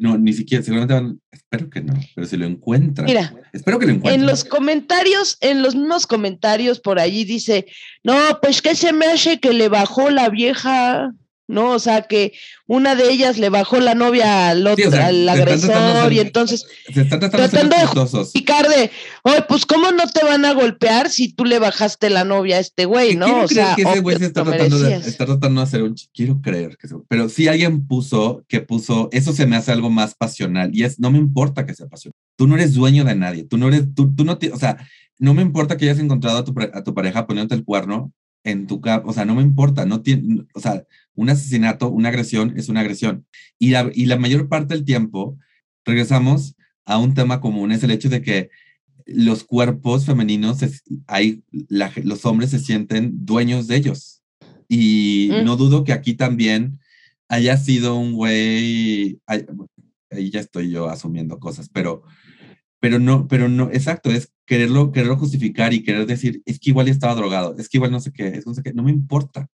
no, 0.00 0.18
ni 0.18 0.34
siquiera, 0.34 0.62
seguramente 0.62 0.92
van, 0.92 1.20
espero 1.30 1.70
que 1.70 1.80
no, 1.80 1.94
pero 2.14 2.26
si 2.26 2.36
lo 2.36 2.44
encuentran. 2.44 3.06
Mira, 3.06 3.34
espero 3.52 3.78
que 3.78 3.86
lo 3.86 3.92
encuentren. 3.92 4.20
En 4.20 4.26
los 4.26 4.44
comentarios, 4.44 5.38
en 5.40 5.62
los 5.62 5.74
mismos 5.74 6.06
comentarios 6.06 6.80
por 6.80 6.98
allí 6.98 7.24
dice, 7.24 7.66
no, 8.04 8.14
pues 8.42 8.60
que 8.60 8.74
se 8.74 8.92
me 8.92 9.06
hace 9.06 9.40
que 9.40 9.54
le 9.54 9.68
bajó 9.68 10.10
la 10.10 10.28
vieja. 10.28 11.12
¿No? 11.48 11.72
O 11.72 11.78
sea, 11.78 12.02
que 12.02 12.34
una 12.66 12.94
de 12.94 13.10
ellas 13.10 13.38
le 13.38 13.48
bajó 13.48 13.80
la 13.80 13.94
novia 13.94 14.50
al 14.50 14.66
otro, 14.66 14.92
al 14.92 15.28
agresor, 15.28 16.12
y 16.12 16.20
entonces 16.20 16.66
se 16.92 17.00
está 17.00 17.18
tratando, 17.18 17.74
de 17.74 17.86
justificar 17.86 18.68
de, 18.68 18.90
oye, 19.22 19.42
pues 19.48 19.64
cómo 19.64 19.90
no 19.90 20.06
te 20.06 20.24
van 20.24 20.44
a 20.44 20.52
golpear 20.52 21.08
si 21.08 21.32
tú 21.32 21.46
le 21.46 21.58
bajaste 21.58 22.10
la 22.10 22.24
novia 22.24 22.56
a 22.56 22.60
este 22.60 22.84
güey, 22.84 23.16
¿no? 23.16 23.44
O 23.44 23.48
sea, 23.48 23.74
que 23.74 23.82
ese 23.82 24.00
güey 24.00 24.18
se 24.18 24.26
está 24.26 24.44
tratando, 24.44 24.78
de, 24.78 24.94
está 24.96 25.24
tratando 25.24 25.60
de 25.62 25.66
hacer 25.66 25.82
un, 25.82 25.96
quiero 26.12 26.40
creer 26.42 26.76
que 26.76 26.86
se, 26.86 26.94
pero 27.08 27.30
si 27.30 27.48
alguien 27.48 27.86
puso, 27.86 28.44
que 28.46 28.60
puso, 28.60 29.08
eso 29.10 29.32
se 29.32 29.46
me 29.46 29.56
hace 29.56 29.72
algo 29.72 29.88
más 29.88 30.14
pasional, 30.14 30.70
y 30.74 30.84
es, 30.84 31.00
no 31.00 31.10
me 31.10 31.18
importa 31.18 31.64
que 31.64 31.74
sea 31.74 31.88
pasional, 31.88 32.14
tú 32.36 32.46
no 32.46 32.56
eres 32.56 32.74
dueño 32.74 33.04
de 33.04 33.14
nadie, 33.14 33.44
tú 33.44 33.56
no 33.56 33.68
eres, 33.68 33.94
tú, 33.94 34.14
tú 34.14 34.24
no, 34.24 34.38
o 34.52 34.58
sea, 34.58 34.76
no 35.18 35.32
me 35.32 35.42
importa 35.42 35.78
que 35.78 35.86
hayas 35.86 35.98
encontrado 35.98 36.38
a 36.38 36.44
tu, 36.44 36.54
a 36.74 36.84
tu 36.84 36.94
pareja 36.94 37.26
poniéndote 37.26 37.54
el 37.54 37.64
cuerno, 37.64 38.12
en 38.50 38.66
tu 38.66 38.80
o 39.04 39.12
sea, 39.12 39.24
no 39.24 39.34
me 39.34 39.42
importa, 39.42 39.84
no 39.84 40.02
tiene, 40.02 40.44
o 40.54 40.60
sea, 40.60 40.84
un 41.14 41.30
asesinato, 41.30 41.88
una 41.88 42.08
agresión 42.08 42.54
es 42.56 42.68
una 42.68 42.80
agresión. 42.80 43.26
Y 43.58 43.70
la, 43.70 43.90
y 43.94 44.06
la 44.06 44.16
mayor 44.16 44.48
parte 44.48 44.74
del 44.74 44.84
tiempo 44.84 45.38
regresamos 45.84 46.56
a 46.84 46.98
un 46.98 47.14
tema 47.14 47.40
común, 47.40 47.72
es 47.72 47.82
el 47.82 47.90
hecho 47.90 48.08
de 48.08 48.22
que 48.22 48.50
los 49.06 49.44
cuerpos 49.44 50.04
femeninos, 50.04 50.58
hay, 51.06 51.42
los 52.02 52.24
hombres 52.26 52.50
se 52.50 52.58
sienten 52.58 53.24
dueños 53.26 53.66
de 53.66 53.76
ellos. 53.76 54.22
Y 54.68 55.30
mm. 55.32 55.44
no 55.44 55.56
dudo 55.56 55.84
que 55.84 55.92
aquí 55.92 56.14
también 56.14 56.78
haya 57.28 57.56
sido 57.56 57.96
un 57.96 58.12
güey, 58.12 59.20
ahí 59.26 60.30
ya 60.30 60.40
estoy 60.40 60.70
yo 60.70 60.88
asumiendo 60.88 61.38
cosas, 61.38 61.68
pero 61.68 62.02
pero 62.80 62.98
no, 62.98 63.26
pero 63.28 63.48
no, 63.48 63.70
exacto, 63.70 64.10
es 64.10 64.32
quererlo, 64.46 64.92
quererlo 64.92 65.16
justificar 65.16 65.72
y 65.72 65.82
querer 65.82 66.06
decir, 66.06 66.42
es 66.46 66.58
que 66.58 66.70
igual 66.70 66.88
estaba 66.88 67.14
drogado, 67.14 67.56
es 67.58 67.68
que 67.68 67.78
igual 67.78 67.90
no 67.90 68.00
sé 68.00 68.12
qué, 68.12 68.28
es 68.28 68.46
no 68.46 68.54
sé 68.54 68.62
qué, 68.62 68.72
no 68.72 68.82
me 68.82 68.90
importa, 68.90 69.48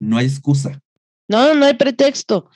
no 0.00 0.16
hay 0.16 0.26
excusa. 0.26 0.80
No, 1.28 1.54
no 1.54 1.66
hay 1.66 1.74
pretexto 1.74 2.50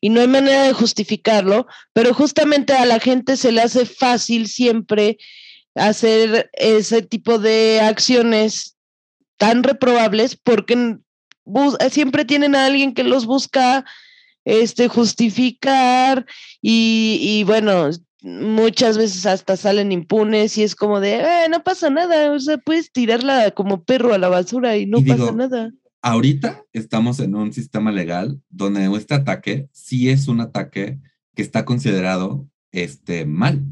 y 0.00 0.10
no 0.10 0.20
hay 0.20 0.28
manera 0.28 0.64
de 0.64 0.72
justificarlo, 0.72 1.66
pero 1.92 2.14
justamente 2.14 2.72
a 2.72 2.86
la 2.86 3.00
gente 3.00 3.36
se 3.36 3.52
le 3.52 3.62
hace 3.62 3.84
fácil 3.84 4.48
siempre 4.48 5.18
hacer 5.74 6.50
ese 6.54 7.02
tipo 7.02 7.38
de 7.38 7.80
acciones 7.80 8.76
tan 9.36 9.62
reprobables 9.62 10.36
porque 10.36 10.98
siempre 11.90 12.24
tienen 12.24 12.54
a 12.54 12.66
alguien 12.66 12.94
que 12.94 13.04
los 13.04 13.26
busca 13.26 13.84
este 14.44 14.88
justificar 14.88 16.26
y, 16.60 17.18
y 17.20 17.44
bueno, 17.44 17.90
muchas 18.22 18.98
veces 18.98 19.26
hasta 19.26 19.56
salen 19.56 19.92
impunes 19.92 20.58
y 20.58 20.62
es 20.62 20.74
como 20.74 21.00
de, 21.00 21.16
eh, 21.16 21.48
no 21.50 21.62
pasa 21.62 21.90
nada, 21.90 22.32
o 22.32 22.40
sea, 22.40 22.58
puedes 22.58 22.92
tirarla 22.92 23.50
como 23.52 23.84
perro 23.84 24.14
a 24.14 24.18
la 24.18 24.28
basura 24.28 24.76
y 24.76 24.86
no 24.86 25.02
pasa 25.04 25.32
nada. 25.32 25.72
Ahorita 26.02 26.64
estamos 26.72 27.20
en 27.20 27.34
un 27.34 27.52
sistema 27.52 27.92
legal 27.92 28.40
donde 28.48 28.86
este 28.96 29.14
ataque 29.14 29.68
sí 29.72 30.08
es 30.08 30.28
un 30.28 30.40
ataque 30.40 30.98
que 31.34 31.42
está 31.42 31.64
considerado 31.64 32.46
este, 32.72 33.24
mal. 33.24 33.64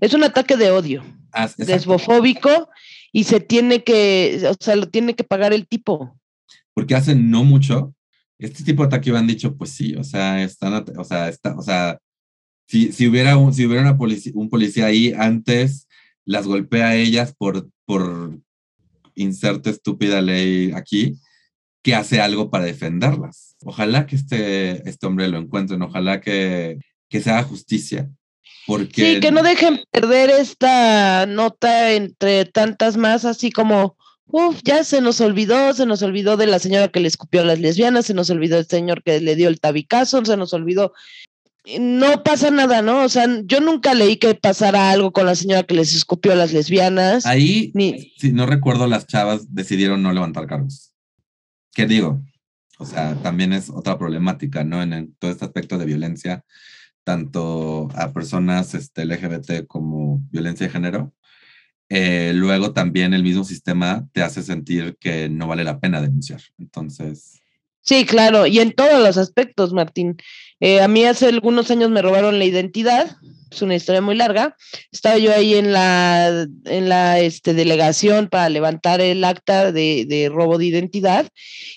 Es 0.00 0.14
un 0.14 0.24
ataque 0.24 0.56
de 0.56 0.70
odio, 0.70 1.02
ah, 1.32 1.50
desbofóbico 1.56 2.68
y 3.12 3.24
se 3.24 3.40
tiene 3.40 3.82
que, 3.84 4.42
o 4.48 4.54
sea, 4.62 4.76
lo 4.76 4.88
tiene 4.88 5.14
que 5.14 5.24
pagar 5.24 5.52
el 5.52 5.66
tipo. 5.66 6.18
Porque 6.74 6.94
hace 6.94 7.14
no 7.14 7.44
mucho, 7.44 7.94
este 8.38 8.62
tipo 8.62 8.82
de 8.82 8.86
ataque 8.86 9.10
han 9.10 9.26
dicho, 9.26 9.56
pues 9.56 9.70
sí, 9.70 9.94
o 9.96 10.04
sea, 10.04 10.42
están, 10.42 10.84
o 10.96 11.04
sea, 11.04 11.28
está, 11.28 11.56
o 11.56 11.62
sea, 11.62 11.98
si, 12.68 12.92
si 12.92 13.08
hubiera, 13.08 13.36
un, 13.38 13.54
si 13.54 13.64
hubiera 13.64 13.96
policía, 13.96 14.32
un 14.34 14.50
policía 14.50 14.86
ahí 14.86 15.12
antes, 15.16 15.88
las 16.24 16.46
golpea 16.46 16.88
a 16.88 16.96
ellas 16.96 17.34
por, 17.36 17.68
por 17.86 18.38
inserte 19.14 19.70
estúpida 19.70 20.20
ley 20.20 20.72
aquí, 20.72 21.16
que 21.82 21.94
hace 21.94 22.20
algo 22.20 22.50
para 22.50 22.64
defenderlas. 22.64 23.56
Ojalá 23.64 24.06
que 24.06 24.16
este, 24.16 24.88
este 24.88 25.06
hombre 25.06 25.28
lo 25.28 25.38
encuentren, 25.38 25.80
ojalá 25.80 26.20
que, 26.20 26.78
que 27.08 27.22
se 27.22 27.30
haga 27.30 27.44
justicia. 27.44 28.10
Porque... 28.66 29.14
Sí, 29.14 29.20
que 29.20 29.32
no 29.32 29.42
dejen 29.42 29.80
perder 29.90 30.28
esta 30.28 31.24
nota 31.24 31.94
entre 31.94 32.44
tantas 32.44 32.98
más, 32.98 33.24
así 33.24 33.50
como, 33.50 33.96
uff, 34.26 34.60
ya 34.62 34.84
se 34.84 35.00
nos 35.00 35.22
olvidó, 35.22 35.72
se 35.72 35.86
nos 35.86 36.02
olvidó 36.02 36.36
de 36.36 36.48
la 36.48 36.58
señora 36.58 36.88
que 36.88 37.00
le 37.00 37.08
escupió 37.08 37.40
a 37.40 37.44
las 37.44 37.60
lesbianas, 37.60 38.04
se 38.04 38.12
nos 38.12 38.28
olvidó 38.28 38.56
del 38.56 38.66
señor 38.66 39.02
que 39.02 39.20
le 39.20 39.36
dio 39.36 39.48
el 39.48 39.58
tabicazo, 39.58 40.22
se 40.22 40.36
nos 40.36 40.52
olvidó 40.52 40.92
no 41.80 42.22
pasa 42.22 42.50
nada, 42.50 42.82
¿no? 42.82 43.04
O 43.04 43.08
sea, 43.08 43.26
yo 43.44 43.60
nunca 43.60 43.94
leí 43.94 44.16
que 44.16 44.34
pasara 44.34 44.90
algo 44.90 45.12
con 45.12 45.26
la 45.26 45.34
señora 45.34 45.64
que 45.64 45.74
les 45.74 45.94
escupió 45.94 46.32
a 46.32 46.36
las 46.36 46.52
lesbianas. 46.52 47.26
Ahí, 47.26 47.72
si 48.16 48.32
no 48.32 48.46
recuerdo, 48.46 48.86
las 48.86 49.06
chavas 49.06 49.54
decidieron 49.54 50.02
no 50.02 50.12
levantar 50.12 50.46
cargos. 50.46 50.94
¿Qué 51.74 51.86
digo? 51.86 52.22
O 52.78 52.86
sea, 52.86 53.14
también 53.16 53.52
es 53.52 53.70
otra 53.70 53.98
problemática, 53.98 54.64
¿no? 54.64 54.82
En, 54.82 55.14
todo 55.18 55.30
este 55.30 55.44
aspecto 55.44 55.78
de 55.78 55.84
violencia, 55.84 56.44
tanto 57.04 57.88
a 57.94 58.12
personas 58.12 58.74
este, 58.74 59.04
LGBT 59.04 59.66
como 59.66 60.20
violencia 60.30 60.66
de 60.66 60.72
género. 60.72 61.12
Eh, 61.90 62.32
luego 62.34 62.72
también 62.72 63.14
el 63.14 63.22
mismo 63.22 63.44
sistema 63.44 64.06
te 64.12 64.22
hace 64.22 64.42
sentir 64.42 64.96
que 65.00 65.28
no 65.28 65.46
vale 65.48 65.64
la 65.64 65.80
pena 65.80 66.00
denunciar. 66.00 66.40
Entonces. 66.58 67.40
Sí, 67.88 68.04
claro, 68.04 68.46
y 68.46 68.60
en 68.60 68.72
todos 68.72 69.02
los 69.02 69.16
aspectos, 69.16 69.72
Martín. 69.72 70.18
Eh, 70.60 70.82
a 70.82 70.88
mí 70.88 71.06
hace 71.06 71.28
algunos 71.28 71.70
años 71.70 71.88
me 71.88 72.02
robaron 72.02 72.38
la 72.38 72.44
identidad, 72.44 73.16
es 73.50 73.62
una 73.62 73.76
historia 73.76 74.02
muy 74.02 74.14
larga. 74.14 74.54
Estaba 74.92 75.16
yo 75.16 75.32
ahí 75.32 75.54
en 75.54 75.72
la, 75.72 76.46
en 76.66 76.88
la 76.90 77.18
este, 77.18 77.54
delegación 77.54 78.28
para 78.28 78.50
levantar 78.50 79.00
el 79.00 79.24
acta 79.24 79.72
de, 79.72 80.04
de, 80.06 80.28
robo 80.28 80.58
de 80.58 80.66
identidad 80.66 81.28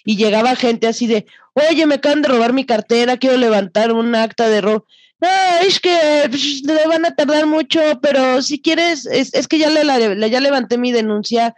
y 0.03 0.17
llegaba 0.17 0.57
gente 0.57 0.87
así 0.87 1.07
de, 1.07 1.27
oye, 1.53 1.85
me 1.85 1.95
acaban 1.95 2.21
de 2.23 2.27
robar 2.27 2.51
mi 2.51 2.65
cartera, 2.65 3.15
quiero 3.15 3.37
levantar 3.37 3.93
un 3.93 4.13
acta 4.13 4.49
de 4.49 4.59
robo. 4.59 4.85
No, 5.21 5.29
es 5.65 5.79
que 5.79 5.97
pues, 6.29 6.61
le 6.65 6.87
van 6.87 7.05
a 7.05 7.15
tardar 7.15 7.45
mucho, 7.45 7.79
pero 8.01 8.41
si 8.41 8.61
quieres, 8.61 9.05
es, 9.05 9.33
es 9.33 9.47
que 9.47 9.59
ya, 9.59 9.69
le, 9.69 10.29
ya 10.29 10.41
levanté 10.41 10.77
mi 10.77 10.91
denuncia 10.91 11.55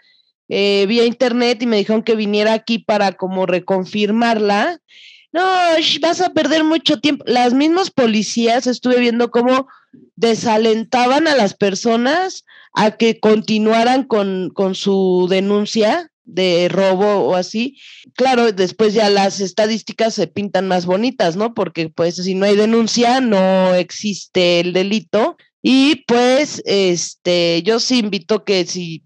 eh, 0.53 0.85
vía 0.87 1.05
internet 1.05 1.61
y 1.61 1.65
me 1.65 1.77
dijeron 1.77 2.03
que 2.03 2.15
viniera 2.15 2.53
aquí 2.53 2.79
para 2.79 3.13
como 3.13 3.45
reconfirmarla 3.45 4.79
no, 5.33 5.41
vas 5.99 6.21
a 6.21 6.29
perder 6.29 6.63
mucho 6.63 6.99
tiempo. 6.99 7.25
Las 7.27 7.55
mismas 7.55 7.89
policías 7.89 8.67
estuve 8.67 8.99
viendo 8.99 9.31
cómo 9.31 9.67
desalentaban 10.15 11.27
a 11.27 11.35
las 11.35 11.55
personas 11.55 12.45
a 12.73 12.91
que 12.91 13.19
continuaran 13.19 14.03
con, 14.03 14.51
con 14.53 14.75
su 14.75 15.25
denuncia 15.27 16.11
de 16.23 16.69
robo 16.69 17.27
o 17.27 17.35
así. 17.35 17.79
Claro, 18.15 18.51
después 18.51 18.93
ya 18.93 19.09
las 19.09 19.39
estadísticas 19.39 20.13
se 20.13 20.27
pintan 20.27 20.67
más 20.67 20.85
bonitas, 20.85 21.35
¿no? 21.35 21.55
Porque 21.55 21.89
pues 21.89 22.17
si 22.17 22.35
no 22.35 22.45
hay 22.45 22.55
denuncia, 22.55 23.19
no 23.19 23.73
existe 23.73 24.59
el 24.59 24.71
delito. 24.71 25.35
Y 25.63 26.03
pues, 26.07 26.61
este, 26.65 27.63
yo 27.63 27.79
sí 27.79 27.99
invito 27.99 28.43
que 28.43 28.65
si, 28.65 29.03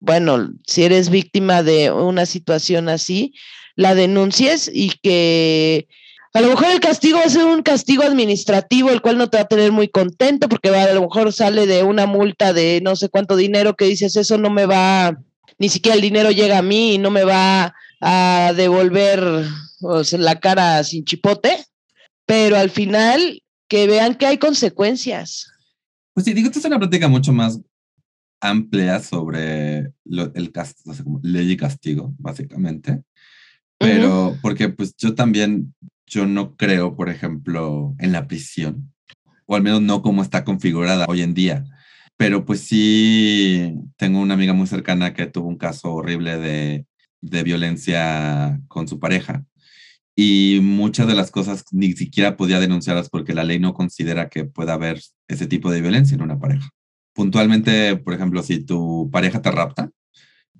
bueno, 0.00 0.50
si 0.66 0.82
eres 0.82 1.10
víctima 1.10 1.62
de 1.62 1.92
una 1.92 2.26
situación 2.26 2.88
así, 2.88 3.34
la 3.76 3.94
denuncies 3.94 4.70
y 4.72 4.90
que 5.02 5.86
a 6.32 6.40
lo 6.40 6.48
mejor 6.48 6.70
el 6.70 6.80
castigo 6.80 7.18
va 7.18 7.24
a 7.24 7.30
ser 7.30 7.44
un 7.44 7.62
castigo 7.62 8.02
administrativo, 8.02 8.90
el 8.90 9.02
cual 9.02 9.18
no 9.18 9.28
te 9.28 9.36
va 9.36 9.42
a 9.42 9.48
tener 9.48 9.72
muy 9.72 9.88
contento 9.88 10.48
porque 10.48 10.70
va, 10.70 10.84
a 10.84 10.94
lo 10.94 11.02
mejor 11.02 11.32
sale 11.32 11.66
de 11.66 11.82
una 11.82 12.06
multa 12.06 12.52
de 12.52 12.80
no 12.82 12.96
sé 12.96 13.08
cuánto 13.08 13.36
dinero 13.36 13.74
que 13.74 13.84
dices, 13.84 14.16
eso 14.16 14.38
no 14.38 14.48
me 14.48 14.66
va, 14.66 15.18
ni 15.58 15.68
siquiera 15.68 15.96
el 15.96 16.02
dinero 16.02 16.30
llega 16.30 16.58
a 16.58 16.62
mí 16.62 16.94
y 16.94 16.98
no 16.98 17.10
me 17.10 17.24
va 17.24 17.74
a 18.00 18.52
devolver 18.56 19.44
la 20.12 20.40
cara 20.40 20.82
sin 20.82 21.04
chipote, 21.04 21.66
pero 22.26 22.56
al 22.56 22.70
final 22.70 23.42
que 23.68 23.86
vean 23.86 24.14
que 24.14 24.26
hay 24.26 24.38
consecuencias. 24.38 25.46
Pues 26.14 26.24
sí, 26.24 26.32
digo, 26.32 26.46
esto 26.46 26.58
es 26.58 26.64
una 26.64 26.78
práctica 26.78 27.08
mucho 27.08 27.32
más 27.32 27.60
amplia 28.40 29.00
sobre 29.00 29.92
el 30.34 30.52
castigo, 30.52 31.20
ley 31.22 31.52
y 31.52 31.56
castigo, 31.56 32.14
básicamente. 32.18 33.02
Pero, 33.78 34.36
porque 34.42 34.68
pues 34.68 34.94
yo 34.96 35.14
también, 35.14 35.74
yo 36.06 36.26
no 36.26 36.56
creo, 36.56 36.96
por 36.96 37.08
ejemplo, 37.08 37.94
en 37.98 38.12
la 38.12 38.26
prisión, 38.26 38.92
o 39.46 39.56
al 39.56 39.62
menos 39.62 39.80
no 39.80 40.02
como 40.02 40.22
está 40.22 40.44
configurada 40.44 41.06
hoy 41.08 41.22
en 41.22 41.34
día. 41.34 41.64
Pero 42.16 42.44
pues 42.44 42.60
sí, 42.60 43.74
tengo 43.96 44.20
una 44.20 44.34
amiga 44.34 44.52
muy 44.52 44.66
cercana 44.66 45.14
que 45.14 45.26
tuvo 45.26 45.48
un 45.48 45.56
caso 45.56 45.92
horrible 45.94 46.38
de, 46.38 46.86
de 47.22 47.42
violencia 47.42 48.60
con 48.68 48.86
su 48.86 49.00
pareja 49.00 49.44
y 50.14 50.60
muchas 50.62 51.06
de 51.06 51.14
las 51.14 51.30
cosas 51.30 51.64
ni 51.72 51.92
siquiera 51.92 52.36
podía 52.36 52.60
denunciarlas 52.60 53.08
porque 53.08 53.32
la 53.32 53.44
ley 53.44 53.58
no 53.58 53.72
considera 53.72 54.28
que 54.28 54.44
pueda 54.44 54.74
haber 54.74 55.00
ese 55.28 55.46
tipo 55.46 55.70
de 55.70 55.80
violencia 55.80 56.14
en 56.14 56.20
una 56.20 56.38
pareja. 56.38 56.68
Puntualmente, 57.20 57.96
por 57.96 58.14
ejemplo, 58.14 58.42
si 58.42 58.60
tu 58.60 59.10
pareja 59.12 59.42
te 59.42 59.50
rapta, 59.50 59.90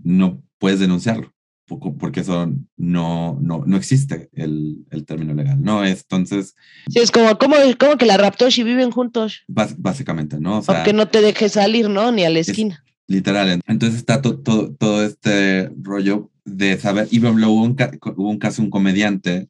no 0.03 0.43
puedes 0.59 0.79
denunciarlo 0.79 1.33
porque 1.79 2.21
eso 2.21 2.53
no, 2.77 3.39
no, 3.41 3.63
no 3.65 3.77
existe 3.79 4.29
el, 4.35 4.85
el, 4.91 5.07
término 5.07 5.33
legal, 5.33 5.63
¿no? 5.63 5.87
Entonces... 5.87 6.55
Sí, 6.91 6.99
es 6.99 7.11
como, 7.11 7.39
como, 7.39 7.57
como 7.79 7.97
que 7.97 8.05
la 8.05 8.19
raptó 8.19 8.51
si 8.51 8.63
viven 8.63 8.91
juntos. 8.91 9.45
básicamente, 9.49 10.39
¿no? 10.39 10.59
O 10.59 10.63
sea, 10.63 10.85
no 10.93 11.09
te 11.09 11.23
deje 11.23 11.49
salir, 11.49 11.89
¿no? 11.89 12.13
Ni 12.13 12.25
a 12.25 12.29
la 12.29 12.41
esquina. 12.41 12.85
Literal. 13.07 13.63
Entonces 13.67 13.99
está 13.99 14.21
todo, 14.21 14.75
todo 14.75 15.03
este 15.03 15.71
rollo 15.81 16.31
de 16.45 16.77
saber, 16.79 17.09
y 17.11 17.21
hubo 17.21 17.31
un, 17.31 17.77
hubo 18.17 18.29
un 18.29 18.39
caso, 18.39 18.61
un 18.61 18.69
comediante 18.69 19.49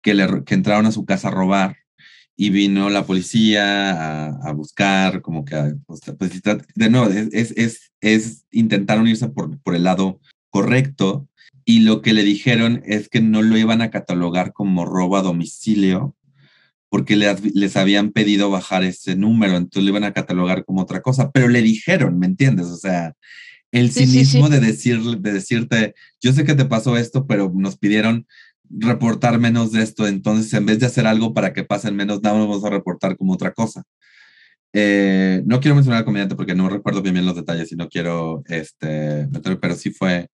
que, 0.00 0.14
le, 0.14 0.44
que 0.44 0.54
entraron 0.54 0.86
a 0.86 0.92
su 0.92 1.04
casa 1.04 1.28
a 1.28 1.32
robar 1.32 1.76
y 2.36 2.50
vino 2.50 2.88
la 2.90 3.04
policía 3.04 3.90
a, 3.90 4.48
a 4.48 4.52
buscar, 4.52 5.20
como 5.20 5.44
que, 5.44 5.74
pues, 5.86 6.00
pues, 6.18 6.42
de 6.74 6.90
nuevo, 6.90 7.10
es, 7.10 7.28
es, 7.32 7.52
es, 7.56 7.92
es 8.00 8.46
intentaron 8.50 9.06
irse 9.06 9.28
por, 9.28 9.60
por 9.60 9.74
el 9.74 9.84
lado 9.84 10.20
correcto 10.50 11.28
y 11.64 11.80
lo 11.80 12.02
que 12.02 12.12
le 12.12 12.24
dijeron 12.24 12.82
es 12.84 13.08
que 13.08 13.20
no 13.20 13.42
lo 13.42 13.56
iban 13.56 13.82
a 13.82 13.90
catalogar 13.90 14.52
como 14.52 14.84
robo 14.84 15.16
a 15.16 15.22
domicilio 15.22 16.16
porque 16.90 17.14
les, 17.14 17.76
habían 17.76 18.10
pedido 18.10 18.50
bajar 18.50 18.82
ese 18.82 19.14
número, 19.14 19.56
entonces 19.56 19.84
lo 19.84 19.90
iban 19.90 20.04
a 20.04 20.12
catalogar 20.12 20.64
como 20.64 20.82
otra 20.82 21.00
cosa, 21.00 21.30
pero 21.30 21.46
le 21.46 21.62
dijeron, 21.62 22.18
¿me 22.18 22.26
entiendes? 22.26 22.66
O 22.66 22.76
sea, 22.76 23.14
el 23.70 23.92
cinismo 23.92 24.48
De, 24.48 24.58
decir, 24.58 25.00
de 25.00 25.32
decirte, 25.32 25.94
yo 26.20 26.32
sé 26.32 26.44
que 26.44 26.56
te 26.56 26.64
pasó 26.64 26.96
esto, 26.96 27.28
pero 27.28 27.52
nos 27.54 27.78
pidieron 27.78 28.26
reportar 28.70 29.38
menos 29.38 29.72
de 29.72 29.82
esto, 29.82 30.06
entonces 30.06 30.52
en 30.54 30.66
vez 30.66 30.78
de 30.78 30.86
hacer 30.86 31.06
algo 31.06 31.34
para 31.34 31.52
que 31.52 31.64
pasen 31.64 31.96
menos, 31.96 32.22
no 32.22 32.32
vamos 32.32 32.64
a 32.64 32.70
reportar 32.70 33.16
como 33.16 33.32
otra 33.34 33.52
cosa. 33.52 33.82
Eh, 34.72 35.42
no 35.46 35.60
quiero 35.60 35.74
mencionar 35.74 35.98
al 35.98 36.04
comediante 36.04 36.36
porque 36.36 36.54
no 36.54 36.68
recuerdo 36.68 37.02
bien, 37.02 37.14
bien 37.14 37.26
los 37.26 37.34
detalles 37.34 37.72
y 37.72 37.76
no 37.76 37.88
quiero 37.88 38.44
este, 38.46 39.28
pero 39.60 39.74
sí 39.74 39.90
fue, 39.90 40.28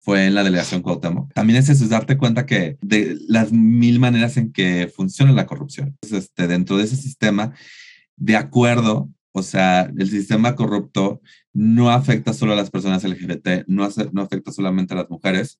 fue 0.00 0.26
en 0.26 0.34
la 0.34 0.44
delegación 0.44 0.82
Cuauhtémoc. 0.82 1.32
También 1.32 1.58
es 1.58 1.68
eso, 1.68 1.84
es 1.84 1.90
darte 1.90 2.18
cuenta 2.18 2.46
que 2.46 2.76
de 2.82 3.16
las 3.26 3.52
mil 3.52 3.98
maneras 3.98 4.36
en 4.36 4.52
que 4.52 4.92
funciona 4.94 5.32
la 5.32 5.46
corrupción. 5.46 5.96
este, 6.02 6.46
dentro 6.46 6.76
de 6.76 6.84
ese 6.84 6.96
sistema, 6.96 7.54
de 8.16 8.36
acuerdo, 8.36 9.08
o 9.32 9.42
sea, 9.42 9.90
el 9.96 10.10
sistema 10.10 10.56
corrupto 10.56 11.22
no 11.52 11.90
afecta 11.90 12.32
solo 12.32 12.52
a 12.52 12.56
las 12.56 12.70
personas 12.70 13.04
LGBT, 13.04 13.64
no, 13.66 13.88
no 14.12 14.22
afecta 14.22 14.52
solamente 14.52 14.94
a 14.94 14.98
las 14.98 15.10
mujeres, 15.10 15.58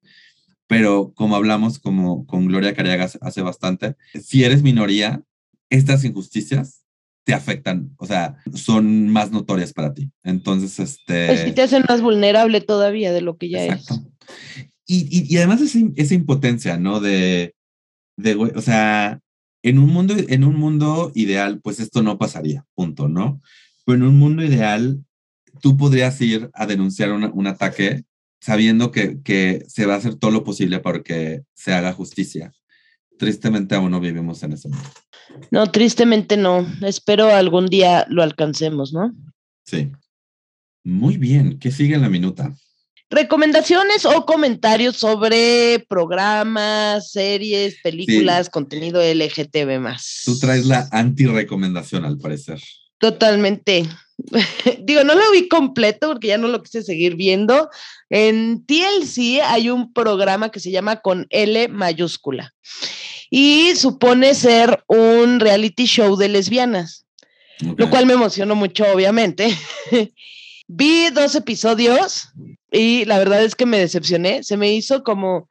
pero 0.71 1.13
como 1.17 1.35
hablamos 1.35 1.81
como 1.81 2.25
con 2.29 2.47
Gloria 2.47 2.77
Cariaga 2.77 3.11
hace 3.23 3.43
bastante, 3.43 3.97
si 4.15 4.45
eres 4.45 4.63
minoría, 4.63 5.21
estas 5.69 6.05
injusticias 6.05 6.85
te 7.25 7.35
afectan, 7.35 7.91
o 7.97 8.07
sea, 8.07 8.37
son 8.55 9.09
más 9.09 9.33
notorias 9.33 9.73
para 9.73 9.95
ti. 9.95 10.13
Entonces, 10.23 10.79
este... 10.79 11.27
Pues 11.27 11.41
sí 11.41 11.51
te 11.51 11.63
hacen 11.63 11.83
más 11.89 12.01
vulnerable 12.01 12.61
todavía 12.61 13.13
de 13.13 13.21
lo 13.21 13.37
que 13.37 13.49
ya 13.49 13.65
exacto. 13.65 13.95
es. 13.95 14.67
Y, 14.87 15.35
y, 15.35 15.37
además 15.39 15.61
esa, 15.61 15.81
esa, 15.97 16.15
impotencia, 16.15 16.79
¿no? 16.79 17.01
De, 17.01 17.57
de, 18.17 18.37
o 18.37 18.61
sea, 18.61 19.19
en 19.65 19.77
un, 19.81 19.91
mundo, 19.91 20.15
en 20.17 20.45
un 20.45 20.55
mundo 20.55 21.11
ideal, 21.17 21.61
pues 21.61 21.81
esto 21.81 22.05
no 22.05 22.17
pasaría, 22.17 22.65
punto, 22.77 23.09
¿no? 23.09 23.41
Pero 23.85 23.97
en 23.97 24.05
un 24.05 24.19
mundo 24.21 24.45
ideal, 24.45 25.05
tú 25.61 25.77
podrías 25.77 26.21
ir 26.21 26.49
a 26.55 26.65
denunciar 26.67 27.11
un 27.11 27.47
ataque 27.49 28.05
sabiendo 28.41 28.91
que, 28.91 29.21
que 29.23 29.65
se 29.69 29.87
va 29.87 29.95
a 29.95 29.99
hacer 29.99 30.15
todo 30.15 30.31
lo 30.31 30.45
posible 30.45 30.81
para 30.81 31.03
que 31.03 31.43
se 31.55 31.73
haga 31.73 31.93
justicia. 31.93 32.53
Tristemente 33.19 33.75
aún 33.75 33.91
no 33.91 34.01
vivimos 34.01 34.43
en 34.43 34.55
ese 34.55 34.69
mundo. 34.69 34.89
No, 35.51 35.71
tristemente 35.71 36.37
no. 36.37 36.67
Espero 36.83 37.29
algún 37.35 37.67
día 37.67 38.07
lo 38.09 38.23
alcancemos, 38.23 38.93
¿no? 38.93 39.15
Sí. 39.65 39.93
Muy 40.83 41.19
bien. 41.19 41.59
¿Qué 41.59 41.71
sigue 41.71 41.95
en 41.95 42.03
la 42.03 42.09
minuta? 42.09 42.55
recomendaciones 43.11 44.05
o 44.05 44.25
comentarios 44.25 44.97
sobre 44.97 45.85
programas, 45.89 47.11
series, 47.11 47.77
películas, 47.83 48.49
contenido 48.49 49.03
LGTB 49.03 49.81
más. 49.81 50.23
Tú 50.25 50.39
traes 50.39 50.65
la 50.65 50.89
anti-recomendación 50.93 52.05
al 52.05 52.19
parecer. 52.19 52.61
Totalmente. 52.99 53.89
Digo, 54.83 55.05
no 55.05 55.15
lo 55.15 55.31
vi 55.33 55.49
completo 55.49 56.09
porque 56.09 56.29
ya 56.29 56.39
no 56.39 56.49
lo 56.49 56.63
quise 56.63 56.83
seguir 56.83 57.17
viendo. 57.17 57.71
En 58.09 58.65
TLC 58.67 59.41
hay 59.45 59.71
un 59.71 59.93
programa 59.93 60.51
que 60.51 60.61
se 60.61 60.71
llama 60.71 61.01
con 61.01 61.27
L 61.31 61.69
mayúscula 61.69 62.55
y 63.31 63.77
supone 63.77 64.35
ser 64.35 64.83
un 64.89 65.41
reality 65.41 65.85
show 65.85 66.17
de 66.17 66.29
lesbianas, 66.29 67.07
lo 67.61 67.89
cual 67.89 68.07
me 68.07 68.15
emocionó 68.15 68.57
mucho, 68.57 68.85
obviamente. 68.93 69.57
Vi 70.67 71.11
dos 71.11 71.35
episodios 71.35 72.29
y 72.71 73.05
la 73.05 73.19
verdad 73.19 73.43
es 73.43 73.55
que 73.55 73.67
me 73.67 73.79
decepcioné. 73.79 74.43
Se 74.43 74.57
me 74.57 74.73
hizo 74.73 75.03
como, 75.03 75.49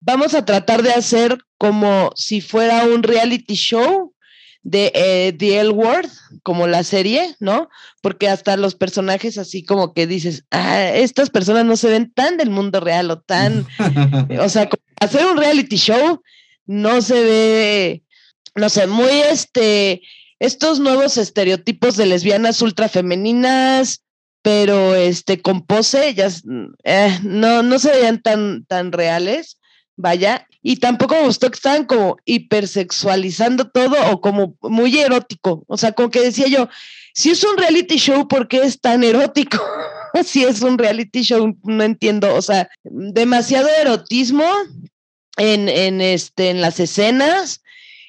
vamos 0.00 0.34
a 0.34 0.44
tratar 0.44 0.82
de 0.82 0.92
hacer 0.92 1.38
como 1.58 2.12
si 2.16 2.40
fuera 2.40 2.84
un 2.84 3.02
reality 3.02 3.54
show 3.54 4.14
de 4.62 4.92
eh, 4.94 5.34
The 5.38 5.60
L 5.60 5.70
Word, 5.70 6.08
como 6.42 6.66
la 6.66 6.84
serie, 6.84 7.34
¿no? 7.40 7.68
Porque 8.02 8.28
hasta 8.28 8.56
los 8.56 8.74
personajes 8.74 9.38
así 9.38 9.64
como 9.64 9.94
que 9.94 10.06
dices, 10.06 10.44
ah, 10.50 10.88
estas 10.88 11.30
personas 11.30 11.64
no 11.64 11.76
se 11.76 11.88
ven 11.88 12.12
tan 12.12 12.36
del 12.36 12.50
mundo 12.50 12.80
real 12.80 13.10
o 13.10 13.20
tan, 13.20 13.66
o 14.40 14.48
sea, 14.48 14.68
hacer 15.00 15.26
un 15.26 15.36
reality 15.36 15.76
show 15.76 16.22
no 16.66 17.02
se 17.02 17.22
ve, 17.22 18.02
no 18.54 18.68
sé, 18.68 18.86
muy 18.86 19.10
este, 19.10 20.02
estos 20.38 20.78
nuevos 20.78 21.16
estereotipos 21.16 21.96
de 21.96 22.06
lesbianas 22.06 22.62
ultra 22.62 22.88
femeninas, 22.88 24.02
pero 24.42 24.94
este, 24.94 25.40
con 25.40 25.66
pose, 25.66 26.14
ya, 26.14 26.28
eh, 26.84 27.18
no, 27.22 27.62
no 27.62 27.78
se 27.78 27.90
veían 27.92 28.22
tan, 28.22 28.64
tan 28.66 28.92
reales 28.92 29.59
vaya, 30.00 30.46
y 30.62 30.76
tampoco 30.76 31.14
me 31.14 31.22
gustó 31.22 31.50
que 31.50 31.56
estaban 31.56 31.84
como 31.86 32.16
hipersexualizando 32.24 33.70
todo 33.70 33.96
o 34.10 34.20
como 34.20 34.56
muy 34.62 34.98
erótico, 34.98 35.64
o 35.66 35.76
sea, 35.76 35.92
como 35.92 36.10
que 36.10 36.20
decía 36.20 36.46
yo, 36.48 36.68
si 37.14 37.30
es 37.30 37.42
un 37.44 37.56
reality 37.56 37.96
show, 37.96 38.28
¿por 38.28 38.48
qué 38.48 38.58
es 38.58 38.80
tan 38.80 39.02
erótico? 39.02 39.58
si 40.24 40.44
es 40.44 40.62
un 40.62 40.78
reality 40.78 41.22
show, 41.22 41.56
no 41.64 41.82
entiendo, 41.82 42.34
o 42.34 42.42
sea, 42.42 42.68
demasiado 42.84 43.68
erotismo 43.68 44.44
en, 45.36 45.68
en, 45.68 46.00
este, 46.00 46.50
en 46.50 46.60
las 46.60 46.80
escenas 46.80 47.62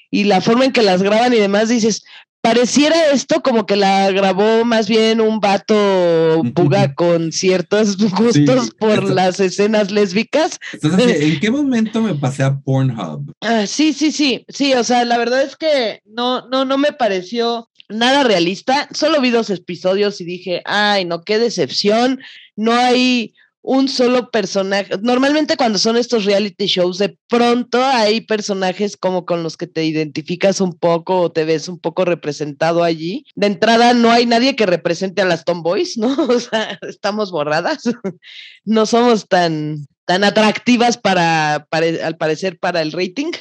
y 0.09 0.25
la 0.25 0.41
forma 0.41 0.65
en 0.65 0.73
que 0.73 0.81
las 0.81 1.01
graban 1.01 1.33
y 1.33 1.37
demás, 1.37 1.69
dices, 1.69 2.03
pareciera 2.41 3.11
esto 3.11 3.41
como 3.41 3.65
que 3.65 3.75
la 3.75 4.11
grabó 4.11 4.65
más 4.65 4.87
bien 4.87 5.21
un 5.21 5.39
vato 5.39 6.41
buga 6.43 6.95
con 6.95 7.31
ciertos 7.31 7.97
gustos 7.97 8.71
por 8.71 9.03
las 9.09 9.39
escenas 9.39 9.91
lésbicas. 9.91 10.59
¿en 10.81 11.39
qué 11.39 11.51
momento 11.51 12.01
me 12.01 12.15
pasé 12.15 12.43
a 12.43 12.59
Pornhub? 12.59 13.33
Ah, 13.41 13.65
sí, 13.67 13.93
sí, 13.93 14.11
sí, 14.11 14.45
sí, 14.49 14.73
o 14.73 14.83
sea, 14.83 15.05
la 15.05 15.17
verdad 15.17 15.43
es 15.43 15.55
que 15.55 16.01
no, 16.05 16.47
no, 16.49 16.65
no 16.65 16.77
me 16.77 16.91
pareció 16.91 17.69
nada 17.89 18.23
realista. 18.23 18.87
Solo 18.93 19.21
vi 19.21 19.29
dos 19.29 19.49
episodios 19.49 20.19
y 20.21 20.25
dije, 20.25 20.61
ay, 20.65 21.05
no, 21.05 21.23
qué 21.23 21.37
decepción. 21.37 22.19
No 22.55 22.73
hay 22.73 23.33
un 23.63 23.87
solo 23.87 24.31
personaje. 24.31 24.89
Normalmente 25.01 25.55
cuando 25.55 25.77
son 25.77 25.97
estos 25.97 26.25
reality 26.25 26.65
shows, 26.65 26.97
de 26.97 27.17
pronto 27.27 27.83
hay 27.83 28.21
personajes 28.21 28.97
como 28.97 29.25
con 29.25 29.43
los 29.43 29.55
que 29.55 29.67
te 29.67 29.85
identificas 29.85 30.61
un 30.61 30.73
poco 30.73 31.19
o 31.19 31.31
te 31.31 31.45
ves 31.45 31.67
un 31.67 31.79
poco 31.79 32.05
representado 32.05 32.83
allí. 32.83 33.25
De 33.35 33.47
entrada 33.47 33.93
no 33.93 34.11
hay 34.11 34.25
nadie 34.25 34.55
que 34.55 34.65
represente 34.65 35.21
a 35.21 35.25
las 35.25 35.45
tomboys, 35.45 35.97
¿no? 35.97 36.15
O 36.31 36.39
sea, 36.39 36.79
estamos 36.87 37.31
borradas. 37.31 37.83
No 38.63 38.85
somos 38.85 39.27
tan, 39.27 39.87
tan 40.05 40.23
atractivas 40.23 40.97
para, 40.97 41.65
para, 41.69 41.87
al 42.05 42.15
parecer, 42.15 42.59
para 42.59 42.81
el 42.81 42.91
rating. 42.91 43.31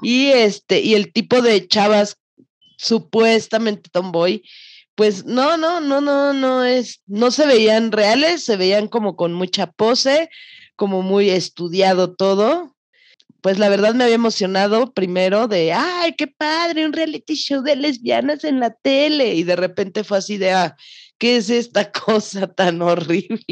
Y 0.00 0.26
este, 0.28 0.80
y 0.80 0.94
el 0.94 1.12
tipo 1.12 1.42
de 1.42 1.66
chavas 1.66 2.16
supuestamente 2.76 3.90
tomboy, 3.90 4.42
pues 4.94 5.24
no, 5.24 5.56
no, 5.56 5.80
no, 5.80 6.00
no, 6.00 6.32
no 6.32 6.64
es, 6.64 7.02
no 7.06 7.30
se 7.30 7.46
veían 7.46 7.90
reales, 7.90 8.44
se 8.44 8.56
veían 8.56 8.88
como 8.88 9.16
con 9.16 9.32
mucha 9.32 9.70
pose, 9.70 10.30
como 10.76 11.02
muy 11.02 11.30
estudiado 11.30 12.14
todo. 12.14 12.76
Pues 13.40 13.58
la 13.58 13.68
verdad 13.68 13.94
me 13.94 14.04
había 14.04 14.14
emocionado 14.14 14.94
primero 14.94 15.48
de, 15.48 15.72
ay, 15.72 16.14
qué 16.16 16.28
padre, 16.28 16.86
un 16.86 16.92
reality 16.92 17.34
show 17.34 17.62
de 17.62 17.76
lesbianas 17.76 18.44
en 18.44 18.60
la 18.60 18.72
tele. 18.72 19.34
Y 19.34 19.42
de 19.42 19.56
repente 19.56 20.04
fue 20.04 20.18
así 20.18 20.38
de, 20.38 20.52
ah, 20.52 20.76
¿qué 21.18 21.36
es 21.36 21.50
esta 21.50 21.90
cosa 22.06 22.46
tan 22.46 22.80
horrible? 22.80 23.44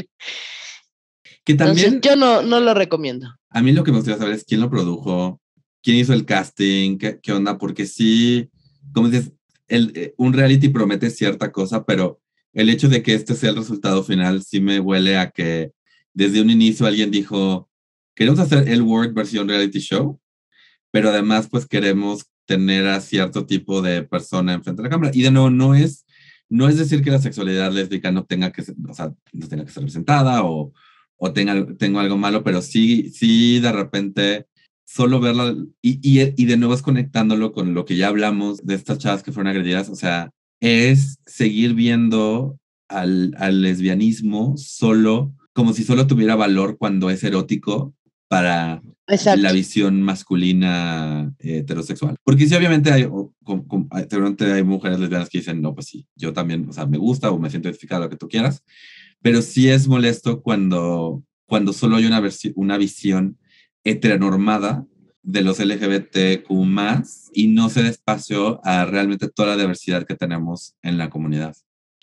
Que 1.45 1.55
también. 1.55 2.01
yo 2.01 2.15
no, 2.15 2.43
no 2.43 2.61
lo 2.61 2.73
recomiendo. 2.73 3.29
A 3.51 3.63
mí 3.63 3.73
lo 3.73 3.83
que 3.83 3.91
me 3.91 3.99
gustaría 3.99 4.19
saber 4.19 4.35
es 4.37 4.45
quién 4.45 4.61
lo 4.61 4.71
produjo, 4.71 5.41
quién 5.83 5.97
hizo 5.97 6.15
el 6.15 6.25
casting, 6.25 6.97
qué, 6.99 7.19
qué 7.21 7.33
onda, 7.33 7.59
porque 7.59 7.85
sí, 7.85 8.49
como 8.95 9.09
dices, 9.09 9.33
eh, 9.73 10.15
un 10.19 10.33
reality 10.33 10.69
promete 10.69 11.11
cierta 11.11 11.51
cosa, 11.51 11.85
pero 11.85 12.21
el 12.53 12.69
hecho 12.69 12.89
de 12.89 13.03
que 13.03 13.15
este 13.15 13.35
sea 13.35 13.51
el 13.51 13.57
resultado 13.57 14.05
final 14.05 14.43
sí 14.43 14.61
me 14.61 14.81
huele 14.81 15.17
a 15.17 15.31
que 15.31 15.73
desde 16.15 16.43
un 16.43 16.51
inicio 16.51 16.87
alguien 16.87 17.11
dijo, 17.11 17.71
queremos 18.15 18.39
hacer 18.41 18.69
el 18.69 18.83
Word 18.83 19.15
versión 19.15 19.49
reality 19.49 19.79
show, 19.79 20.21
pero 20.91 21.09
además 21.09 21.49
pues 21.51 21.67
queremos 21.67 22.27
tener 22.47 22.87
a 22.87 23.01
cierto 23.01 23.47
tipo 23.47 23.81
de 23.81 24.03
persona 24.03 24.53
enfrente 24.53 24.83
de 24.83 24.89
la 24.89 24.91
cámara. 24.91 25.13
Y 25.15 25.23
de 25.23 25.31
nuevo, 25.31 25.49
no 25.49 25.75
es, 25.75 26.05
no 26.49 26.69
es 26.69 26.77
decir 26.77 27.03
que 27.03 27.11
la 27.11 27.19
sexualidad 27.19 27.73
lésbica 27.73 28.13
no 28.13 28.25
tenga 28.25 28.53
que, 28.53 28.63
o 28.63 28.95
sea, 28.95 29.15
no 29.33 29.49
tenga 29.49 29.65
que 29.65 29.71
ser 29.71 29.83
representada 29.83 30.45
o, 30.45 30.73
o 31.17 31.33
tenga, 31.33 31.67
tengo 31.79 32.01
algo 32.01 32.19
malo, 32.19 32.45
pero 32.45 32.61
sí, 32.61 33.11
sí 33.11 33.61
de 33.61 33.73
repente 33.73 34.47
solo 34.93 35.21
verla 35.21 35.55
y, 35.81 35.99
y, 36.03 36.45
de 36.45 36.57
nuevo 36.59 36.75
es 36.75 36.83
conectándolo 36.83 37.53
con 37.53 37.73
lo 37.73 37.87
que 37.87 37.97
ya 37.97 38.09
hablamos 38.09 38.59
de 38.59 38.75
estas 38.75 38.99
chavas 38.99 39.23
que 39.23 39.33
fueron 39.33 39.51
agredidas, 39.51 39.89
o 39.89 39.95
sea, 39.95 40.31
es 40.61 41.19
seguir 41.25 41.73
viendo 41.73 42.59
al, 42.89 43.35
al 43.39 43.63
lesbianismo 43.63 44.55
solo 44.59 45.33
como 45.55 45.73
si 45.73 45.85
solo 45.85 46.07
tuviera 46.07 46.37
valor 46.37 46.77
cuando 46.77 47.09
es 47.09 47.25
erótico 47.25 47.95
para 48.29 48.83
la 49.37 49.53
visión 49.53 50.03
masculina 50.03 51.35
eh, 51.39 51.59
heterosexual. 51.59 52.17
Porque 52.23 52.47
sí, 52.47 52.55
obviamente 52.55 52.93
hay, 52.93 53.03
hay 53.03 54.63
mujeres 54.63 55.01
lesbianas 55.01 55.29
que 55.29 55.39
dicen, 55.39 55.61
no, 55.61 55.75
pues 55.75 55.87
sí, 55.87 56.07
yo 56.17 56.33
también, 56.33 56.69
o 56.69 56.73
sea, 56.73 56.87
me 56.87 56.99
gusta 56.99 57.31
o 57.31 57.39
me 57.39 57.51
siento 57.51 57.69
identificada, 57.69 58.05
lo 58.05 58.11
que 58.11 58.17
tú 58.17 58.29
quieras, 58.29 58.63
pero 59.21 59.41
sí 59.43 59.69
es 59.69 59.89
molesto 59.89 60.43
cuando, 60.43 61.23
cuando 61.47 61.73
solo 61.73 61.97
hay 61.97 62.07
una, 62.07 62.23
una 62.57 62.79
visión 62.79 63.39
heteronormada 63.85 64.87
de 65.23 65.43
los 65.43 65.59
LGBTQ 65.61 66.51
y 67.33 67.47
no 67.49 67.71
se 67.71 67.83
despacio 67.83 68.61
a 68.65 68.85
realmente 68.85 69.29
toda 69.29 69.51
la 69.51 69.57
diversidad 69.57 70.05
que 70.07 70.17
tenemos 70.17 70.75
en 70.83 70.99
la 70.99 71.11
comunidad. 71.11 71.55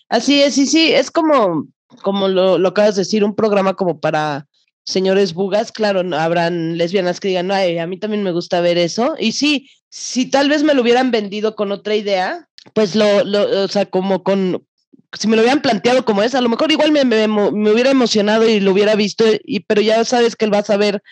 Así 0.08 0.40
es, 0.40 0.54
sí, 0.54 0.66
sí, 0.66 0.92
es 0.92 1.10
como, 1.10 1.68
como 2.02 2.28
lo, 2.28 2.58
lo 2.58 2.68
acabas 2.68 2.96
de 2.96 3.02
decir, 3.02 3.22
un 3.22 3.34
programa 3.34 3.74
como 3.74 4.00
para 4.00 4.46
señores 4.84 5.34
bugas, 5.34 5.72
claro, 5.72 6.02
habrán 6.16 6.76
lesbianas 6.76 7.20
que 7.20 7.28
digan, 7.28 7.50
ay, 7.50 7.78
a 7.78 7.86
mí 7.86 7.98
también 7.98 8.22
me 8.22 8.32
gusta 8.32 8.60
ver 8.60 8.78
eso. 8.78 9.14
Y 9.18 9.32
sí, 9.32 9.70
si 9.88 10.26
tal 10.26 10.48
vez 10.48 10.62
me 10.62 10.74
lo 10.74 10.82
hubieran 10.82 11.10
vendido 11.10 11.54
con 11.54 11.72
otra 11.72 11.94
idea, 11.94 12.48
pues 12.74 12.96
lo, 12.96 13.24
lo 13.24 13.64
o 13.64 13.68
sea, 13.68 13.86
como 13.86 14.22
con, 14.22 14.64
si 15.12 15.28
me 15.28 15.36
lo 15.36 15.42
hubieran 15.42 15.62
planteado 15.62 16.04
como 16.04 16.22
es, 16.22 16.34
a 16.34 16.40
lo 16.40 16.48
mejor 16.48 16.72
igual 16.72 16.92
me, 16.92 17.04
me, 17.04 17.28
me 17.28 17.72
hubiera 17.72 17.90
emocionado 17.90 18.48
y 18.48 18.60
lo 18.60 18.72
hubiera 18.72 18.94
visto, 18.94 19.24
y, 19.44 19.60
pero 19.60 19.80
ya 19.80 20.04
sabes 20.04 20.36
que 20.36 20.44
él 20.44 20.52
va 20.52 20.58
a 20.58 20.64
saber 20.64 21.02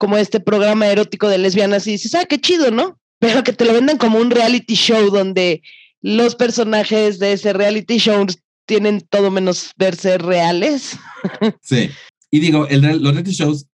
como 0.00 0.16
este 0.16 0.40
programa 0.40 0.86
erótico 0.86 1.28
de 1.28 1.36
lesbianas 1.36 1.86
y 1.86 1.92
dices, 1.92 2.14
ah, 2.14 2.24
qué 2.24 2.40
chido, 2.40 2.70
¿no? 2.70 2.98
Pero 3.18 3.44
que 3.44 3.52
te 3.52 3.66
lo 3.66 3.74
vendan 3.74 3.98
como 3.98 4.18
un 4.18 4.30
reality 4.30 4.74
show 4.74 5.10
donde 5.10 5.62
los 6.00 6.36
personajes 6.36 7.18
de 7.18 7.34
ese 7.34 7.52
reality 7.52 7.98
show 7.98 8.26
tienen 8.64 9.02
todo 9.02 9.30
menos 9.30 9.72
verse 9.76 10.16
reales. 10.16 10.98
Sí. 11.60 11.90
Y 12.30 12.40
digo, 12.40 12.66
el, 12.68 12.80
los 12.80 13.12
reality 13.12 13.32
shows 13.32 13.66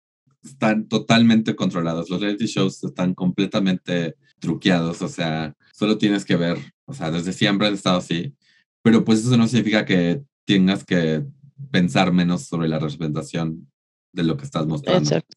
están 0.42 0.88
totalmente 0.88 1.54
controlados. 1.54 2.10
Los 2.10 2.20
reality 2.20 2.46
shows 2.46 2.82
están 2.82 3.14
completamente 3.14 4.16
truqueados. 4.40 5.02
O 5.02 5.08
sea, 5.08 5.54
solo 5.72 5.96
tienes 5.96 6.24
que 6.24 6.34
ver, 6.34 6.58
o 6.86 6.94
sea, 6.94 7.12
desde 7.12 7.32
siempre 7.32 7.68
han 7.68 7.74
estado 7.74 7.98
así. 7.98 8.34
Pero 8.82 9.04
pues 9.04 9.20
eso 9.20 9.36
no 9.36 9.46
significa 9.46 9.84
que 9.84 10.22
tengas 10.44 10.82
que 10.82 11.22
pensar 11.70 12.12
menos 12.12 12.46
sobre 12.46 12.66
la 12.66 12.80
representación 12.80 13.70
de 14.12 14.24
lo 14.24 14.36
que 14.36 14.44
estás 14.44 14.66
mostrando. 14.66 15.08
Exacto. 15.08 15.36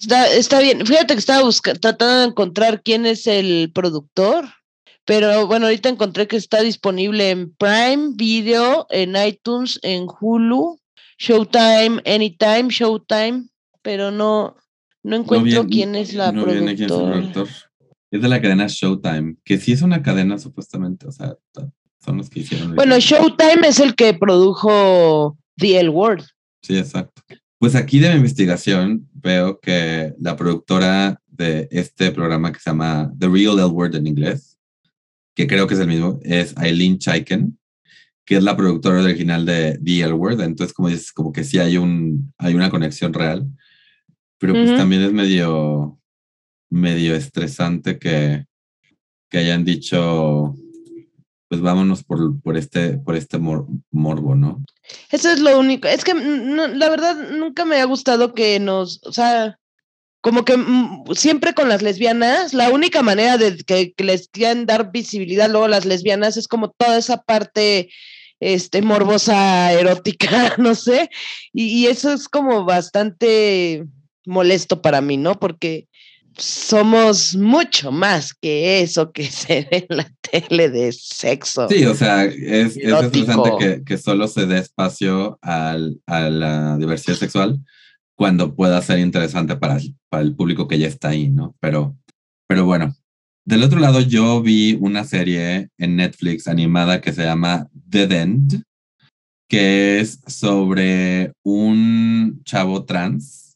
Está, 0.00 0.32
está 0.32 0.60
bien. 0.60 0.86
Fíjate 0.86 1.14
que 1.14 1.18
estaba 1.18 1.42
buscando, 1.42 1.80
tratando 1.80 2.20
de 2.20 2.26
encontrar 2.26 2.82
quién 2.82 3.06
es 3.06 3.26
el 3.26 3.70
productor, 3.74 4.48
pero 5.04 5.46
bueno, 5.46 5.66
ahorita 5.66 5.88
encontré 5.88 6.28
que 6.28 6.36
está 6.36 6.60
disponible 6.60 7.30
en 7.30 7.52
Prime 7.54 8.12
Video, 8.14 8.86
en 8.90 9.16
iTunes, 9.16 9.80
en 9.82 10.06
Hulu, 10.08 10.78
Showtime, 11.18 12.02
Anytime, 12.06 12.68
Showtime, 12.68 13.48
pero 13.82 14.10
no, 14.10 14.56
no 15.02 15.16
encuentro 15.16 15.66
quién 15.66 15.96
es 15.96 16.14
la 16.14 16.30
no 16.30 16.44
productora. 16.44 16.74
Quién 16.76 16.90
es, 16.90 16.90
el 16.90 17.10
productor. 17.10 17.48
es 18.10 18.22
de 18.22 18.28
la 18.28 18.40
cadena 18.40 18.66
Showtime, 18.68 19.36
que 19.44 19.58
sí 19.58 19.72
es 19.72 19.82
una 19.82 20.02
cadena 20.02 20.38
supuestamente, 20.38 21.08
o 21.08 21.12
sea, 21.12 21.34
son 22.04 22.18
los 22.18 22.30
que 22.30 22.40
hicieron. 22.40 22.76
Bueno, 22.76 22.98
Showtime 22.98 23.66
es 23.66 23.80
el 23.80 23.96
que 23.96 24.14
produjo 24.14 25.36
The 25.56 25.80
L 25.80 25.88
Word. 25.88 26.24
Sí, 26.62 26.78
exacto. 26.78 27.22
Pues 27.58 27.74
aquí 27.74 27.98
de 27.98 28.10
mi 28.10 28.16
investigación 28.16 29.08
veo 29.12 29.58
que 29.58 30.14
la 30.20 30.36
productora 30.36 31.20
de 31.26 31.68
este 31.72 32.12
programa 32.12 32.52
que 32.52 32.60
se 32.60 32.70
llama 32.70 33.12
The 33.18 33.28
Real 33.28 33.58
L 33.58 33.66
Word 33.66 33.96
en 33.96 34.06
inglés, 34.06 34.58
que 35.34 35.46
creo 35.46 35.66
que 35.66 35.74
es 35.74 35.80
el 35.80 35.88
mismo, 35.88 36.20
es 36.22 36.54
Eileen 36.56 36.98
Chaiken, 36.98 37.58
que 38.24 38.36
es 38.36 38.42
la 38.42 38.56
productora 38.56 39.02
original 39.02 39.44
de 39.44 39.78
The 39.84 40.00
L 40.02 40.12
Word. 40.12 40.40
Entonces, 40.40 40.72
como 40.72 40.88
dices, 40.88 41.12
como 41.12 41.32
que 41.32 41.42
sí 41.42 41.58
hay, 41.58 41.78
un, 41.78 42.32
hay 42.38 42.54
una 42.54 42.70
conexión 42.70 43.12
real, 43.12 43.46
pero 44.38 44.52
pues 44.52 44.76
también 44.76 45.02
es 45.02 45.12
medio, 45.12 45.98
medio 46.70 47.16
estresante 47.16 47.98
que, 47.98 48.44
que 49.30 49.38
hayan 49.38 49.64
dicho 49.64 50.54
pues 51.48 51.60
vámonos 51.60 52.04
por, 52.04 52.40
por 52.42 52.56
este, 52.56 52.98
por 52.98 53.16
este 53.16 53.38
morbo, 53.38 54.34
¿no? 54.34 54.62
Eso 55.10 55.30
es 55.30 55.40
lo 55.40 55.58
único. 55.58 55.88
Es 55.88 56.04
que 56.04 56.14
la 56.14 56.88
verdad 56.90 57.30
nunca 57.32 57.64
me 57.64 57.80
ha 57.80 57.84
gustado 57.84 58.34
que 58.34 58.60
nos, 58.60 59.00
o 59.04 59.12
sea, 59.12 59.58
como 60.20 60.44
que 60.44 60.56
mm, 60.56 61.04
siempre 61.14 61.54
con 61.54 61.68
las 61.68 61.82
lesbianas, 61.82 62.52
la 62.52 62.70
única 62.70 63.02
manera 63.02 63.38
de 63.38 63.56
que, 63.56 63.94
les 63.98 64.28
quieran 64.28 64.66
dar 64.66 64.92
visibilidad 64.92 65.48
luego 65.48 65.68
las 65.68 65.86
lesbianas 65.86 66.36
es 66.36 66.48
como 66.48 66.70
toda 66.70 66.98
esa 66.98 67.22
parte 67.22 67.88
este, 68.40 68.82
morbosa, 68.82 69.72
erótica, 69.72 70.54
no 70.58 70.74
sé, 70.74 71.10
y, 71.52 71.86
eso 71.86 72.12
es 72.12 72.28
como 72.28 72.64
bastante 72.64 73.84
molesto 74.26 74.82
para 74.82 75.00
mí, 75.00 75.16
¿no? 75.16 75.38
Porque 75.38 75.88
somos 76.38 77.34
mucho 77.36 77.92
más 77.92 78.32
que 78.32 78.80
eso 78.80 79.12
que 79.12 79.24
se 79.30 79.68
ve 79.70 79.86
en 79.88 79.96
la 79.98 80.12
tele 80.20 80.70
de 80.70 80.92
sexo. 80.92 81.68
Sí, 81.68 81.84
o 81.84 81.94
sea, 81.94 82.24
es, 82.24 82.76
es 82.76 82.86
interesante 82.86 83.50
que, 83.58 83.84
que, 83.84 83.98
solo 83.98 84.28
se 84.28 84.46
dé 84.46 84.58
espacio 84.58 85.38
al, 85.42 86.00
a 86.06 86.30
la 86.30 86.76
diversidad 86.78 87.16
sexual 87.16 87.60
cuando 88.16 88.54
pueda 88.54 88.82
ser 88.82 88.98
interesante 88.98 89.56
para, 89.56 89.78
para 90.08 90.22
el 90.22 90.34
público 90.34 90.66
que 90.66 90.78
ya 90.78 90.88
está 90.88 91.10
ahí, 91.10 91.28
¿no? 91.28 91.54
Pero, 91.60 91.96
pero 92.48 92.64
bueno, 92.64 92.94
del 93.44 93.62
otro 93.62 93.78
lado 93.78 94.00
yo 94.00 94.42
vi 94.42 94.76
una 94.80 95.04
serie 95.04 95.68
en 95.78 95.96
Netflix 95.96 96.48
animada 96.48 97.00
que 97.00 97.12
se 97.12 97.24
llama 97.24 97.68
Dead 97.72 98.10
End, 98.10 98.62
que 99.48 100.00
es 100.00 100.20
sobre 100.26 101.32
un 101.42 102.42
chavo 102.44 102.84
trans 102.84 103.47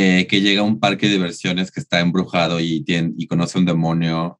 eh, 0.00 0.28
que 0.28 0.40
llega 0.40 0.60
a 0.60 0.64
un 0.64 0.78
parque 0.78 1.06
de 1.06 1.14
diversiones 1.14 1.72
que 1.72 1.80
está 1.80 1.98
embrujado 1.98 2.60
y, 2.60 2.84
tiene, 2.84 3.14
y 3.18 3.26
conoce 3.26 3.58
un 3.58 3.64
demonio 3.64 4.38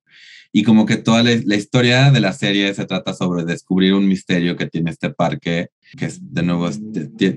y 0.53 0.63
como 0.63 0.87
que 0.87 0.97
toda 0.97 1.25
la, 1.25 1.33
historia 1.33 2.13
de 2.13 2.21
la 2.21 2.33
serie 2.33 2.73
se 2.75 2.87
trata 2.87 3.13
sobre 3.13 3.45
descubrir 3.45 3.95
un 3.95 4.07
misterio 4.07 4.57
que 4.57 4.67
tiene 4.67 4.93
este 4.93 5.11
parque, 5.11 5.71
que 5.97 6.05
es, 6.05 6.21
de 6.33 6.45
nuevo 6.45 6.71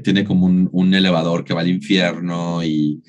tiene 0.03 0.23
como 0.23 0.45
un, 0.45 0.69
un, 0.71 0.93
elevador 0.93 1.43
que 1.43 1.55
va 1.55 1.61
al 1.61 1.69
infierno 1.69 2.63
y 2.63 3.01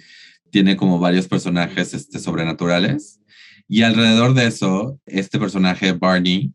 tiene 0.50 0.78
como 0.78 0.98
varios 0.98 1.28
personajes 1.28 1.92
este, 1.92 2.18
sobrenaturales. 2.18 3.20
Y 3.68 3.82
alrededor 3.82 4.32
de 4.32 4.46
eso, 4.46 4.98
este 5.04 5.38
personaje, 5.38 5.92
Barney, 5.92 6.54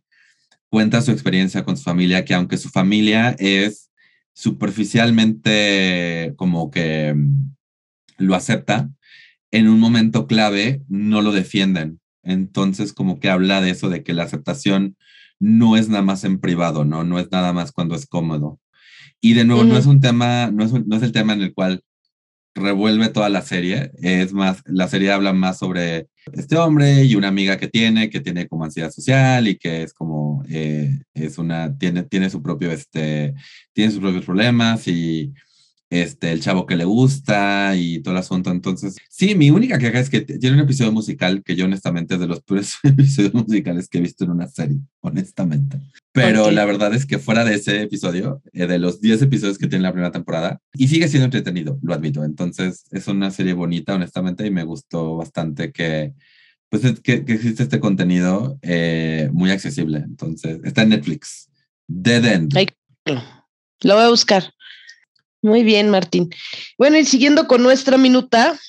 cuenta 0.69 1.03
su 1.03 1.11
experiencia 1.11 1.63
con 1.63 1.77
su 1.77 1.83
familia, 1.83 2.25
que 2.25 2.33
aunque 2.33 2.57
su 2.57 2.69
familia 2.69 3.35
es 3.37 3.91
superficialmente 4.33 6.33
como 6.37 6.71
que 6.71 7.13
mm, 7.15 7.56
lo 8.17 8.35
acepta, 8.35 8.89
en 9.51 9.67
un 9.69 9.79
momento 9.79 10.27
clave 10.27 10.83
no 10.89 11.21
lo 11.21 11.31
defienden 11.31 11.99
entonces, 12.27 12.91
como 12.91 13.19
que 13.19 13.29
habla 13.29 13.61
de 13.61 13.71
eso, 13.71 13.89
de 13.89 14.03
que 14.03 14.13
la 14.13 14.23
aceptación 14.23 14.97
no 15.39 15.77
es 15.77 15.87
nada 15.87 16.03
más 16.03 16.25
en 16.25 16.39
privado, 16.39 16.83
¿no? 16.83 17.03
No 17.05 17.19
es 17.19 17.31
nada 17.31 17.53
más 17.53 17.71
cuando 17.71 17.95
es 17.95 18.05
cómodo. 18.05 18.59
Y 19.21 19.33
de 19.33 19.45
nuevo, 19.45 19.63
no 19.63 19.77
es 19.77 19.85
un 19.85 20.01
tema, 20.01 20.51
no 20.51 20.65
es, 20.65 20.73
no 20.73 20.97
es 20.97 21.03
el 21.03 21.13
tema 21.13 21.33
en 21.33 21.41
el 21.41 21.53
cual 21.53 21.81
revuelve 22.53 23.09
toda 23.09 23.29
la 23.29 23.43
serie, 23.43 23.91
es 24.01 24.33
más, 24.33 24.63
la 24.65 24.87
serie 24.87 25.11
habla 25.11 25.31
más 25.31 25.59
sobre 25.59 26.07
este 26.33 26.57
hombre 26.57 27.03
y 27.03 27.13
una 27.13 27.27
amiga 27.27 27.57
que 27.57 27.67
tiene, 27.67 28.09
que 28.09 28.19
tiene 28.19 28.47
como 28.47 28.65
ansiedad 28.65 28.91
social 28.91 29.47
y 29.47 29.57
que 29.57 29.83
es 29.83 29.93
como, 29.93 30.43
eh, 30.49 30.99
es 31.13 31.37
una, 31.37 31.77
tiene, 31.77 32.03
tiene 32.03 32.31
su 32.31 32.41
propio, 32.41 32.71
este, 32.71 33.35
tiene 33.73 33.91
sus 33.91 34.01
propios 34.01 34.25
problemas 34.25 34.87
y 34.87 35.33
este, 35.89 36.31
el 36.31 36.41
chavo 36.41 36.65
que 36.65 36.75
le 36.75 36.85
gusta 36.85 37.75
y 37.75 38.01
todo 38.01 38.13
el 38.13 38.19
asunto. 38.19 38.51
Entonces, 38.51 38.97
sí, 39.09 39.35
mi 39.35 39.49
única 39.49 39.77
queja 39.77 39.99
es 39.99 40.09
que 40.09 40.21
tiene 40.21 40.55
un 40.55 40.63
episodio 40.63 40.91
musical 40.91 41.43
que 41.43 41.55
yo 41.55 41.65
honestamente 41.65 42.15
es 42.15 42.19
de 42.19 42.27
los 42.27 42.41
peores 42.41 42.77
episodios 42.83 43.33
musicales 43.33 43.87
que 43.87 43.99
he 43.99 44.01
visto 44.01 44.23
en 44.25 44.31
una 44.31 44.47
serie, 44.47 44.79
honestamente. 45.01 45.79
Pero 46.11 46.51
la 46.51 46.65
verdad 46.65 46.93
es 46.93 47.05
que 47.05 47.19
fuera 47.19 47.45
de 47.45 47.55
ese 47.55 47.83
episodio, 47.83 48.41
eh, 48.51 48.67
de 48.67 48.79
los 48.79 48.99
10 49.01 49.21
episodios 49.21 49.57
que 49.57 49.67
tiene 49.67 49.83
la 49.83 49.91
primera 49.91 50.11
temporada, 50.11 50.59
y 50.73 50.87
sigue 50.87 51.07
siendo 51.07 51.25
entretenido, 51.25 51.79
lo 51.81 51.93
admito. 51.93 52.23
Entonces, 52.23 52.85
es 52.91 53.07
una 53.07 53.31
serie 53.31 53.53
bonita, 53.53 53.95
honestamente, 53.95 54.45
y 54.45 54.51
me 54.51 54.63
gustó 54.63 55.15
bastante 55.17 55.71
que, 55.71 56.13
pues, 56.69 56.99
que, 57.01 57.23
que 57.23 57.33
existe 57.33 57.63
este 57.63 57.79
contenido 57.79 58.57
eh, 58.61 59.29
muy 59.31 59.51
accesible. 59.51 59.99
Entonces, 59.99 60.59
está 60.63 60.81
en 60.81 60.89
Netflix. 60.89 61.49
Dead 61.87 62.25
End. 62.25 62.53
Lo 63.81 63.95
voy 63.95 64.03
a 64.03 64.09
buscar. 64.09 64.53
Muy 65.47 65.63
bien, 65.63 65.89
Martín. 65.89 66.29
Bueno, 66.77 66.97
y 66.97 67.05
siguiendo 67.05 67.47
con 67.47 67.63
nuestra 67.63 67.97
minuta, 67.97 68.59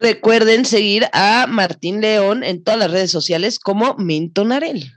recuerden 0.00 0.64
seguir 0.64 1.06
a 1.12 1.46
Martín 1.46 2.00
León 2.00 2.42
en 2.42 2.64
todas 2.64 2.80
las 2.80 2.90
redes 2.90 3.12
sociales 3.12 3.60
como 3.60 3.94
Mintonarel. 3.98 4.92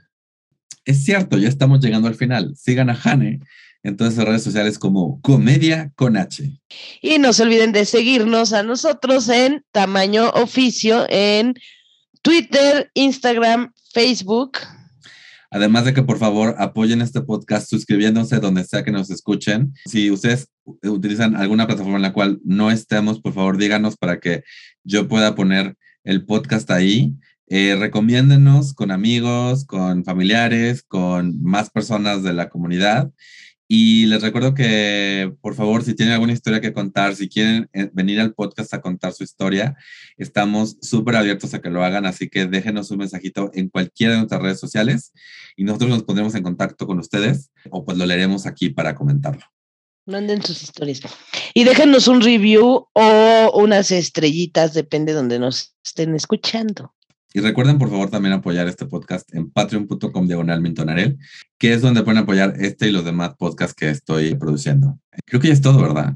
Es 0.84 1.04
cierto, 1.04 1.38
ya 1.38 1.48
estamos 1.48 1.78
llegando 1.78 2.08
al 2.08 2.16
final. 2.16 2.56
Sigan 2.56 2.90
a 2.90 3.00
Hane 3.00 3.38
en 3.84 3.96
todas 3.96 4.16
las 4.16 4.26
redes 4.26 4.42
sociales 4.42 4.80
como 4.80 5.20
Comedia 5.20 5.92
con 5.94 6.16
H. 6.16 6.58
Y 7.02 7.18
no 7.20 7.32
se 7.32 7.44
olviden 7.44 7.70
de 7.70 7.84
seguirnos 7.84 8.52
a 8.52 8.64
nosotros 8.64 9.28
en 9.28 9.64
Tamaño 9.70 10.30
Oficio 10.30 11.06
en 11.08 11.54
Twitter, 12.22 12.90
Instagram, 12.94 13.72
Facebook. 13.92 14.58
Además 15.50 15.84
de 15.84 15.94
que 15.94 16.02
por 16.02 16.18
favor 16.18 16.54
apoyen 16.58 17.00
este 17.00 17.22
podcast 17.22 17.70
suscribiéndose 17.70 18.38
donde 18.38 18.64
sea 18.64 18.84
que 18.84 18.90
nos 18.90 19.10
escuchen. 19.10 19.72
Si 19.86 20.10
ustedes 20.10 20.48
utilizan 20.82 21.36
alguna 21.36 21.66
plataforma 21.66 21.96
en 21.96 22.02
la 22.02 22.12
cual 22.12 22.40
no 22.44 22.70
estemos, 22.70 23.20
por 23.20 23.32
favor 23.32 23.56
díganos 23.56 23.96
para 23.96 24.20
que 24.20 24.42
yo 24.84 25.08
pueda 25.08 25.34
poner 25.34 25.76
el 26.04 26.24
podcast 26.26 26.70
ahí. 26.70 27.14
Eh, 27.46 27.76
recomiéndenos 27.78 28.74
con 28.74 28.90
amigos, 28.90 29.64
con 29.64 30.04
familiares, 30.04 30.82
con 30.82 31.42
más 31.42 31.70
personas 31.70 32.22
de 32.22 32.34
la 32.34 32.50
comunidad. 32.50 33.10
Y 33.70 34.06
les 34.06 34.22
recuerdo 34.22 34.54
que, 34.54 35.30
por 35.42 35.54
favor, 35.54 35.84
si 35.84 35.94
tienen 35.94 36.14
alguna 36.14 36.32
historia 36.32 36.62
que 36.62 36.72
contar, 36.72 37.14
si 37.14 37.28
quieren 37.28 37.68
eh, 37.74 37.90
venir 37.92 38.18
al 38.18 38.32
podcast 38.32 38.72
a 38.72 38.80
contar 38.80 39.12
su 39.12 39.24
historia, 39.24 39.76
estamos 40.16 40.78
súper 40.80 41.16
abiertos 41.16 41.52
a 41.52 41.60
que 41.60 41.68
lo 41.68 41.84
hagan, 41.84 42.06
así 42.06 42.30
que 42.30 42.46
déjenos 42.46 42.90
un 42.90 42.98
mensajito 42.98 43.50
en 43.52 43.68
cualquiera 43.68 44.14
de 44.14 44.18
nuestras 44.20 44.40
redes 44.40 44.58
sociales 44.58 45.12
y 45.54 45.64
nosotros 45.64 45.90
nos 45.90 46.02
pondremos 46.02 46.34
en 46.34 46.44
contacto 46.44 46.86
con 46.86 46.98
ustedes 46.98 47.50
o 47.70 47.84
pues 47.84 47.98
lo 47.98 48.06
leeremos 48.06 48.46
aquí 48.46 48.70
para 48.70 48.94
comentarlo. 48.94 49.44
Manden 50.06 50.42
sus 50.42 50.62
historias. 50.62 51.02
Y 51.52 51.64
déjenos 51.64 52.08
un 52.08 52.22
review 52.22 52.86
o 52.94 53.52
unas 53.54 53.90
estrellitas, 53.90 54.72
depende 54.72 55.12
de 55.12 55.18
donde 55.18 55.38
nos 55.38 55.74
estén 55.84 56.14
escuchando. 56.14 56.94
Y 57.34 57.40
recuerden, 57.40 57.78
por 57.78 57.90
favor, 57.90 58.10
también 58.10 58.32
apoyar 58.32 58.68
este 58.68 58.86
podcast 58.86 59.32
en 59.34 59.50
patreon.com 59.50 60.26
diagonal 60.26 60.62
mintonarel, 60.62 61.18
que 61.58 61.74
es 61.74 61.82
donde 61.82 62.02
pueden 62.02 62.22
apoyar 62.22 62.54
este 62.58 62.88
y 62.88 62.92
los 62.92 63.04
demás 63.04 63.34
podcasts 63.38 63.74
que 63.74 63.90
estoy 63.90 64.34
produciendo. 64.34 64.98
Creo 65.26 65.40
que 65.40 65.48
ya 65.48 65.54
es 65.54 65.60
todo, 65.60 65.82
¿verdad? 65.82 66.14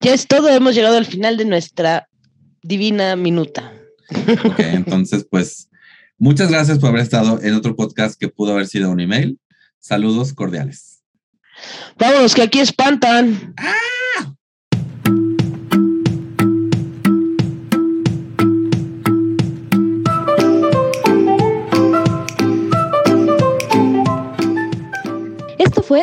Ya 0.00 0.12
es 0.12 0.26
todo, 0.26 0.48
hemos 0.48 0.74
llegado 0.74 0.98
al 0.98 1.06
final 1.06 1.36
de 1.36 1.46
nuestra 1.46 2.08
divina 2.62 3.16
minuta. 3.16 3.72
Ok, 4.44 4.58
entonces, 4.58 5.26
pues, 5.30 5.70
muchas 6.18 6.50
gracias 6.50 6.78
por 6.78 6.90
haber 6.90 7.02
estado 7.02 7.40
en 7.42 7.54
otro 7.54 7.74
podcast 7.74 8.18
que 8.20 8.28
pudo 8.28 8.52
haber 8.52 8.66
sido 8.66 8.90
un 8.90 9.00
email. 9.00 9.38
Saludos 9.78 10.34
cordiales. 10.34 11.02
Vámonos, 11.98 12.34
que 12.34 12.42
aquí 12.42 12.60
espantan. 12.60 13.54
¡Ah! 13.56 13.74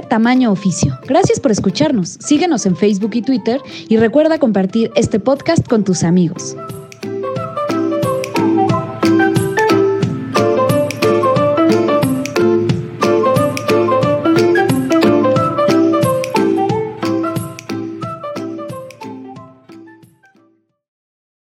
Tamaño 0.10 0.52
Oficio. 0.52 1.00
Gracias 1.08 1.40
por 1.40 1.50
escucharnos. 1.50 2.18
Síguenos 2.20 2.66
en 2.66 2.76
Facebook 2.76 3.12
y 3.14 3.22
Twitter 3.22 3.62
y 3.88 3.96
recuerda 3.96 4.38
compartir 4.38 4.92
este 4.96 5.18
podcast 5.20 5.66
con 5.66 5.86
tus 5.86 6.04
amigos. 6.04 6.58